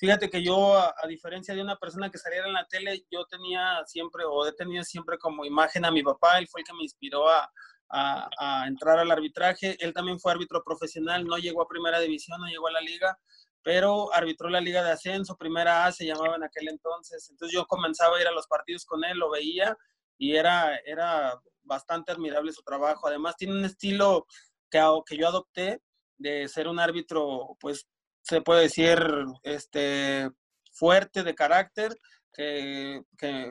Fíjate 0.00 0.30
que 0.30 0.42
yo, 0.42 0.78
a, 0.78 0.94
a, 0.96 1.06
diferencia 1.06 1.54
de 1.54 1.60
una 1.60 1.76
persona 1.76 2.08
que 2.08 2.16
saliera 2.16 2.46
en 2.46 2.54
la 2.54 2.66
tele, 2.66 3.04
yo 3.10 3.26
tenía 3.26 3.82
siempre, 3.84 4.24
o 4.24 4.46
he 4.46 4.52
tenido 4.54 4.82
siempre 4.82 5.18
como 5.18 5.44
imagen 5.44 5.84
a 5.84 5.90
mi 5.90 6.02
papá, 6.02 6.38
él 6.38 6.48
fue 6.48 6.62
el 6.62 6.66
que 6.66 6.72
me 6.72 6.84
inspiró 6.84 7.28
a, 7.28 7.52
a, 7.90 8.64
entrar 8.66 8.98
al 8.98 9.10
arbitraje. 9.10 9.76
Él 9.80 9.92
también 9.92 10.20
fue 10.20 10.32
árbitro 10.32 10.62
profesional, 10.64 11.24
no 11.24 11.36
llegó 11.36 11.62
a 11.62 11.68
primera 11.68 12.00
división, 12.00 12.40
no 12.40 12.46
llegó 12.46 12.68
a 12.68 12.72
la 12.72 12.80
liga, 12.80 13.18
pero 13.62 14.12
arbitró 14.14 14.48
la 14.48 14.60
liga 14.60 14.82
de 14.82 14.92
ascenso, 14.92 15.36
primera 15.36 15.84
A 15.86 15.92
se 15.92 16.06
llamaba 16.06 16.36
en 16.36 16.44
aquel 16.44 16.68
entonces. 16.68 17.28
Entonces 17.30 17.54
yo 17.54 17.66
comenzaba 17.66 18.16
a 18.16 18.20
ir 18.20 18.26
a 18.26 18.32
los 18.32 18.46
partidos 18.46 18.84
con 18.84 19.04
él, 19.04 19.18
lo 19.18 19.30
veía 19.30 19.76
y 20.18 20.36
era, 20.36 20.76
era 20.84 21.40
bastante 21.62 22.12
admirable 22.12 22.52
su 22.52 22.62
trabajo. 22.62 23.08
Además 23.08 23.36
tiene 23.36 23.54
un 23.54 23.64
estilo 23.64 24.26
que, 24.70 24.80
que 25.06 25.16
yo 25.16 25.28
adopté 25.28 25.82
de 26.16 26.48
ser 26.48 26.68
un 26.68 26.78
árbitro, 26.78 27.56
pues 27.60 27.86
se 28.22 28.42
puede 28.42 28.62
decir, 28.62 28.98
este, 29.42 30.30
fuerte 30.72 31.22
de 31.22 31.34
carácter, 31.34 31.96
que, 32.32 33.02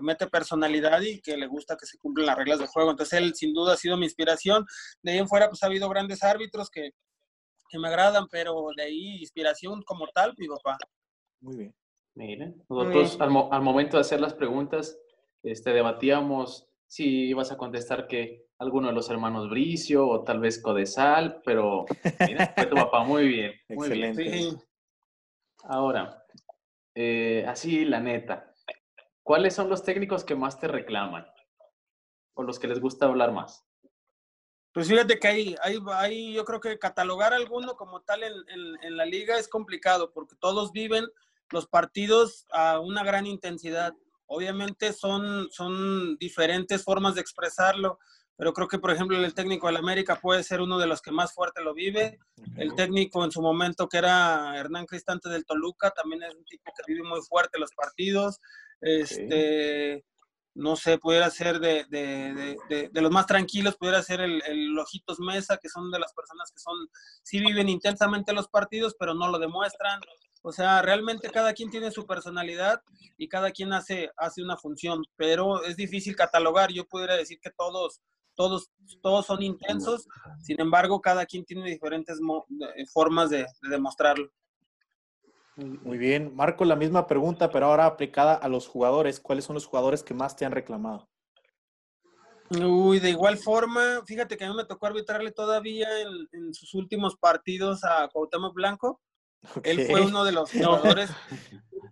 mete 0.01 0.27
personalidad 0.27 1.01
y 1.01 1.21
que 1.21 1.37
le 1.37 1.47
gusta 1.47 1.77
que 1.77 1.85
se 1.85 1.97
cumplan 1.97 2.27
las 2.27 2.37
reglas 2.37 2.59
de 2.59 2.67
juego. 2.67 2.91
Entonces 2.91 3.19
él 3.19 3.33
sin 3.35 3.53
duda 3.53 3.73
ha 3.73 3.77
sido 3.77 3.97
mi 3.97 4.05
inspiración. 4.05 4.65
De 5.01 5.11
ahí 5.11 5.17
en 5.17 5.27
fuera 5.27 5.47
pues 5.49 5.61
ha 5.63 5.67
habido 5.67 5.89
grandes 5.89 6.23
árbitros 6.23 6.69
que, 6.69 6.91
me 7.73 7.87
agradan, 7.87 8.27
pero 8.31 8.69
de 8.75 8.83
ahí 8.83 9.17
inspiración 9.19 9.83
como 9.83 10.07
tal, 10.07 10.33
mi 10.37 10.47
papá. 10.47 10.77
Muy 11.39 11.55
bien. 11.55 11.75
Miren, 12.15 12.63
nosotros 12.67 13.15
Al, 13.21 13.29
al, 13.51 13.61
momento 13.61 13.97
de 13.97 14.01
hacer 14.01 14.19
las 14.19 14.33
preguntas, 14.33 14.99
este, 15.43 15.71
debatíamos 15.71 16.67
si 16.87 17.27
ibas 17.27 17.51
a 17.51 17.57
contestar 17.57 18.07
que 18.07 18.47
alguno 18.57 18.87
de 18.87 18.93
los 18.93 19.09
hermanos 19.09 19.49
Bricio 19.49 20.07
o 20.07 20.23
tal 20.23 20.39
vez 20.39 20.59
Codesal, 20.61 21.41
pero 21.45 21.85
mira, 22.27 22.53
fue 22.55 22.65
tu 22.65 22.75
papá 22.75 23.03
muy 23.03 23.27
bien. 23.27 23.53
Muy 23.69 23.87
Excelente. 23.87 24.23
Bien. 24.23 24.57
Ahora, 25.63 26.23
eh, 26.95 27.45
así 27.47 27.85
la 27.85 27.99
neta, 27.99 28.48
¿cuáles 29.29 29.53
son 29.53 29.69
los 29.69 29.83
técnicos 29.83 30.23
que 30.23 30.33
más 30.33 30.59
te 30.59 30.67
reclaman? 30.67 31.23
¿O 32.33 32.41
los 32.41 32.57
que 32.57 32.67
les 32.67 32.79
gusta 32.79 33.05
hablar 33.05 33.31
más? 33.31 33.63
Pues 34.73 34.87
fíjate 34.87 35.19
que 35.19 35.27
ahí, 35.27 35.55
ahí, 35.93 36.33
yo 36.33 36.43
creo 36.45 36.59
que 36.59 36.79
catalogar 36.79 37.31
alguno 37.35 37.75
como 37.75 38.01
tal 38.01 38.23
en, 38.23 38.33
en, 38.81 38.97
la 38.97 39.05
liga 39.05 39.37
es 39.37 39.47
complicado 39.47 40.11
porque 40.13 40.35
todos 40.39 40.71
viven 40.71 41.05
los 41.51 41.67
partidos 41.67 42.47
a 42.51 42.79
una 42.79 43.03
gran 43.03 43.27
intensidad. 43.27 43.93
Obviamente 44.25 44.93
son, 44.93 45.47
son 45.51 46.17
diferentes 46.17 46.83
formas 46.83 47.13
de 47.13 47.21
expresarlo, 47.21 47.99
pero 48.35 48.51
creo 48.53 48.67
que, 48.67 48.79
por 48.79 48.89
ejemplo, 48.89 49.15
el 49.15 49.33
técnico 49.35 49.67
del 49.67 49.77
América 49.77 50.19
puede 50.19 50.41
ser 50.41 50.59
uno 50.59 50.79
de 50.79 50.87
los 50.87 51.03
que 51.03 51.11
más 51.11 51.33
fuerte 51.35 51.61
lo 51.61 51.75
vive. 51.75 52.17
El 52.57 52.73
técnico 52.73 53.23
en 53.23 53.31
su 53.31 53.43
momento, 53.43 53.87
que 53.87 53.99
era 53.99 54.57
Hernán 54.57 54.87
Cristante 54.87 55.29
del 55.29 55.45
Toluca, 55.45 55.91
también 55.91 56.23
es 56.23 56.33
un 56.33 56.45
tipo 56.45 56.71
que 56.75 56.91
vive 56.91 57.07
muy 57.07 57.21
fuerte 57.21 57.59
los 57.59 57.73
partidos. 57.75 58.39
Este, 58.81 60.03
no 60.55 60.75
sé, 60.75 60.97
pudiera 60.97 61.29
ser 61.29 61.59
de, 61.59 61.85
de, 61.89 62.57
de, 62.69 62.89
de, 62.89 63.01
los 63.01 63.11
más 63.11 63.25
tranquilos, 63.25 63.77
pudiera 63.77 64.01
ser 64.01 64.21
el, 64.21 64.41
el 64.47 64.77
Ojitos 64.77 65.19
Mesa, 65.19 65.57
que 65.61 65.69
son 65.69 65.91
de 65.91 65.99
las 65.99 66.13
personas 66.13 66.51
que 66.51 66.59
son, 66.59 66.75
sí 67.23 67.39
viven 67.39 67.69
intensamente 67.69 68.33
los 68.33 68.47
partidos, 68.47 68.95
pero 68.99 69.13
no 69.13 69.29
lo 69.29 69.39
demuestran. 69.39 69.99
O 70.41 70.51
sea, 70.53 70.81
realmente 70.81 71.29
cada 71.29 71.53
quien 71.53 71.69
tiene 71.69 71.91
su 71.91 72.05
personalidad 72.05 72.81
y 73.17 73.27
cada 73.27 73.51
quien 73.51 73.73
hace, 73.73 74.09
hace 74.15 74.41
una 74.41 74.57
función, 74.57 75.03
pero 75.17 75.63
es 75.63 75.75
difícil 75.75 76.15
catalogar. 76.15 76.71
Yo 76.71 76.85
pudiera 76.85 77.15
decir 77.15 77.39
que 77.41 77.51
todos 77.51 78.01
todos, 78.39 78.71
todos 79.01 79.25
son 79.25 79.43
intensos, 79.43 80.07
sin 80.41 80.61
embargo, 80.61 81.01
cada 81.01 81.25
quien 81.25 81.43
tiene 81.43 81.69
diferentes 81.69 82.19
formas 82.93 83.29
de, 83.29 83.45
demostrarlo. 83.69 84.31
Muy 85.59 85.97
bien, 85.97 86.35
Marco, 86.35 86.63
la 86.63 86.77
misma 86.77 87.05
pregunta, 87.05 87.49
pero 87.49 87.65
ahora 87.65 87.85
aplicada 87.85 88.33
a 88.33 88.47
los 88.47 88.67
jugadores. 88.67 89.19
¿Cuáles 89.19 89.43
son 89.43 89.55
los 89.55 89.65
jugadores 89.65 90.03
que 90.03 90.13
más 90.13 90.35
te 90.35 90.45
han 90.45 90.53
reclamado? 90.53 91.09
Uy, 92.49 92.99
de 92.99 93.09
igual 93.09 93.37
forma, 93.37 94.01
fíjate 94.05 94.37
que 94.37 94.45
a 94.45 94.49
mí 94.49 94.55
me 94.55 94.65
tocó 94.65 94.87
arbitrarle 94.87 95.31
todavía 95.31 95.87
en, 96.31 96.53
sus 96.53 96.73
últimos 96.73 97.15
partidos 97.17 97.83
a 97.83 98.07
Cuauhtémoc 98.07 98.53
Blanco. 98.53 99.01
Él 99.63 99.85
fue 99.85 100.01
uno 100.01 100.23
de 100.23 100.31
los 100.31 100.51
jugadores 100.51 101.11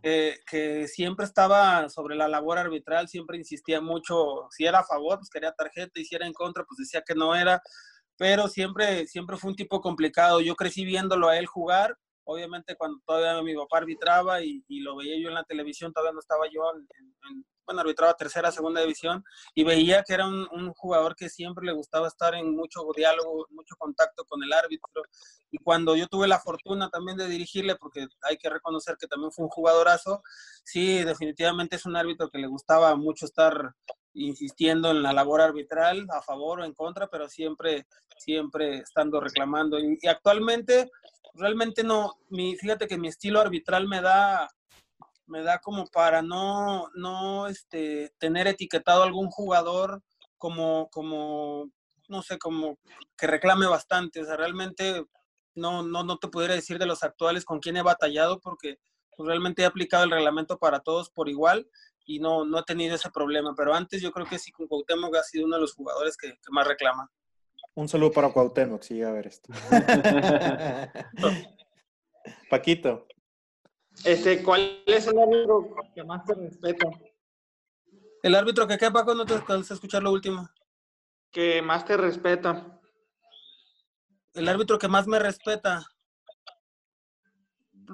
que 0.02 0.88
siempre 0.88 1.26
estaba 1.26 1.90
sobre 1.90 2.16
la 2.16 2.28
labor 2.28 2.58
arbitral, 2.58 3.10
siempre 3.10 3.38
insistía 3.38 3.82
mucho, 3.82 4.48
si 4.50 4.66
era 4.66 4.80
a 4.80 4.86
favor, 4.86 5.18
pues 5.18 5.30
quería 5.30 5.52
tarjeta, 5.52 6.00
y 6.00 6.06
si 6.06 6.16
era 6.16 6.26
en 6.26 6.34
contra, 6.34 6.64
pues 6.64 6.78
decía 6.78 7.04
que 7.06 7.14
no 7.14 7.36
era, 7.36 7.62
pero 8.18 8.48
siempre, 8.48 9.06
siempre 9.08 9.38
fue 9.38 9.52
un 9.52 9.56
tipo 9.56 9.82
complicado. 9.82 10.40
Yo 10.40 10.56
crecí 10.56 10.86
viéndolo 10.86 11.28
a 11.28 11.38
él 11.38 11.46
jugar, 11.46 11.98
obviamente 12.28 12.76
cuando 12.76 13.00
todavía 13.06 13.42
mi 13.42 13.56
papá 13.56 13.80
arbitraba 13.80 14.42
y, 14.42 14.64
lo 14.82 14.98
veía 14.98 15.20
yo 15.20 15.30
en 15.30 15.36
la 15.36 15.44
televisión, 15.44 15.92
todavía 15.94 16.14
no 16.14 16.20
estaba 16.20 16.46
yo 16.52 16.62
en, 16.76 17.46
bueno, 17.66 17.82
arbitraba 17.82 18.14
tercera, 18.14 18.52
segunda 18.52 18.82
división, 18.82 19.24
y 19.54 19.64
veía 19.64 20.04
que 20.04 20.14
era 20.14 20.26
un, 20.26 20.48
jugador 20.74 21.16
que 21.16 21.30
siempre 21.30 21.66
le 21.66 21.74
gustaba 21.74 22.08
estar 22.08 22.34
en 22.36 22.56
mucho 22.56 22.82
diálogo, 22.96 23.46
mucho 23.50 23.76
contacto 23.78 24.24
con 24.26 24.42
el 24.44 24.54
árbitro. 24.54 25.04
Y 25.52 25.58
cuando 25.58 25.96
yo 25.96 26.08
tuve 26.08 26.28
la 26.28 26.40
fortuna 26.40 26.90
también 26.90 27.18
de 27.18 27.28
dirigirle, 27.28 27.76
porque 27.76 28.08
hay 28.22 28.38
que 28.38 28.50
reconocer 28.50 28.96
que 28.98 29.08
también 29.08 29.32
fue 29.32 29.46
un 29.46 29.50
jugadorazo, 29.50 30.22
sí, 30.64 31.04
definitivamente 31.04 31.76
es 31.76 31.86
un 31.86 31.98
árbitro 31.98 32.30
que 32.30 32.38
le 32.40 32.48
gustaba 32.48 32.96
mucho 32.96 33.26
estar 33.26 33.74
insistiendo 34.18 34.92
en 34.92 35.04
la 35.04 35.14
labor 35.14 35.42
arbitral, 35.42 36.08
a 36.10 36.22
favor 36.22 36.62
o 36.62 36.66
en 36.66 36.74
contra, 36.74 37.08
pero 37.08 37.30
siempre, 37.30 37.86
siempre 38.18 38.80
estando 38.80 39.20
reclamando. 39.20 39.80
Y, 39.80 40.00
actualmente, 40.08 40.90
realmente 41.34 41.84
no, 41.84 42.18
mi, 42.30 42.56
fíjate 42.56 42.88
que 42.88 42.98
mi 42.98 43.08
estilo 43.08 43.40
arbitral 43.40 43.88
me 43.88 44.02
da 44.02 44.48
me 45.28 45.44
da 45.44 45.60
como 45.60 45.86
para 45.88 46.22
no, 46.22 46.90
no 46.96 47.48
este, 47.48 48.14
tener 48.18 48.48
etiquetado 48.48 49.04
algún 49.04 49.30
jugador 49.30 50.02
como, 50.38 50.88
como, 50.90 51.70
no 52.08 52.22
sé, 52.22 52.38
como 52.38 52.80
que 53.18 53.28
reclame 53.28 53.68
bastante. 53.68 54.22
O 54.22 54.26
sea, 54.26 54.38
realmente 54.38 55.06
no, 55.54 55.84
no, 55.84 56.04
no 56.04 56.18
te 56.18 56.30
pudiera 56.30 56.54
decir 56.54 56.80
de 56.80 56.86
los 56.86 57.04
actuales 57.04 57.44
con 57.44 57.60
quién 57.60 57.76
he 57.76 57.82
batallado 57.82 58.40
porque 58.40 58.80
realmente 59.18 59.64
he 59.64 59.66
aplicado 59.66 60.06
el 60.06 60.12
reglamento 60.12 60.58
para 60.60 60.80
todos 60.80 61.10
por 61.10 61.28
igual 61.28 61.68
y 62.08 62.20
no, 62.20 62.46
no 62.46 62.60
he 62.60 62.64
tenido 62.64 62.96
ese 62.96 63.12
problema. 63.12 63.54
Pero 63.56 63.74
antes 63.74 64.02
yo 64.02 64.12
creo 64.12 64.26
que 64.26 64.40
sí, 64.40 64.52
con 64.52 64.68
Cuauhtémoc 64.68 65.16
ha 65.16 65.24
sido 65.24 65.46
uno 65.46 65.58
de 65.58 65.62
los 65.62 65.76
jugadores 65.76 66.18
que, 66.18 66.34
más 66.50 66.66
reclama. 66.66 67.12
Un 67.76 67.88
saludo 67.88 68.12
para 68.12 68.30
Cuauhtémoc, 68.30 68.82
si 68.82 68.96
llega 68.96 69.10
a 69.10 69.14
ver 69.14 69.28
esto. 69.28 69.54
Paquito. 72.50 73.08
Este, 74.04 74.42
¿Cuál 74.42 74.84
es 74.86 75.08
el 75.08 75.20
árbitro 75.20 75.76
que 75.94 76.04
más 76.04 76.26
te 76.26 76.34
respeta? 76.34 76.90
El 78.24 78.36
árbitro 78.36 78.68
que 78.68 78.78
quepa 78.78 79.04
cuando 79.04 79.26
te 79.26 79.34
alcanza 79.34 79.74
a 79.74 79.76
escuchar 79.76 80.02
lo 80.02 80.12
último. 80.12 80.50
Que 81.30 81.62
más 81.62 81.86
te 81.86 81.98
respeta. 81.98 82.80
El 84.34 84.48
árbitro 84.48 84.80
que 84.80 84.88
más 84.88 85.08
me 85.08 85.20
respeta. 85.20 85.86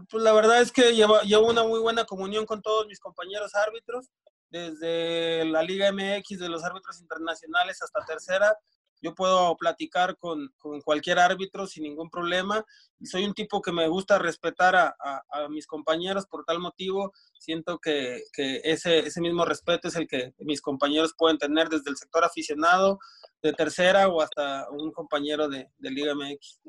Pues 0.09 0.23
la 0.23 0.33
verdad 0.33 0.61
es 0.61 0.71
que 0.71 0.93
llevo, 0.95 1.21
llevo 1.21 1.47
una 1.47 1.63
muy 1.63 1.79
buena 1.79 2.05
comunión 2.05 2.45
con 2.45 2.61
todos 2.61 2.87
mis 2.87 2.99
compañeros 2.99 3.53
árbitros, 3.55 4.09
desde 4.49 5.45
la 5.45 5.63
Liga 5.63 5.91
MX, 5.91 6.39
de 6.39 6.49
los 6.49 6.63
árbitros 6.63 6.99
internacionales 6.99 7.81
hasta 7.81 8.05
tercera 8.05 8.57
yo 9.03 9.13
puedo 9.13 9.55
platicar 9.57 10.17
con, 10.17 10.49
con, 10.57 10.79
cualquier 10.81 11.19
árbitro 11.19 11.67
sin 11.67 11.83
ningún 11.83 12.09
problema. 12.09 12.65
Soy 13.03 13.25
un 13.25 13.33
tipo 13.33 13.61
que 13.61 13.73
me 13.73 13.89
gusta 13.89 14.17
respetar 14.17 14.77
a, 14.77 14.95
a, 14.97 15.49
mis 15.49 15.67
compañeros 15.67 16.25
por 16.25 16.45
tal 16.45 16.59
motivo. 16.59 17.11
Siento 17.37 17.79
que, 17.79 18.21
que, 18.31 18.61
ese, 18.63 18.99
ese 18.99 19.19
mismo 19.19 19.43
respeto 19.43 19.89
es 19.89 19.97
el 19.97 20.07
que 20.07 20.33
mis 20.39 20.61
compañeros 20.61 21.13
pueden 21.17 21.37
tener 21.37 21.67
desde 21.67 21.91
el 21.91 21.97
sector 21.97 22.23
aficionado, 22.23 22.97
de 23.41 23.51
tercera 23.51 24.07
o 24.07 24.21
hasta 24.21 24.69
un 24.71 24.93
compañero 24.93 25.49
de, 25.49 25.67
de 25.77 25.91
Liga 25.91 26.15
MX. 26.15 26.61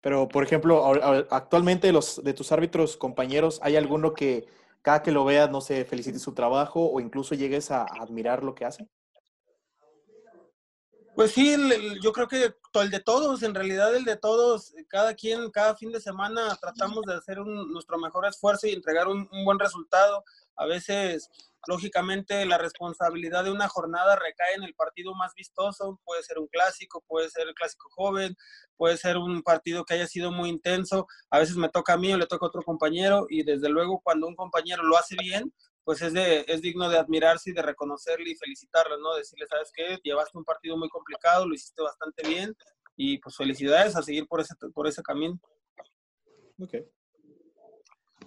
Pero, 0.00 0.28
por 0.28 0.44
ejemplo, 0.44 0.86
actualmente 1.30 1.90
los, 1.90 2.22
de 2.22 2.32
tus 2.32 2.52
árbitros 2.52 2.96
compañeros, 2.96 3.58
¿hay 3.60 3.74
alguno 3.74 4.14
que 4.14 4.46
cada 4.82 5.02
que 5.02 5.10
lo 5.10 5.24
veas, 5.24 5.50
no 5.50 5.60
se 5.60 5.84
felicite 5.84 6.20
su 6.20 6.32
trabajo 6.32 6.90
o 6.92 7.00
incluso 7.00 7.34
llegues 7.34 7.72
a 7.72 7.84
admirar 7.84 8.44
lo 8.44 8.54
que 8.54 8.64
hacen? 8.64 8.88
Pues 11.14 11.32
sí, 11.32 11.56
yo 12.00 12.12
creo 12.12 12.26
que 12.26 12.54
el 12.74 12.90
de 12.90 13.00
todos, 13.00 13.42
en 13.42 13.54
realidad 13.54 13.94
el 13.94 14.04
de 14.04 14.16
todos, 14.16 14.74
cada 14.88 15.14
quien, 15.14 15.50
cada 15.50 15.76
fin 15.76 15.92
de 15.92 16.00
semana 16.00 16.56
tratamos 16.58 17.04
de 17.04 17.14
hacer 17.14 17.38
nuestro 17.38 17.98
mejor 17.98 18.26
esfuerzo 18.26 18.66
y 18.66 18.72
entregar 18.72 19.08
un, 19.08 19.28
buen 19.44 19.58
resultado. 19.58 20.24
A 20.56 20.64
veces, 20.64 21.28
lógicamente, 21.66 22.46
la 22.46 22.56
responsabilidad 22.56 23.44
de 23.44 23.50
una 23.50 23.68
jornada 23.68 24.16
recae 24.16 24.54
en 24.56 24.62
el 24.62 24.74
partido 24.74 25.14
más 25.14 25.34
vistoso, 25.34 26.00
puede 26.02 26.22
ser 26.22 26.38
un 26.38 26.46
clásico, 26.46 27.04
puede 27.06 27.28
ser 27.28 27.46
el 27.46 27.54
clásico 27.54 27.90
joven, 27.90 28.34
puede 28.76 28.96
ser 28.96 29.18
un 29.18 29.42
partido 29.42 29.84
que 29.84 29.94
haya 29.94 30.06
sido 30.06 30.32
muy 30.32 30.48
intenso, 30.48 31.06
a 31.30 31.40
veces 31.40 31.56
me 31.56 31.68
toca 31.68 31.92
a 31.92 31.98
mí 31.98 32.10
o 32.10 32.16
le 32.16 32.26
toca 32.26 32.46
a 32.46 32.48
otro 32.48 32.62
compañero 32.62 33.26
y 33.28 33.42
desde 33.42 33.68
luego 33.68 34.00
cuando 34.02 34.26
un 34.26 34.34
compañero 34.34 34.82
lo 34.82 34.96
hace 34.96 35.16
bien, 35.20 35.52
pues 35.84 36.02
es, 36.02 36.12
de, 36.12 36.44
es 36.46 36.62
digno 36.62 36.88
de 36.88 36.98
admirarse 36.98 37.50
y 37.50 37.52
de 37.52 37.62
reconocerle 37.62 38.30
y 38.30 38.36
felicitarlo, 38.36 38.98
¿no? 38.98 39.14
Decirle, 39.14 39.46
¿sabes 39.46 39.70
qué? 39.74 39.98
Llevaste 40.02 40.38
un 40.38 40.44
partido 40.44 40.76
muy 40.76 40.88
complicado, 40.88 41.46
lo 41.46 41.54
hiciste 41.54 41.82
bastante 41.82 42.26
bien 42.26 42.54
y 42.96 43.18
pues 43.18 43.36
felicidades 43.36 43.96
a 43.96 44.02
seguir 44.02 44.26
por 44.26 44.40
ese, 44.40 44.54
por 44.74 44.86
ese 44.86 45.02
camino. 45.02 45.38
Ok. 46.60 46.74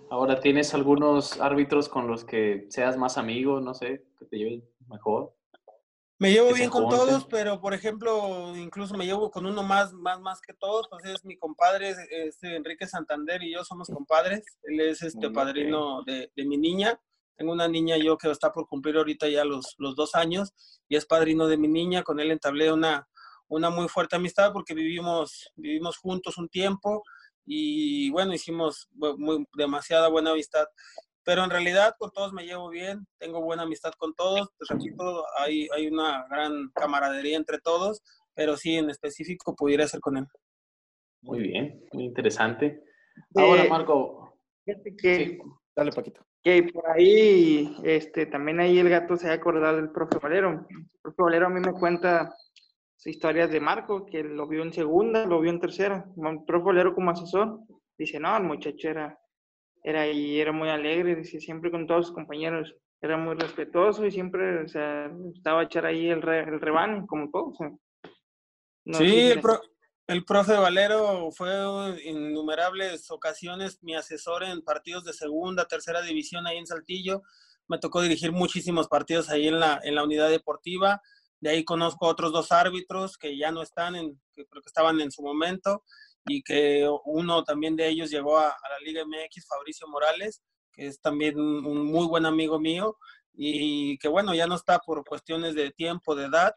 Ahora, 0.09 0.39
¿tienes 0.39 0.73
algunos 0.73 1.39
árbitros 1.39 1.89
con 1.89 2.07
los 2.07 2.23
que 2.23 2.67
seas 2.69 2.97
más 2.97 3.17
amigo, 3.17 3.59
no 3.59 3.73
sé, 3.73 4.05
que 4.19 4.25
te 4.25 4.37
lleven 4.37 4.63
mejor? 4.87 5.33
Me 6.17 6.31
llevo 6.31 6.53
bien 6.53 6.69
con 6.69 6.87
todos, 6.87 7.25
pero 7.25 7.59
por 7.59 7.73
ejemplo, 7.73 8.55
incluso 8.55 8.95
me 8.95 9.05
llevo 9.05 9.29
con 9.29 9.45
uno 9.45 9.63
más, 9.63 9.91
más, 9.91 10.19
más 10.21 10.39
que 10.39 10.53
todos, 10.53 10.87
pues 10.89 11.03
es 11.05 11.25
mi 11.25 11.37
compadre, 11.37 11.93
este 12.09 12.55
Enrique 12.55 12.87
Santander 12.87 13.43
y 13.43 13.53
yo 13.53 13.65
somos 13.65 13.89
compadres. 13.89 14.45
Él 14.63 14.79
es 14.79 15.01
este 15.01 15.29
padrino 15.29 16.03
de, 16.03 16.31
de, 16.33 16.45
mi 16.45 16.57
niña. 16.57 16.97
Tengo 17.35 17.51
una 17.51 17.67
niña 17.67 17.97
yo 17.97 18.17
que 18.17 18.29
está 18.31 18.51
por 18.51 18.67
cumplir 18.67 18.97
ahorita 18.97 19.27
ya 19.27 19.43
los, 19.43 19.75
los 19.77 19.95
dos 19.95 20.15
años 20.15 20.53
y 20.87 20.95
es 20.95 21.05
padrino 21.05 21.47
de 21.47 21.57
mi 21.57 21.67
niña. 21.67 22.03
Con 22.03 22.19
él 22.19 22.31
entablé 22.31 22.71
una, 22.71 23.07
una 23.47 23.69
muy 23.69 23.87
fuerte 23.87 24.15
amistad 24.15 24.53
porque 24.53 24.73
vivimos, 24.73 25.51
vivimos 25.55 25.97
juntos 25.97 26.37
un 26.37 26.49
tiempo 26.49 27.03
y 27.45 28.09
bueno, 28.11 28.33
hicimos 28.33 28.89
muy, 28.93 29.45
demasiada 29.55 30.07
buena 30.07 30.31
amistad. 30.31 30.65
pero 31.23 31.43
en 31.43 31.49
realidad 31.49 31.95
con 31.97 32.11
todos 32.11 32.33
me 32.33 32.45
llevo 32.45 32.69
bien, 32.69 33.07
tengo 33.17 33.41
buena 33.41 33.63
amistad 33.63 33.91
con 33.97 34.13
todos, 34.13 34.49
pues 34.57 34.69
repito, 34.69 35.23
hay, 35.37 35.67
hay 35.75 35.87
una 35.87 36.25
gran 36.29 36.69
camaradería 36.73 37.37
entre 37.37 37.59
todos, 37.59 38.01
pero 38.33 38.57
sí, 38.57 38.75
en 38.75 38.89
específico 38.89 39.55
pudiera 39.55 39.87
ser 39.87 39.99
con 40.01 40.17
él. 40.17 40.25
Muy 41.21 41.39
bien, 41.39 41.83
muy 41.93 42.05
interesante. 42.05 42.83
Ahora, 43.35 43.63
eh, 43.63 43.69
Marco. 43.69 44.37
Que, 44.65 45.39
Dale, 45.75 45.91
Paquito. 45.91 46.25
Que 46.45 46.61
por 46.71 46.87
ahí, 46.91 47.75
este, 47.83 48.27
también 48.27 48.59
ahí 48.59 48.77
el 48.77 48.87
gato 48.87 49.17
se 49.17 49.31
ha 49.31 49.33
acordado 49.33 49.77
del 49.77 49.89
profe 49.89 50.19
Valero. 50.19 50.67
El 50.69 50.85
profe 51.01 51.23
Valero 51.23 51.47
a 51.47 51.49
mí 51.49 51.59
me 51.59 51.73
cuenta 51.73 52.35
historias 53.03 53.49
de 53.49 53.59
Marco, 53.59 54.05
que 54.05 54.23
lo 54.23 54.47
vio 54.47 54.61
en 54.61 54.71
segunda, 54.71 55.25
lo 55.25 55.39
vio 55.39 55.49
en 55.49 55.59
tercera. 55.59 56.05
El 56.15 56.43
profe 56.45 56.65
Valero 56.65 56.93
como 56.93 57.09
asesor, 57.09 57.61
dice, 57.97 58.19
no, 58.19 58.37
el 58.37 58.43
muchacho 58.43 58.89
era, 58.89 59.17
era, 59.83 60.01
ahí, 60.01 60.39
era 60.39 60.51
muy 60.51 60.69
alegre, 60.69 61.15
dice, 61.15 61.39
siempre 61.39 61.71
con 61.71 61.87
todos 61.87 62.07
sus 62.07 62.15
compañeros, 62.15 62.75
era 63.01 63.17
muy 63.17 63.33
respetuoso 63.33 64.05
y 64.05 64.11
siempre, 64.11 64.63
o 64.63 64.67
sea, 64.67 65.11
estaba 65.35 65.61
a 65.61 65.63
echar 65.63 65.87
ahí 65.87 66.09
el, 66.09 66.21
re, 66.21 66.41
el 66.41 66.61
rebane, 66.61 67.07
como 67.07 67.31
todo, 67.31 67.53
sí, 68.93 69.31
el, 69.31 69.41
el 70.07 70.23
profe 70.23 70.53
Valero 70.53 71.31
fue 71.31 71.51
en 72.03 72.29
innumerables 72.29 73.09
ocasiones 73.09 73.79
mi 73.81 73.95
asesor 73.95 74.43
en 74.43 74.61
partidos 74.61 75.03
de 75.03 75.13
segunda, 75.13 75.65
tercera 75.65 76.01
división 76.01 76.45
ahí 76.45 76.57
en 76.57 76.67
Saltillo. 76.67 77.23
Me 77.67 77.79
tocó 77.79 78.01
dirigir 78.01 78.31
muchísimos 78.31 78.87
partidos 78.87 79.29
ahí 79.29 79.47
en 79.47 79.59
la, 79.59 79.79
en 79.83 79.95
la 79.95 80.03
unidad 80.03 80.29
deportiva. 80.29 81.01
De 81.39 81.49
ahí 81.49 81.65
conozco 81.65 82.07
otros 82.07 82.31
dos 82.31 82.51
árbitros 82.51 83.17
que 83.17 83.37
ya 83.37 83.51
no 83.51 83.63
están, 83.63 83.95
en, 83.95 84.21
que 84.35 84.45
creo 84.45 84.61
que 84.61 84.69
estaban 84.69 85.01
en 85.01 85.11
su 85.11 85.23
momento, 85.23 85.83
y 86.27 86.43
que 86.43 86.87
uno 87.05 87.43
también 87.43 87.75
de 87.75 87.87
ellos 87.87 88.11
llegó 88.11 88.37
a, 88.37 88.49
a 88.49 88.69
la 88.69 88.79
Liga 88.83 89.03
MX, 89.05 89.47
Fabricio 89.47 89.87
Morales, 89.87 90.43
que 90.71 90.87
es 90.87 91.01
también 91.01 91.39
un 91.39 91.85
muy 91.85 92.05
buen 92.05 92.25
amigo 92.25 92.59
mío, 92.59 92.97
y 93.33 93.97
que 93.97 94.07
bueno, 94.07 94.33
ya 94.35 94.47
no 94.47 94.55
está 94.55 94.79
por 94.79 95.03
cuestiones 95.03 95.55
de 95.55 95.71
tiempo, 95.71 96.15
de 96.15 96.25
edad, 96.25 96.55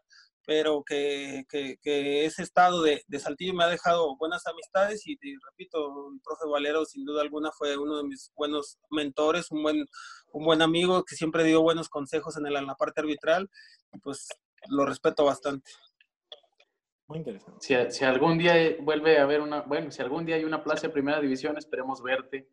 pero 0.49 0.83
que, 0.83 1.45
que, 1.47 2.25
ese 2.25 2.41
estado 2.41 2.81
de, 2.81 3.03
de, 3.05 3.19
Saltillo 3.19 3.53
me 3.53 3.65
ha 3.65 3.67
dejado 3.67 4.17
buenas 4.17 4.47
amistades 4.47 5.05
y, 5.05 5.15
repito, 5.47 6.09
el 6.11 6.19
profe 6.23 6.49
Valero 6.51 6.85
sin 6.85 7.05
duda 7.05 7.21
alguna 7.21 7.51
fue 7.51 7.77
uno 7.77 7.97
de 7.97 8.03
mis 8.05 8.31
buenos 8.35 8.79
mentores, 8.89 9.51
un 9.51 9.61
buen, 9.61 9.85
un 10.33 10.43
buen 10.43 10.63
amigo 10.63 11.03
que 11.03 11.15
siempre 11.15 11.43
dio 11.43 11.61
buenos 11.61 11.87
consejos 11.87 12.35
en, 12.35 12.47
el, 12.47 12.55
en 12.55 12.65
la 12.65 12.73
parte 12.73 13.01
arbitral, 13.01 13.47
pues 14.01 14.27
lo 14.69 14.87
respeto 14.87 15.23
bastante. 15.23 15.69
Muy 17.05 17.19
interesante. 17.19 17.59
Si, 17.61 17.75
si, 17.91 18.03
algún 18.03 18.39
día 18.39 18.55
vuelve 18.81 19.19
a 19.19 19.23
haber 19.25 19.41
una, 19.41 19.61
bueno, 19.61 19.91
si 19.91 20.01
algún 20.01 20.25
día 20.25 20.37
hay 20.37 20.45
una 20.45 20.63
plaza 20.63 20.87
de 20.87 20.93
primera 20.93 21.21
división, 21.21 21.59
esperemos 21.59 22.01
verte 22.01 22.49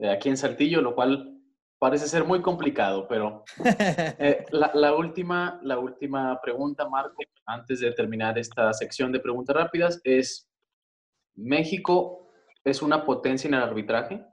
eh, 0.00 0.10
aquí 0.10 0.28
en 0.28 0.36
Saltillo, 0.36 0.82
lo 0.82 0.94
cual 0.94 1.41
parece 1.82 2.06
ser 2.06 2.22
muy 2.22 2.40
complicado, 2.40 3.08
pero 3.08 3.42
eh, 4.20 4.46
la, 4.52 4.94
última, 4.94 5.58
la 5.64 5.80
última 5.80 6.40
pregunta, 6.40 6.88
Marco, 6.88 7.20
antes 7.44 7.80
de 7.80 7.90
terminar 7.90 8.38
esta 8.38 8.72
sección 8.72 9.10
de 9.10 9.18
preguntas 9.18 9.56
rápidas, 9.56 10.00
es, 10.04 10.48
¿México 11.34 12.30
es 12.62 12.82
una 12.82 13.04
potencia 13.04 13.48
en 13.48 13.54
el 13.54 13.62
arbitraje? 13.64 14.24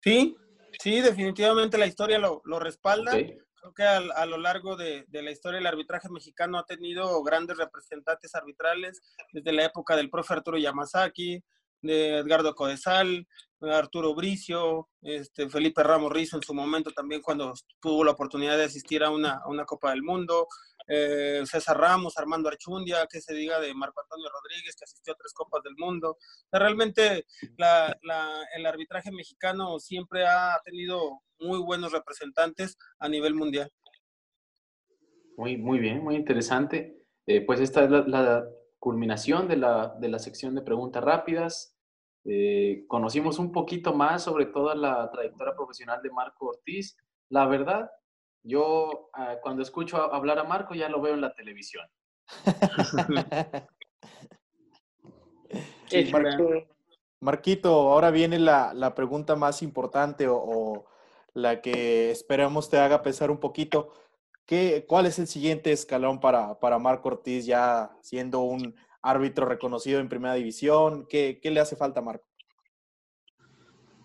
Sí, 0.00 0.36
sí, 0.80 1.00
definitivamente 1.00 1.78
la 1.78 1.88
historia 1.88 2.20
lo, 2.20 2.40
respalda. 2.60 3.10
Creo 3.10 3.74
que 3.74 3.82
a, 3.82 4.24
lo 4.24 4.38
largo 4.38 4.76
de, 4.76 5.04
de, 5.08 5.22
la 5.22 5.32
historia 5.32 5.58
el 5.58 5.66
arbitraje 5.66 6.08
mexicano 6.10 6.60
ha 6.60 6.64
tenido 6.64 7.24
grandes 7.24 7.56
representantes 7.56 8.36
arbitrales, 8.36 9.02
desde 9.32 9.50
la 9.50 9.64
época 9.64 9.96
del 9.96 10.10
profe 10.10 10.34
Arturo 10.34 10.58
Yamazaki, 10.58 11.42
de 11.82 12.18
Edgardo 12.18 12.54
Codesal, 12.54 13.26
Arturo 13.60 14.14
Bricio, 14.14 14.88
este, 15.00 15.48
Felipe 15.48 15.82
Ramos 15.82 16.12
Rizo 16.12 16.36
en 16.36 16.42
su 16.42 16.52
momento 16.52 16.90
también 16.90 17.22
cuando 17.22 17.54
tuvo 17.80 18.04
la 18.04 18.12
oportunidad 18.12 18.56
de 18.56 18.64
asistir 18.64 19.02
a 19.02 19.10
una, 19.10 19.42
una 19.46 19.64
Copa 19.64 19.90
del 19.90 20.02
Mundo, 20.02 20.46
eh, 20.88 21.42
César 21.46 21.78
Ramos, 21.78 22.16
Armando 22.16 22.48
Archundia, 22.48 23.06
que 23.10 23.20
se 23.20 23.34
diga 23.34 23.58
de 23.58 23.74
Marco 23.74 24.00
Antonio 24.00 24.28
Rodríguez, 24.30 24.76
que 24.76 24.84
asistió 24.84 25.14
a 25.14 25.16
tres 25.16 25.32
Copas 25.32 25.62
del 25.62 25.74
Mundo. 25.76 26.16
realmente 26.52 27.26
el 28.54 28.66
arbitraje 28.66 29.10
mexicano 29.10 29.78
siempre 29.78 30.26
ha 30.26 30.60
tenido 30.64 31.22
muy 31.40 31.58
buenos 31.58 31.92
representantes 31.92 32.76
a 32.98 33.08
nivel 33.08 33.34
mundial. 33.34 33.70
Muy, 35.36 35.56
muy 35.56 35.78
bien, 35.78 36.02
muy 36.02 36.16
interesante. 36.16 37.04
Eh, 37.26 37.40
pues 37.44 37.60
esta 37.60 37.84
es 37.84 37.90
la, 37.90 38.02
la 38.06 38.48
culminación 38.78 39.48
de 39.48 39.56
la, 39.56 39.96
de 39.98 40.08
la 40.08 40.18
sección 40.18 40.54
de 40.54 40.62
preguntas 40.62 41.02
rápidas. 41.02 41.75
Eh, 42.28 42.84
conocimos 42.88 43.38
un 43.38 43.52
poquito 43.52 43.94
más 43.94 44.24
sobre 44.24 44.46
toda 44.46 44.74
la 44.74 45.08
trayectoria 45.12 45.54
profesional 45.54 46.02
de 46.02 46.10
Marco 46.10 46.46
Ortiz. 46.46 46.96
La 47.28 47.46
verdad, 47.46 47.88
yo 48.42 49.10
ah, 49.12 49.36
cuando 49.40 49.62
escucho 49.62 50.12
hablar 50.12 50.40
a 50.40 50.44
Marco 50.44 50.74
ya 50.74 50.88
lo 50.88 51.00
veo 51.00 51.14
en 51.14 51.20
la 51.20 51.34
televisión. 51.34 51.86
Marquito, 57.20 57.70
ahora 57.92 58.10
viene 58.10 58.40
la, 58.40 58.74
la 58.74 58.94
pregunta 58.94 59.36
más 59.36 59.62
importante 59.62 60.26
o, 60.26 60.36
o, 60.36 60.86
la 61.32 61.60
que 61.60 62.10
esperamos 62.10 62.68
te 62.68 62.78
haga 62.78 63.02
pensar 63.02 63.30
un 63.30 63.38
poquito. 63.38 63.92
¿Qué, 64.46 64.84
¿Cuál 64.88 65.06
es 65.06 65.18
el 65.18 65.28
siguiente 65.28 65.70
escalón 65.70 66.18
para, 66.18 66.58
para 66.58 66.78
Marco 66.78 67.08
Ortiz 67.08 67.46
ya 67.46 67.96
siendo 68.00 68.40
un 68.40 68.74
árbitro 69.08 69.46
reconocido 69.46 70.00
en 70.00 70.08
primera 70.08 70.34
división? 70.34 71.06
¿Qué, 71.08 71.38
qué 71.42 71.50
le 71.50 71.60
hace 71.60 71.76
falta 71.76 72.00
Marco? 72.00 72.26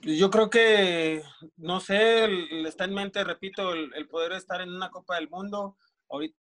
Yo 0.02 0.32
creo 0.32 0.49
que, 0.49 1.22
no 1.58 1.80
sé, 1.80 2.26
está 2.68 2.86
en 2.86 2.93
mente, 2.95 3.24
repito, 3.24 3.74
el, 3.74 3.93
el 3.93 4.08
poder 4.08 4.32
estar 4.32 4.60
en 4.62 4.70
una 4.70 4.89
Copa 4.89 5.16
del 5.16 5.30
Mundo. 5.30 5.78
Ahorita 6.10 6.41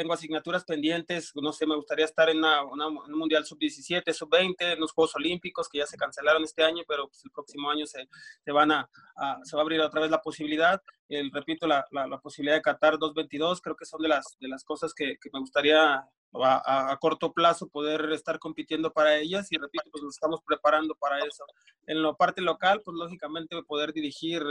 tengo 0.00 0.14
asignaturas 0.14 0.64
pendientes, 0.64 1.30
no 1.34 1.52
sé, 1.52 1.66
me 1.66 1.76
gustaría 1.76 2.06
estar 2.06 2.30
en 2.30 2.42
un 2.42 3.18
Mundial 3.18 3.44
Sub-17, 3.44 4.10
Sub-20, 4.14 4.72
en 4.72 4.80
los 4.80 4.92
Juegos 4.92 5.14
Olímpicos 5.14 5.68
que 5.68 5.76
ya 5.76 5.84
se 5.84 5.98
cancelaron 5.98 6.42
este 6.42 6.62
año, 6.62 6.84
pero 6.88 7.06
pues, 7.06 7.22
el 7.22 7.30
próximo 7.30 7.70
año 7.70 7.84
se, 7.84 8.08
se 8.42 8.50
van 8.50 8.72
a, 8.72 8.88
se 9.42 9.54
va 9.54 9.60
a 9.60 9.62
abrir 9.62 9.78
otra 9.82 10.00
vez 10.00 10.10
la 10.10 10.22
posibilidad. 10.22 10.80
El, 11.06 11.30
repito, 11.30 11.66
la, 11.66 11.84
la, 11.90 12.18
posibilidad 12.18 12.56
de 12.56 12.62
Qatar 12.62 12.98
222, 12.98 13.60
creo 13.60 13.76
que 13.76 13.84
son 13.84 14.00
de 14.00 14.08
las, 14.08 14.38
de 14.40 14.48
las 14.48 14.64
cosas 14.64 14.94
que, 14.94 15.18
que 15.20 15.28
me 15.34 15.40
gustaría 15.40 15.96
a, 15.96 16.92
a, 16.92 16.96
corto 16.96 17.34
plazo 17.34 17.68
poder 17.68 18.10
estar 18.12 18.38
compitiendo 18.38 18.94
para 18.94 19.18
ellas 19.18 19.52
y 19.52 19.58
repito, 19.58 19.84
pues 19.92 20.02
nos 20.02 20.14
estamos 20.14 20.40
preparando 20.46 20.94
para 20.94 21.18
eso. 21.18 21.44
En 21.86 22.02
la 22.02 22.14
parte 22.14 22.40
local, 22.40 22.80
pues 22.82 22.96
lógicamente 22.96 23.62
poder 23.64 23.92
dirigir 23.92 24.42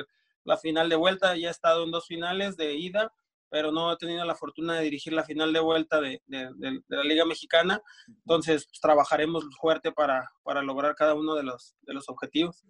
la 0.44 0.58
final 0.58 0.90
de 0.90 0.96
vuelta, 0.96 1.36
ya 1.36 1.48
he 1.48 1.52
estado 1.52 1.86
en 1.86 1.90
dos 1.92 2.06
finales 2.06 2.56
de 2.56 2.76
ida, 2.76 3.12
pero 3.50 3.72
no 3.72 3.92
he 3.92 3.98
tenido 3.98 4.24
la 4.26 4.36
fortuna 4.36 4.76
de 4.76 4.84
dirigir 4.84 5.14
la 5.14 5.24
final 5.24 5.52
de 5.52 5.60
vuelta 5.60 6.00
de, 6.00 6.22
la 6.28 7.04
Liga 7.04 7.26
Mexicana. 7.26 7.82
Entonces, 8.08 8.66
pues, 8.66 8.80
trabajaremos 8.80 9.46
fuerte 9.60 9.92
para, 9.92 10.32
para, 10.44 10.62
lograr 10.62 10.96
cada 10.96 11.16
uno 11.16 11.36
de 11.36 11.44
los, 11.44 11.76
de 11.82 11.94
los 11.94 12.10
objetivos. 12.10 12.64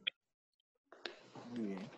Muy 1.49 1.59
bien. 1.59 1.89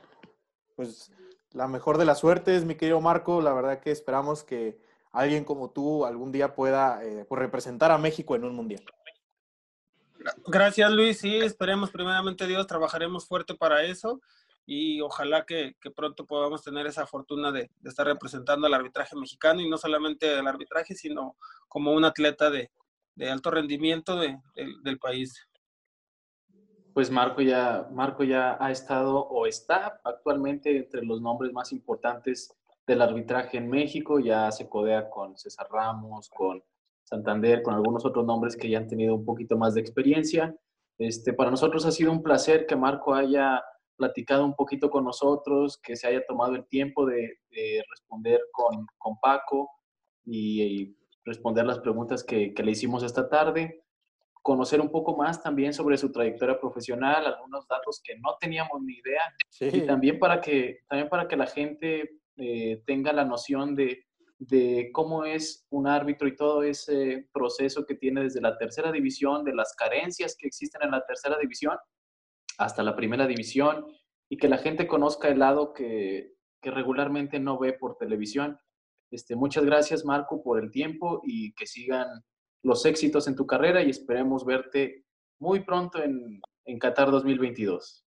Pues 0.75 1.11
la 1.51 1.67
mejor 1.67 1.97
de 1.97 2.05
las 2.05 2.19
suertes, 2.19 2.65
mi 2.65 2.75
querido 2.75 3.01
Marco. 3.01 3.41
La 3.41 3.53
verdad 3.53 3.79
que 3.79 3.91
esperamos 3.91 4.43
que 4.43 4.79
alguien 5.11 5.43
como 5.43 5.69
tú 5.71 6.05
algún 6.05 6.31
día 6.31 6.55
pueda 6.55 7.03
eh, 7.03 7.25
pues, 7.27 7.39
representar 7.39 7.91
a 7.91 7.97
México 7.97 8.35
en 8.35 8.45
un 8.45 8.55
mundial. 8.55 8.83
Gracias, 10.45 10.91
Luis. 10.91 11.19
Sí, 11.19 11.37
esperemos 11.37 11.91
primeramente 11.91 12.47
Dios, 12.47 12.67
trabajaremos 12.67 13.27
fuerte 13.27 13.55
para 13.55 13.83
eso 13.83 14.21
y 14.65 15.01
ojalá 15.01 15.45
que, 15.45 15.75
pronto 15.95 16.25
podamos 16.25 16.63
tener 16.63 16.87
esa 16.87 17.05
fortuna 17.05 17.51
de, 17.51 17.69
estar 17.83 18.05
representando 18.05 18.67
al 18.67 18.73
arbitraje 18.73 19.15
mexicano 19.15 19.61
y 19.61 19.69
no 19.69 19.77
solamente 19.77 20.37
al 20.37 20.47
arbitraje, 20.47 20.95
sino 20.95 21.35
como 21.67 21.93
un 21.93 22.05
atleta 22.05 22.49
de, 22.49 22.69
alto 23.29 23.51
rendimiento 23.51 24.17
del 24.17 24.99
país. 24.99 25.47
Pues 26.93 27.09
Marco 27.09 27.41
ya, 27.41 27.87
Marco 27.91 28.23
ya 28.23 28.57
ha 28.59 28.71
estado 28.71 29.17
o 29.17 29.45
está 29.45 30.01
actualmente 30.03 30.75
entre 30.75 31.03
los 31.03 31.21
nombres 31.21 31.53
más 31.53 31.71
importantes 31.71 32.53
del 32.85 33.01
arbitraje 33.01 33.57
en 33.57 33.69
México, 33.69 34.19
ya 34.19 34.51
se 34.51 34.67
codea 34.67 35.09
con 35.09 35.37
César 35.37 35.67
Ramos, 35.71 36.29
con 36.29 36.63
Santander, 37.03 37.61
con 37.61 37.75
algunos 37.75 38.05
otros 38.05 38.25
nombres 38.25 38.57
que 38.57 38.69
ya 38.69 38.79
han 38.79 38.87
tenido 38.87 39.15
un 39.15 39.25
poquito 39.25 39.57
más 39.57 39.73
de 39.73 39.81
experiencia. 39.81 40.55
Este, 40.97 41.33
para 41.33 41.51
nosotros 41.51 41.85
ha 41.85 41.91
sido 41.91 42.11
un 42.11 42.23
placer 42.23 42.65
que 42.65 42.75
Marco 42.75 43.13
haya 43.13 43.63
platicado 43.95 44.45
un 44.45 44.55
poquito 44.55 44.89
con 44.89 45.03
nosotros, 45.03 45.79
que 45.81 45.95
se 45.95 46.07
haya 46.07 46.25
tomado 46.25 46.55
el 46.55 46.65
tiempo 46.67 47.05
de, 47.05 47.39
responder 47.89 48.41
con, 48.51 48.85
con 48.97 49.17
Paco 49.19 49.69
y, 50.25 50.95
responder 51.23 51.65
las 51.65 51.77
preguntas 51.77 52.23
que, 52.23 52.51
que, 52.51 52.63
le 52.63 52.71
hicimos 52.71 53.03
esta 53.03 53.29
tarde, 53.29 53.83
conocer 54.41 54.81
un 54.81 54.89
poco 54.89 55.15
más 55.15 55.41
también 55.41 55.71
sobre 55.71 55.97
su 55.97 56.11
trayectoria 56.11 56.59
profesional, 56.59 57.27
algunos 57.27 57.67
datos 57.67 58.01
que 58.03 58.17
no 58.17 58.37
teníamos 58.39 58.81
ni 58.81 58.93
idea, 58.93 59.21
y 59.71 59.85
también 59.85 60.17
para 60.17 60.41
que, 60.41 60.79
también 60.89 61.09
para 61.09 61.27
que 61.27 61.37
la 61.37 61.45
gente 61.45 62.21
eh, 62.37 62.81
tenga 62.87 63.13
la 63.13 63.23
noción 63.23 63.75
de, 63.75 64.07
de 64.39 64.89
cómo 64.91 65.25
es 65.25 65.67
un 65.69 65.87
árbitro 65.87 66.27
y 66.27 66.35
todo 66.35 66.63
ese 66.63 67.27
proceso 67.31 67.85
que 67.85 67.93
tiene 67.93 68.23
desde 68.23 68.41
la 68.41 68.57
tercera 68.57 68.91
división, 68.91 69.43
de 69.43 69.53
las 69.53 69.75
carencias 69.75 70.35
que 70.35 70.47
existen 70.47 70.81
en 70.81 70.91
la 70.91 71.05
tercera 71.05 71.37
división 71.37 71.77
hasta 72.63 72.83
la 72.83 72.95
primera 72.95 73.27
división 73.27 73.85
y 74.29 74.37
que 74.37 74.47
la 74.47 74.57
gente 74.57 74.87
conozca 74.87 75.27
el 75.27 75.39
lado 75.39 75.73
que, 75.73 76.33
que 76.61 76.71
regularmente 76.71 77.39
no 77.39 77.57
ve 77.57 77.73
por 77.73 77.97
televisión. 77.97 78.59
Este, 79.11 79.35
muchas 79.35 79.65
gracias, 79.65 80.05
Marco, 80.05 80.41
por 80.41 80.59
el 80.63 80.71
tiempo 80.71 81.21
y 81.25 81.53
que 81.53 81.65
sigan 81.65 82.07
los 82.63 82.85
éxitos 82.85 83.27
en 83.27 83.35
tu 83.35 83.45
carrera 83.45 83.83
y 83.83 83.89
esperemos 83.89 84.45
verte 84.45 85.05
muy 85.39 85.61
pronto 85.61 86.01
en, 86.01 86.39
en 86.65 86.79
Qatar 86.79 87.09
2022. 87.11 88.05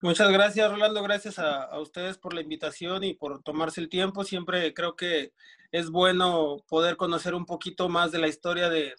Muchas 0.00 0.30
gracias, 0.30 0.70
Rolando. 0.70 1.02
Gracias 1.02 1.40
a, 1.40 1.76
ustedes 1.80 2.18
por 2.18 2.32
la 2.32 2.40
invitación 2.40 3.02
y 3.02 3.14
por 3.14 3.42
tomarse 3.42 3.80
el 3.80 3.88
tiempo. 3.88 4.22
Siempre 4.22 4.72
creo 4.72 4.94
que 4.94 5.32
es 5.72 5.90
bueno 5.90 6.58
poder 6.68 6.96
conocer 6.96 7.34
un 7.34 7.44
poquito 7.44 7.88
más 7.88 8.12
de 8.12 8.20
la 8.20 8.28
historia 8.28 8.70
de, 8.70 8.94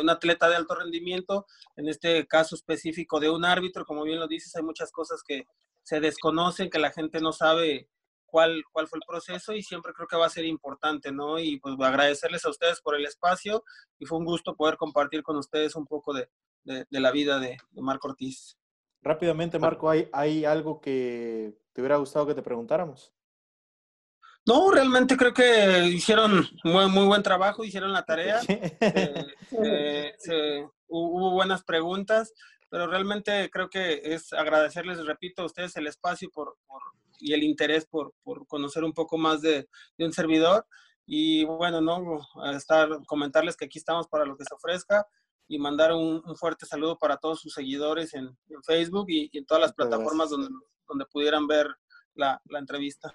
un 0.00 0.10
atleta 0.10 0.48
de 0.48 0.56
alto 0.56 0.74
rendimiento, 0.74 1.46
en 1.76 1.88
este 1.88 2.26
caso 2.26 2.56
específico 2.56 3.20
de 3.20 3.30
un 3.30 3.44
árbitro. 3.44 3.84
Como 3.84 4.02
bien 4.02 4.18
lo 4.18 4.26
dices, 4.26 4.56
hay 4.56 4.64
muchas 4.64 4.90
cosas 4.90 5.22
que 5.22 5.44
se 5.84 6.00
desconocen, 6.00 6.68
que 6.68 6.80
la 6.80 6.90
gente 6.90 7.20
no 7.20 7.32
sabe 7.32 7.88
cuál, 8.26 8.64
cuál 8.72 8.88
fue 8.88 8.98
el 8.98 9.06
proceso 9.06 9.52
y 9.52 9.62
siempre 9.62 9.92
creo 9.92 10.08
que 10.08 10.16
va 10.16 10.26
a 10.26 10.30
ser 10.30 10.44
importante, 10.46 11.12
¿no? 11.12 11.38
Y 11.38 11.60
pues 11.60 11.76
agradecerles 11.80 12.44
a 12.44 12.50
ustedes 12.50 12.80
por 12.80 12.96
el 12.96 13.06
espacio 13.06 13.62
y 14.00 14.06
fue 14.06 14.18
un 14.18 14.24
gusto 14.24 14.56
poder 14.56 14.76
compartir 14.76 15.22
con 15.22 15.36
ustedes 15.36 15.76
un 15.76 15.86
poco 15.86 16.12
de, 16.12 16.28
la 16.90 17.12
vida 17.12 17.38
de 17.38 17.56
Marco 17.74 18.08
Ortiz. 18.08 18.56
Rápidamente, 19.02 19.58
Marco, 19.58 19.90
¿hay, 19.90 20.08
¿hay 20.12 20.44
algo 20.44 20.80
que 20.80 21.58
te 21.72 21.80
hubiera 21.80 21.96
gustado 21.96 22.26
que 22.26 22.34
te 22.34 22.42
preguntáramos? 22.42 23.12
No, 24.44 24.70
realmente 24.70 25.16
creo 25.16 25.32
que 25.32 25.86
hicieron 25.86 26.48
muy, 26.64 26.88
muy 26.88 27.06
buen 27.06 27.22
trabajo, 27.22 27.64
hicieron 27.64 27.92
la 27.92 28.04
tarea. 28.04 28.40
Eh, 29.64 30.14
eh, 30.30 30.66
hubo 30.88 31.32
buenas 31.32 31.62
preguntas, 31.62 32.32
pero 32.70 32.86
realmente 32.86 33.50
creo 33.50 33.68
que 33.68 34.00
es 34.02 34.32
agradecerles, 34.32 35.04
repito, 35.04 35.42
a 35.42 35.46
ustedes 35.46 35.76
el 35.76 35.86
espacio 35.86 36.30
por, 36.30 36.56
y 37.18 37.34
el 37.34 37.42
interés 37.42 37.86
por, 37.86 38.14
por, 38.22 38.46
conocer 38.46 38.82
un 38.82 38.94
poco 38.94 39.18
más 39.18 39.42
de, 39.42 39.68
de, 39.98 40.04
un 40.06 40.12
servidor. 40.12 40.66
Y 41.04 41.44
bueno, 41.44 41.80
no 41.80 42.20
estar, 42.54 42.88
comentarles 43.06 43.56
que 43.56 43.66
aquí 43.66 43.78
estamos 43.78 44.08
para 44.08 44.24
lo 44.24 44.36
que 44.36 44.44
se 44.44 44.54
ofrezca 44.54 45.06
y 45.52 45.58
mandar 45.58 45.92
un, 45.92 46.22
fuerte 46.36 46.64
saludo 46.64 46.96
para 46.98 47.18
todos 47.18 47.40
sus 47.40 47.52
seguidores 47.52 48.14
en, 48.14 48.34
Facebook 48.66 49.06
y, 49.08 49.28
en 49.36 49.44
todas 49.44 49.60
las 49.60 49.74
plataformas 49.74 50.30
donde, 50.30 50.48
donde 50.88 51.04
pudieran 51.12 51.46
ver 51.46 51.66
la, 52.14 52.40
la 52.46 52.58
entrevista. 52.58 53.12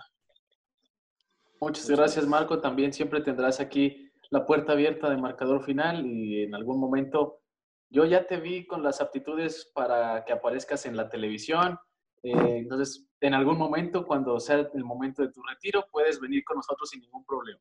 Muchas 1.60 1.90
gracias, 1.90 2.28
Marco. 2.28 2.62
También 2.62 2.94
siempre 2.94 3.22
tendrás 3.22 3.60
aquí 3.60 4.12
la 4.30 4.46
puerta 4.46 4.74
abierta 4.74 5.10
de 5.10 5.18
marcador 5.18 5.64
final 5.64 6.06
y 6.06 6.44
en 6.44 6.54
algún 6.54 6.80
momento 6.80 7.42
yo 7.90 8.06
ya 8.06 8.28
te 8.28 8.40
vi 8.40 8.68
con 8.68 8.84
las 8.84 9.02
aptitudes 9.02 9.72
para 9.74 10.24
que 10.24 10.34
aparezcas 10.34 10.86
en 10.86 10.96
la 10.96 11.10
televisión. 11.10 11.80
Eh, 12.22 12.58
entonces, 12.58 13.08
en 13.20 13.34
algún 13.34 13.58
momento, 13.58 14.06
cuando 14.06 14.40
sea 14.40 14.70
el 14.72 14.84
momento 14.84 15.24
de 15.24 15.32
tu 15.32 15.42
retiro, 15.42 15.86
puedes 15.92 16.20
venir 16.20 16.44
con 16.44 16.58
nosotros 16.58 16.88
sin 16.90 17.02
ningún 17.02 17.26
problema. 17.26 17.60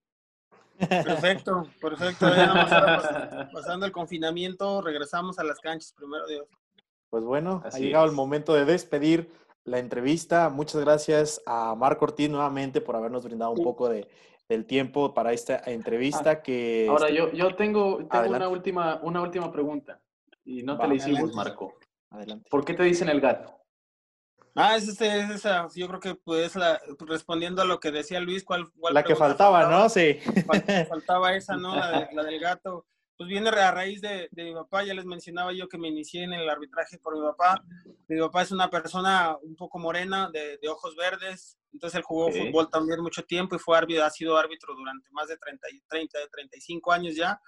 Perfecto, 0.78 1.66
perfecto. 1.80 2.28
Ya 2.34 3.48
pasando 3.52 3.86
el 3.86 3.92
confinamiento, 3.92 4.82
regresamos 4.82 5.38
a 5.38 5.44
las 5.44 5.58
canchas, 5.60 5.92
primero 5.92 6.26
Dios. 6.26 6.46
Pues 7.10 7.24
bueno, 7.24 7.62
ha 7.64 7.78
llegado 7.78 8.04
el 8.04 8.12
momento 8.12 8.54
de 8.54 8.64
despedir 8.64 9.30
la 9.64 9.78
entrevista. 9.78 10.48
Muchas 10.48 10.80
gracias 10.82 11.42
a 11.46 11.74
Marco 11.74 12.04
Ortiz 12.04 12.28
nuevamente 12.28 12.80
por 12.80 12.96
habernos 12.96 13.24
brindado 13.24 13.52
un 13.52 13.62
poco 13.62 13.88
de, 13.88 14.08
del 14.48 14.64
tiempo 14.64 15.12
para 15.14 15.32
esta 15.32 15.62
entrevista 15.66 16.30
ah, 16.30 16.42
que... 16.42 16.86
Ahora, 16.88 17.10
yo, 17.10 17.32
yo 17.32 17.54
tengo, 17.54 17.96
una, 17.96 18.48
última, 18.48 19.00
una 19.02 19.20
última 19.22 19.50
pregunta 19.50 20.00
y 20.44 20.62
no 20.62 20.78
te 20.78 20.86
la 20.86 20.94
hicimos, 20.94 21.34
Marco. 21.34 21.74
Adelante. 22.10 22.48
¿Por 22.50 22.64
qué 22.64 22.74
te 22.74 22.84
dicen 22.84 23.08
el 23.08 23.20
gato? 23.20 23.58
Ah, 24.58 24.74
es, 24.74 24.88
esa, 24.88 25.68
yo 25.74 25.86
creo 25.86 26.00
que 26.00 26.14
pues 26.14 26.56
la, 26.56 26.80
respondiendo 27.00 27.60
a 27.60 27.66
lo 27.66 27.78
que 27.78 27.90
decía 27.90 28.20
Luis, 28.20 28.42
¿cuál, 28.42 28.66
la 28.90 29.02
que 29.02 29.14
faltaba, 29.14 29.68
¿no? 29.68 29.90
Sí. 29.90 30.18
Faltaba 30.88 31.36
esa, 31.36 31.56
¿no? 31.56 31.76
La, 31.76 32.24
del 32.24 32.40
gato. 32.40 32.86
Pues 33.18 33.28
viene 33.28 33.50
a 33.50 33.70
raíz 33.70 34.00
de, 34.00 34.28
mi 34.32 34.54
papá, 34.54 34.82
ya 34.82 34.94
les 34.94 35.04
mencionaba 35.04 35.52
yo 35.52 35.68
que 35.68 35.76
me 35.76 35.88
inicié 35.88 36.24
en 36.24 36.32
el 36.32 36.48
arbitraje 36.48 36.98
por 36.98 37.14
mi 37.14 37.22
papá. 37.22 37.62
Mi 38.08 38.18
papá 38.18 38.42
es 38.42 38.50
una 38.50 38.70
persona 38.70 39.36
un 39.42 39.56
poco 39.56 39.78
morena, 39.78 40.30
de, 40.32 40.58
ojos 40.68 40.96
verdes, 40.96 41.58
entonces 41.72 41.98
él 41.98 42.04
jugó 42.04 42.30
fútbol 42.30 42.70
también 42.70 43.00
mucho 43.02 43.24
tiempo 43.24 43.56
y 43.56 43.58
fue 43.58 43.76
árbitro, 43.76 44.04
ha 44.04 44.10
sido 44.10 44.38
árbitro 44.38 44.74
durante 44.74 45.08
más 45.12 45.28
de 45.28 45.36
30, 45.36 45.66
30 45.88 46.18
35 46.30 46.92
años 46.92 47.14
ya. 47.14 47.38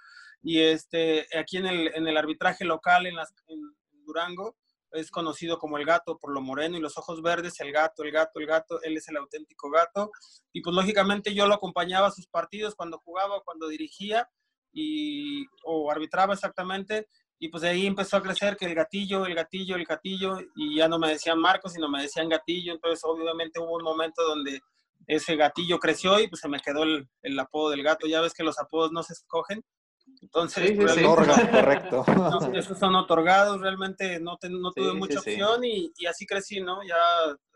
Y 0.43 0.59
este, 0.59 1.27
aquí 1.37 1.57
en 1.57 1.65
el, 1.65 1.87
en 1.95 2.07
el 2.07 2.17
arbitraje 2.17 2.65
local 2.65 3.07
en, 3.07 3.15
las, 3.15 3.33
en 3.47 3.59
Durango, 4.05 4.55
es 4.91 5.11
conocido 5.11 5.57
como 5.57 5.77
el 5.77 5.85
gato 5.85 6.17
por 6.17 6.33
lo 6.33 6.41
moreno 6.41 6.77
y 6.77 6.81
los 6.81 6.97
ojos 6.97 7.21
verdes, 7.21 7.59
el 7.59 7.71
gato, 7.71 8.03
el 8.03 8.11
gato, 8.11 8.39
el 8.39 8.45
gato, 8.45 8.81
él 8.81 8.97
es 8.97 9.07
el 9.07 9.17
auténtico 9.17 9.69
gato. 9.69 10.11
Y 10.51 10.61
pues 10.61 10.75
lógicamente 10.75 11.33
yo 11.33 11.47
lo 11.47 11.55
acompañaba 11.55 12.07
a 12.07 12.11
sus 12.11 12.27
partidos 12.27 12.75
cuando 12.75 12.99
jugaba, 12.99 13.41
cuando 13.43 13.67
dirigía 13.67 14.27
y, 14.71 15.45
o 15.63 15.91
arbitraba 15.91 16.33
exactamente. 16.33 17.07
Y 17.39 17.49
pues 17.49 17.61
de 17.61 17.69
ahí 17.69 17.87
empezó 17.87 18.17
a 18.17 18.21
crecer 18.21 18.57
que 18.57 18.65
el 18.65 18.75
gatillo, 18.75 19.25
el 19.25 19.35
gatillo, 19.35 19.75
el 19.75 19.85
gatillo, 19.85 20.39
y 20.55 20.75
ya 20.75 20.87
no 20.87 20.99
me 20.99 21.09
decían 21.09 21.39
Marcos, 21.39 21.73
sino 21.73 21.87
me 21.89 22.01
decían 22.01 22.27
gatillo. 22.27 22.73
Entonces 22.73 23.01
obviamente 23.03 23.59
hubo 23.59 23.77
un 23.77 23.83
momento 23.83 24.23
donde 24.23 24.59
ese 25.07 25.35
gatillo 25.35 25.79
creció 25.79 26.19
y 26.19 26.27
pues 26.27 26.41
se 26.41 26.49
me 26.49 26.59
quedó 26.59 26.83
el, 26.83 27.07
el 27.21 27.39
apodo 27.39 27.69
del 27.69 27.83
gato. 27.83 28.07
Ya 28.07 28.21
ves 28.21 28.33
que 28.33 28.43
los 28.43 28.59
apodos 28.59 28.91
no 28.91 29.03
se 29.03 29.13
escogen, 29.13 29.63
entonces, 30.21 30.77
correcto. 31.51 32.05
esos 32.53 32.77
son 32.77 32.95
otorgados, 32.95 33.61
realmente 33.61 34.19
no, 34.19 34.37
no 34.49 34.71
tuve 34.71 34.93
mucha 34.93 35.19
opción 35.19 35.63
y, 35.63 35.91
y, 35.97 36.05
así 36.05 36.25
crecí, 36.25 36.61
¿no? 36.61 36.83
Ya 36.83 36.95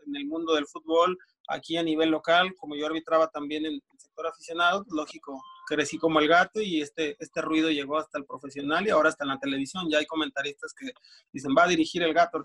en 0.07 0.15
el 0.15 0.25
mundo 0.25 0.55
del 0.55 0.65
fútbol, 0.67 1.17
aquí 1.47 1.77
a 1.77 1.83
nivel 1.83 2.09
local, 2.09 2.53
como 2.57 2.75
yo 2.75 2.85
arbitraba 2.85 3.27
también 3.27 3.65
en 3.65 3.73
el 3.73 3.81
sector 3.97 4.27
aficionado, 4.27 4.85
lógico, 4.89 5.41
crecí 5.67 5.97
como 5.97 6.19
el 6.19 6.27
gato 6.27 6.61
y 6.61 6.81
este, 6.81 7.15
este 7.19 7.41
ruido 7.41 7.69
llegó 7.69 7.97
hasta 7.97 8.17
el 8.17 8.25
profesional 8.25 8.85
y 8.85 8.89
ahora 8.89 9.09
hasta 9.09 9.23
en 9.23 9.29
la 9.29 9.39
televisión. 9.39 9.89
Ya 9.89 9.99
hay 9.99 10.05
comentaristas 10.05 10.73
que 10.73 10.91
dicen, 11.31 11.53
va 11.57 11.63
a 11.63 11.67
dirigir 11.67 12.03
el 12.03 12.13
gato. 12.13 12.41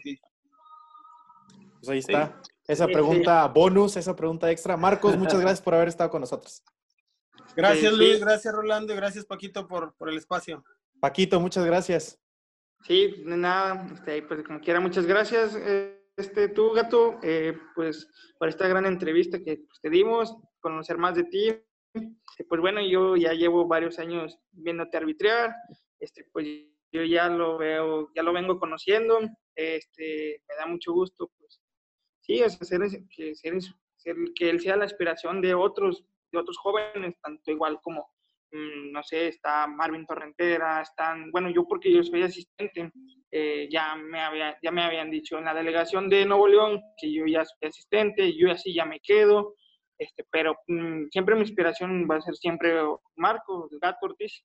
Pues 1.80 1.88
ahí 1.88 1.98
está. 1.98 2.40
Esa 2.66 2.86
pregunta 2.86 3.46
bonus, 3.46 3.96
esa 3.96 4.14
pregunta 4.14 4.50
extra. 4.50 4.76
Marcos, 4.76 5.16
muchas 5.16 5.40
gracias 5.40 5.62
por 5.62 5.74
haber 5.74 5.88
estado 5.88 6.10
con 6.10 6.20
nosotros. 6.20 6.62
Gracias 7.58 7.92
Luis, 7.92 8.20
gracias 8.20 8.54
Rolando 8.54 8.92
y 8.92 8.96
gracias 8.96 9.24
Paquito 9.26 9.66
por, 9.66 9.92
por 9.96 10.08
el 10.08 10.16
espacio. 10.16 10.64
Paquito, 11.00 11.40
muchas 11.40 11.64
gracias. 11.66 12.16
Sí, 12.84 13.24
de 13.26 13.36
nada, 13.36 13.84
este, 13.92 14.22
pues 14.22 14.44
como 14.44 14.60
quiera, 14.60 14.78
muchas 14.78 15.06
gracias. 15.06 15.56
Este, 16.16 16.50
tú, 16.50 16.70
gato, 16.70 17.18
eh, 17.20 17.58
pues 17.74 18.08
por 18.38 18.48
esta 18.48 18.68
gran 18.68 18.86
entrevista 18.86 19.40
que 19.40 19.56
pues, 19.56 19.80
te 19.82 19.90
dimos, 19.90 20.36
conocer 20.60 20.98
más 20.98 21.16
de 21.16 21.24
ti. 21.24 21.48
Pues 22.48 22.60
bueno, 22.60 22.80
yo 22.80 23.16
ya 23.16 23.32
llevo 23.32 23.66
varios 23.66 23.98
años 23.98 24.38
viéndote 24.52 24.96
arbitrar, 24.96 25.52
este, 25.98 26.28
pues 26.32 26.46
yo 26.92 27.02
ya 27.02 27.28
lo 27.28 27.58
veo, 27.58 28.12
ya 28.14 28.22
lo 28.22 28.32
vengo 28.32 28.60
conociendo, 28.60 29.18
este, 29.56 30.44
me 30.48 30.54
da 30.54 30.66
mucho 30.66 30.92
gusto, 30.92 31.28
pues 31.36 31.60
sí, 32.20 32.38
es 32.38 32.52
ser, 32.52 32.82
que, 33.10 33.34
ser, 33.34 33.58
que 34.36 34.48
él 34.48 34.60
sea 34.60 34.76
la 34.76 34.84
inspiración 34.84 35.40
de 35.40 35.54
otros 35.54 36.04
de 36.30 36.38
otros 36.38 36.58
jóvenes, 36.58 37.14
tanto 37.22 37.50
igual 37.50 37.80
como, 37.82 38.10
mm, 38.52 38.92
no 38.92 39.02
sé, 39.02 39.28
está 39.28 39.66
Marvin 39.66 40.06
Torrentera, 40.06 40.82
están, 40.82 41.30
bueno, 41.30 41.50
yo 41.50 41.66
porque 41.66 41.92
yo 41.92 42.02
soy 42.02 42.22
asistente, 42.22 42.90
eh, 43.30 43.68
ya, 43.70 43.94
me 43.96 44.20
había, 44.20 44.58
ya 44.62 44.70
me 44.70 44.82
habían 44.82 45.10
dicho 45.10 45.38
en 45.38 45.44
la 45.44 45.54
delegación 45.54 46.08
de 46.08 46.24
Nuevo 46.24 46.48
León 46.48 46.82
que 46.96 47.12
yo 47.12 47.26
ya 47.26 47.44
soy 47.44 47.68
asistente, 47.68 48.34
yo 48.36 48.50
así 48.50 48.74
ya 48.74 48.84
me 48.84 49.00
quedo, 49.00 49.54
este, 49.98 50.24
pero 50.30 50.56
mm, 50.66 51.08
siempre 51.10 51.34
mi 51.34 51.42
inspiración 51.42 52.08
va 52.10 52.16
a 52.16 52.22
ser 52.22 52.36
siempre 52.36 52.80
Marco, 53.16 53.68
el 53.70 53.78
Gato 53.78 54.06
Ortiz. 54.06 54.44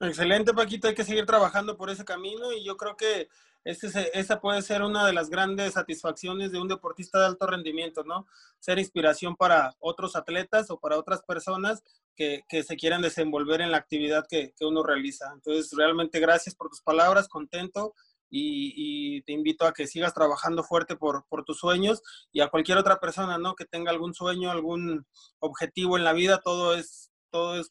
Excelente, 0.00 0.52
Paquito, 0.52 0.88
hay 0.88 0.94
que 0.94 1.04
seguir 1.04 1.24
trabajando 1.26 1.76
por 1.76 1.88
ese 1.88 2.04
camino 2.04 2.52
y 2.52 2.64
yo 2.64 2.76
creo 2.76 2.96
que 2.96 3.28
esa 3.64 4.40
puede 4.40 4.62
ser 4.62 4.82
una 4.82 5.06
de 5.06 5.12
las 5.12 5.30
grandes 5.30 5.74
satisfacciones 5.74 6.50
de 6.50 6.58
un 6.58 6.68
deportista 6.68 7.20
de 7.20 7.26
alto 7.26 7.46
rendimiento, 7.46 8.02
¿no? 8.02 8.26
Ser 8.58 8.78
inspiración 8.78 9.36
para 9.36 9.76
otros 9.78 10.16
atletas 10.16 10.70
o 10.70 10.80
para 10.80 10.98
otras 10.98 11.22
personas 11.22 11.82
que, 12.16 12.42
se 12.48 12.76
quieran 12.76 13.02
desenvolver 13.02 13.60
en 13.60 13.70
la 13.70 13.78
actividad 13.78 14.26
que, 14.28 14.52
uno 14.60 14.82
realiza. 14.82 15.30
Entonces, 15.32 15.72
realmente 15.76 16.20
gracias 16.20 16.54
por 16.54 16.68
tus 16.68 16.82
palabras, 16.82 17.28
contento 17.28 17.94
y, 18.28 19.22
te 19.22 19.32
invito 19.32 19.66
a 19.66 19.72
que 19.72 19.86
sigas 19.86 20.14
trabajando 20.14 20.64
fuerte 20.64 20.96
por, 20.96 21.24
tus 21.46 21.58
sueños 21.58 22.02
y 22.32 22.40
a 22.40 22.48
cualquier 22.48 22.78
otra 22.78 22.98
persona, 22.98 23.38
¿no? 23.38 23.54
Que 23.54 23.64
tenga 23.64 23.90
algún 23.90 24.14
sueño, 24.14 24.50
algún 24.50 25.06
objetivo 25.38 25.96
en 25.96 26.04
la 26.04 26.12
vida, 26.12 26.40
todo 26.42 26.74
es, 26.74 27.12
todo 27.30 27.60
es, 27.60 27.68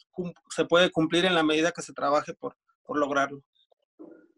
se 0.50 0.66
puede 0.66 0.92
cumplir 0.92 1.26
en 1.26 1.36
la 1.36 1.44
medida 1.44 1.72
que 1.72 1.82
se 1.82 1.94
trabaje 1.94 2.34
por, 2.34 2.58
por 2.84 2.98
lograrlo. 2.98 3.44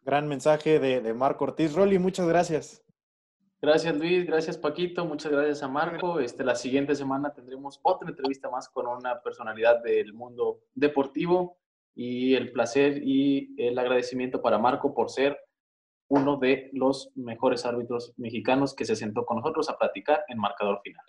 Gran 0.06 0.28
mensaje 0.28 0.80
de, 0.80 1.14
Marco 1.14 1.46
Ortiz. 1.46 1.74
Rolly, 1.74 1.98
muchas 1.98 2.28
gracias. 2.28 2.84
Gracias 3.62 3.96
Luis, 3.96 4.26
gracias 4.26 4.58
Paquito, 4.58 5.06
muchas 5.06 5.32
gracias 5.32 5.64
a 5.64 5.70
Marco. 5.70 6.20
Este, 6.20 6.44
la 6.44 6.54
siguiente 6.54 6.96
semana 6.96 7.34
tendremos 7.34 7.80
otra 7.82 8.10
entrevista 8.10 8.50
más 8.50 8.68
con 8.68 8.88
una 8.88 9.22
personalidad 9.22 9.82
del 9.82 10.12
mundo 10.14 10.60
deportivo 10.74 11.58
y 11.96 12.34
el 12.34 12.52
placer 12.52 13.02
y 13.02 13.56
el 13.58 13.80
agradecimiento 13.80 14.42
para 14.42 14.58
Marco 14.58 14.94
por 14.94 15.10
ser 15.10 15.40
uno 16.10 16.36
de 16.38 16.70
los 16.74 17.12
mejores 17.16 17.66
árbitros 17.66 18.14
mexicanos 18.18 18.76
que 18.76 18.84
se 18.84 18.98
sentó 18.98 19.26
con 19.26 19.38
nosotros 19.38 19.70
a 19.70 19.78
platicar 19.78 20.26
en 20.28 20.40
marcador 20.40 20.82
final. 20.84 21.06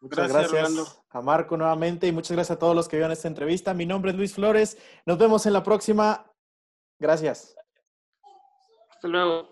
Muchas 0.00 0.32
gracias, 0.32 1.04
a 1.10 1.20
Marco 1.20 1.56
nuevamente 1.58 2.08
y 2.08 2.12
muchas 2.12 2.32
gracias 2.32 2.56
a 2.56 2.58
todos 2.58 2.74
los 2.74 2.88
que 2.88 2.96
vieron 2.96 3.12
esta 3.12 3.28
entrevista. 3.28 3.74
Mi 3.74 3.84
nombre 3.84 4.10
es 4.10 4.16
Luis 4.16 4.34
Flores. 4.34 4.78
Nos 5.04 5.18
vemos 5.18 5.44
en 5.44 5.52
la 5.52 5.62
próxima. 5.62 6.32
Gracias. 6.98 7.54
Hasta 9.02 9.08
luego. 9.08 9.51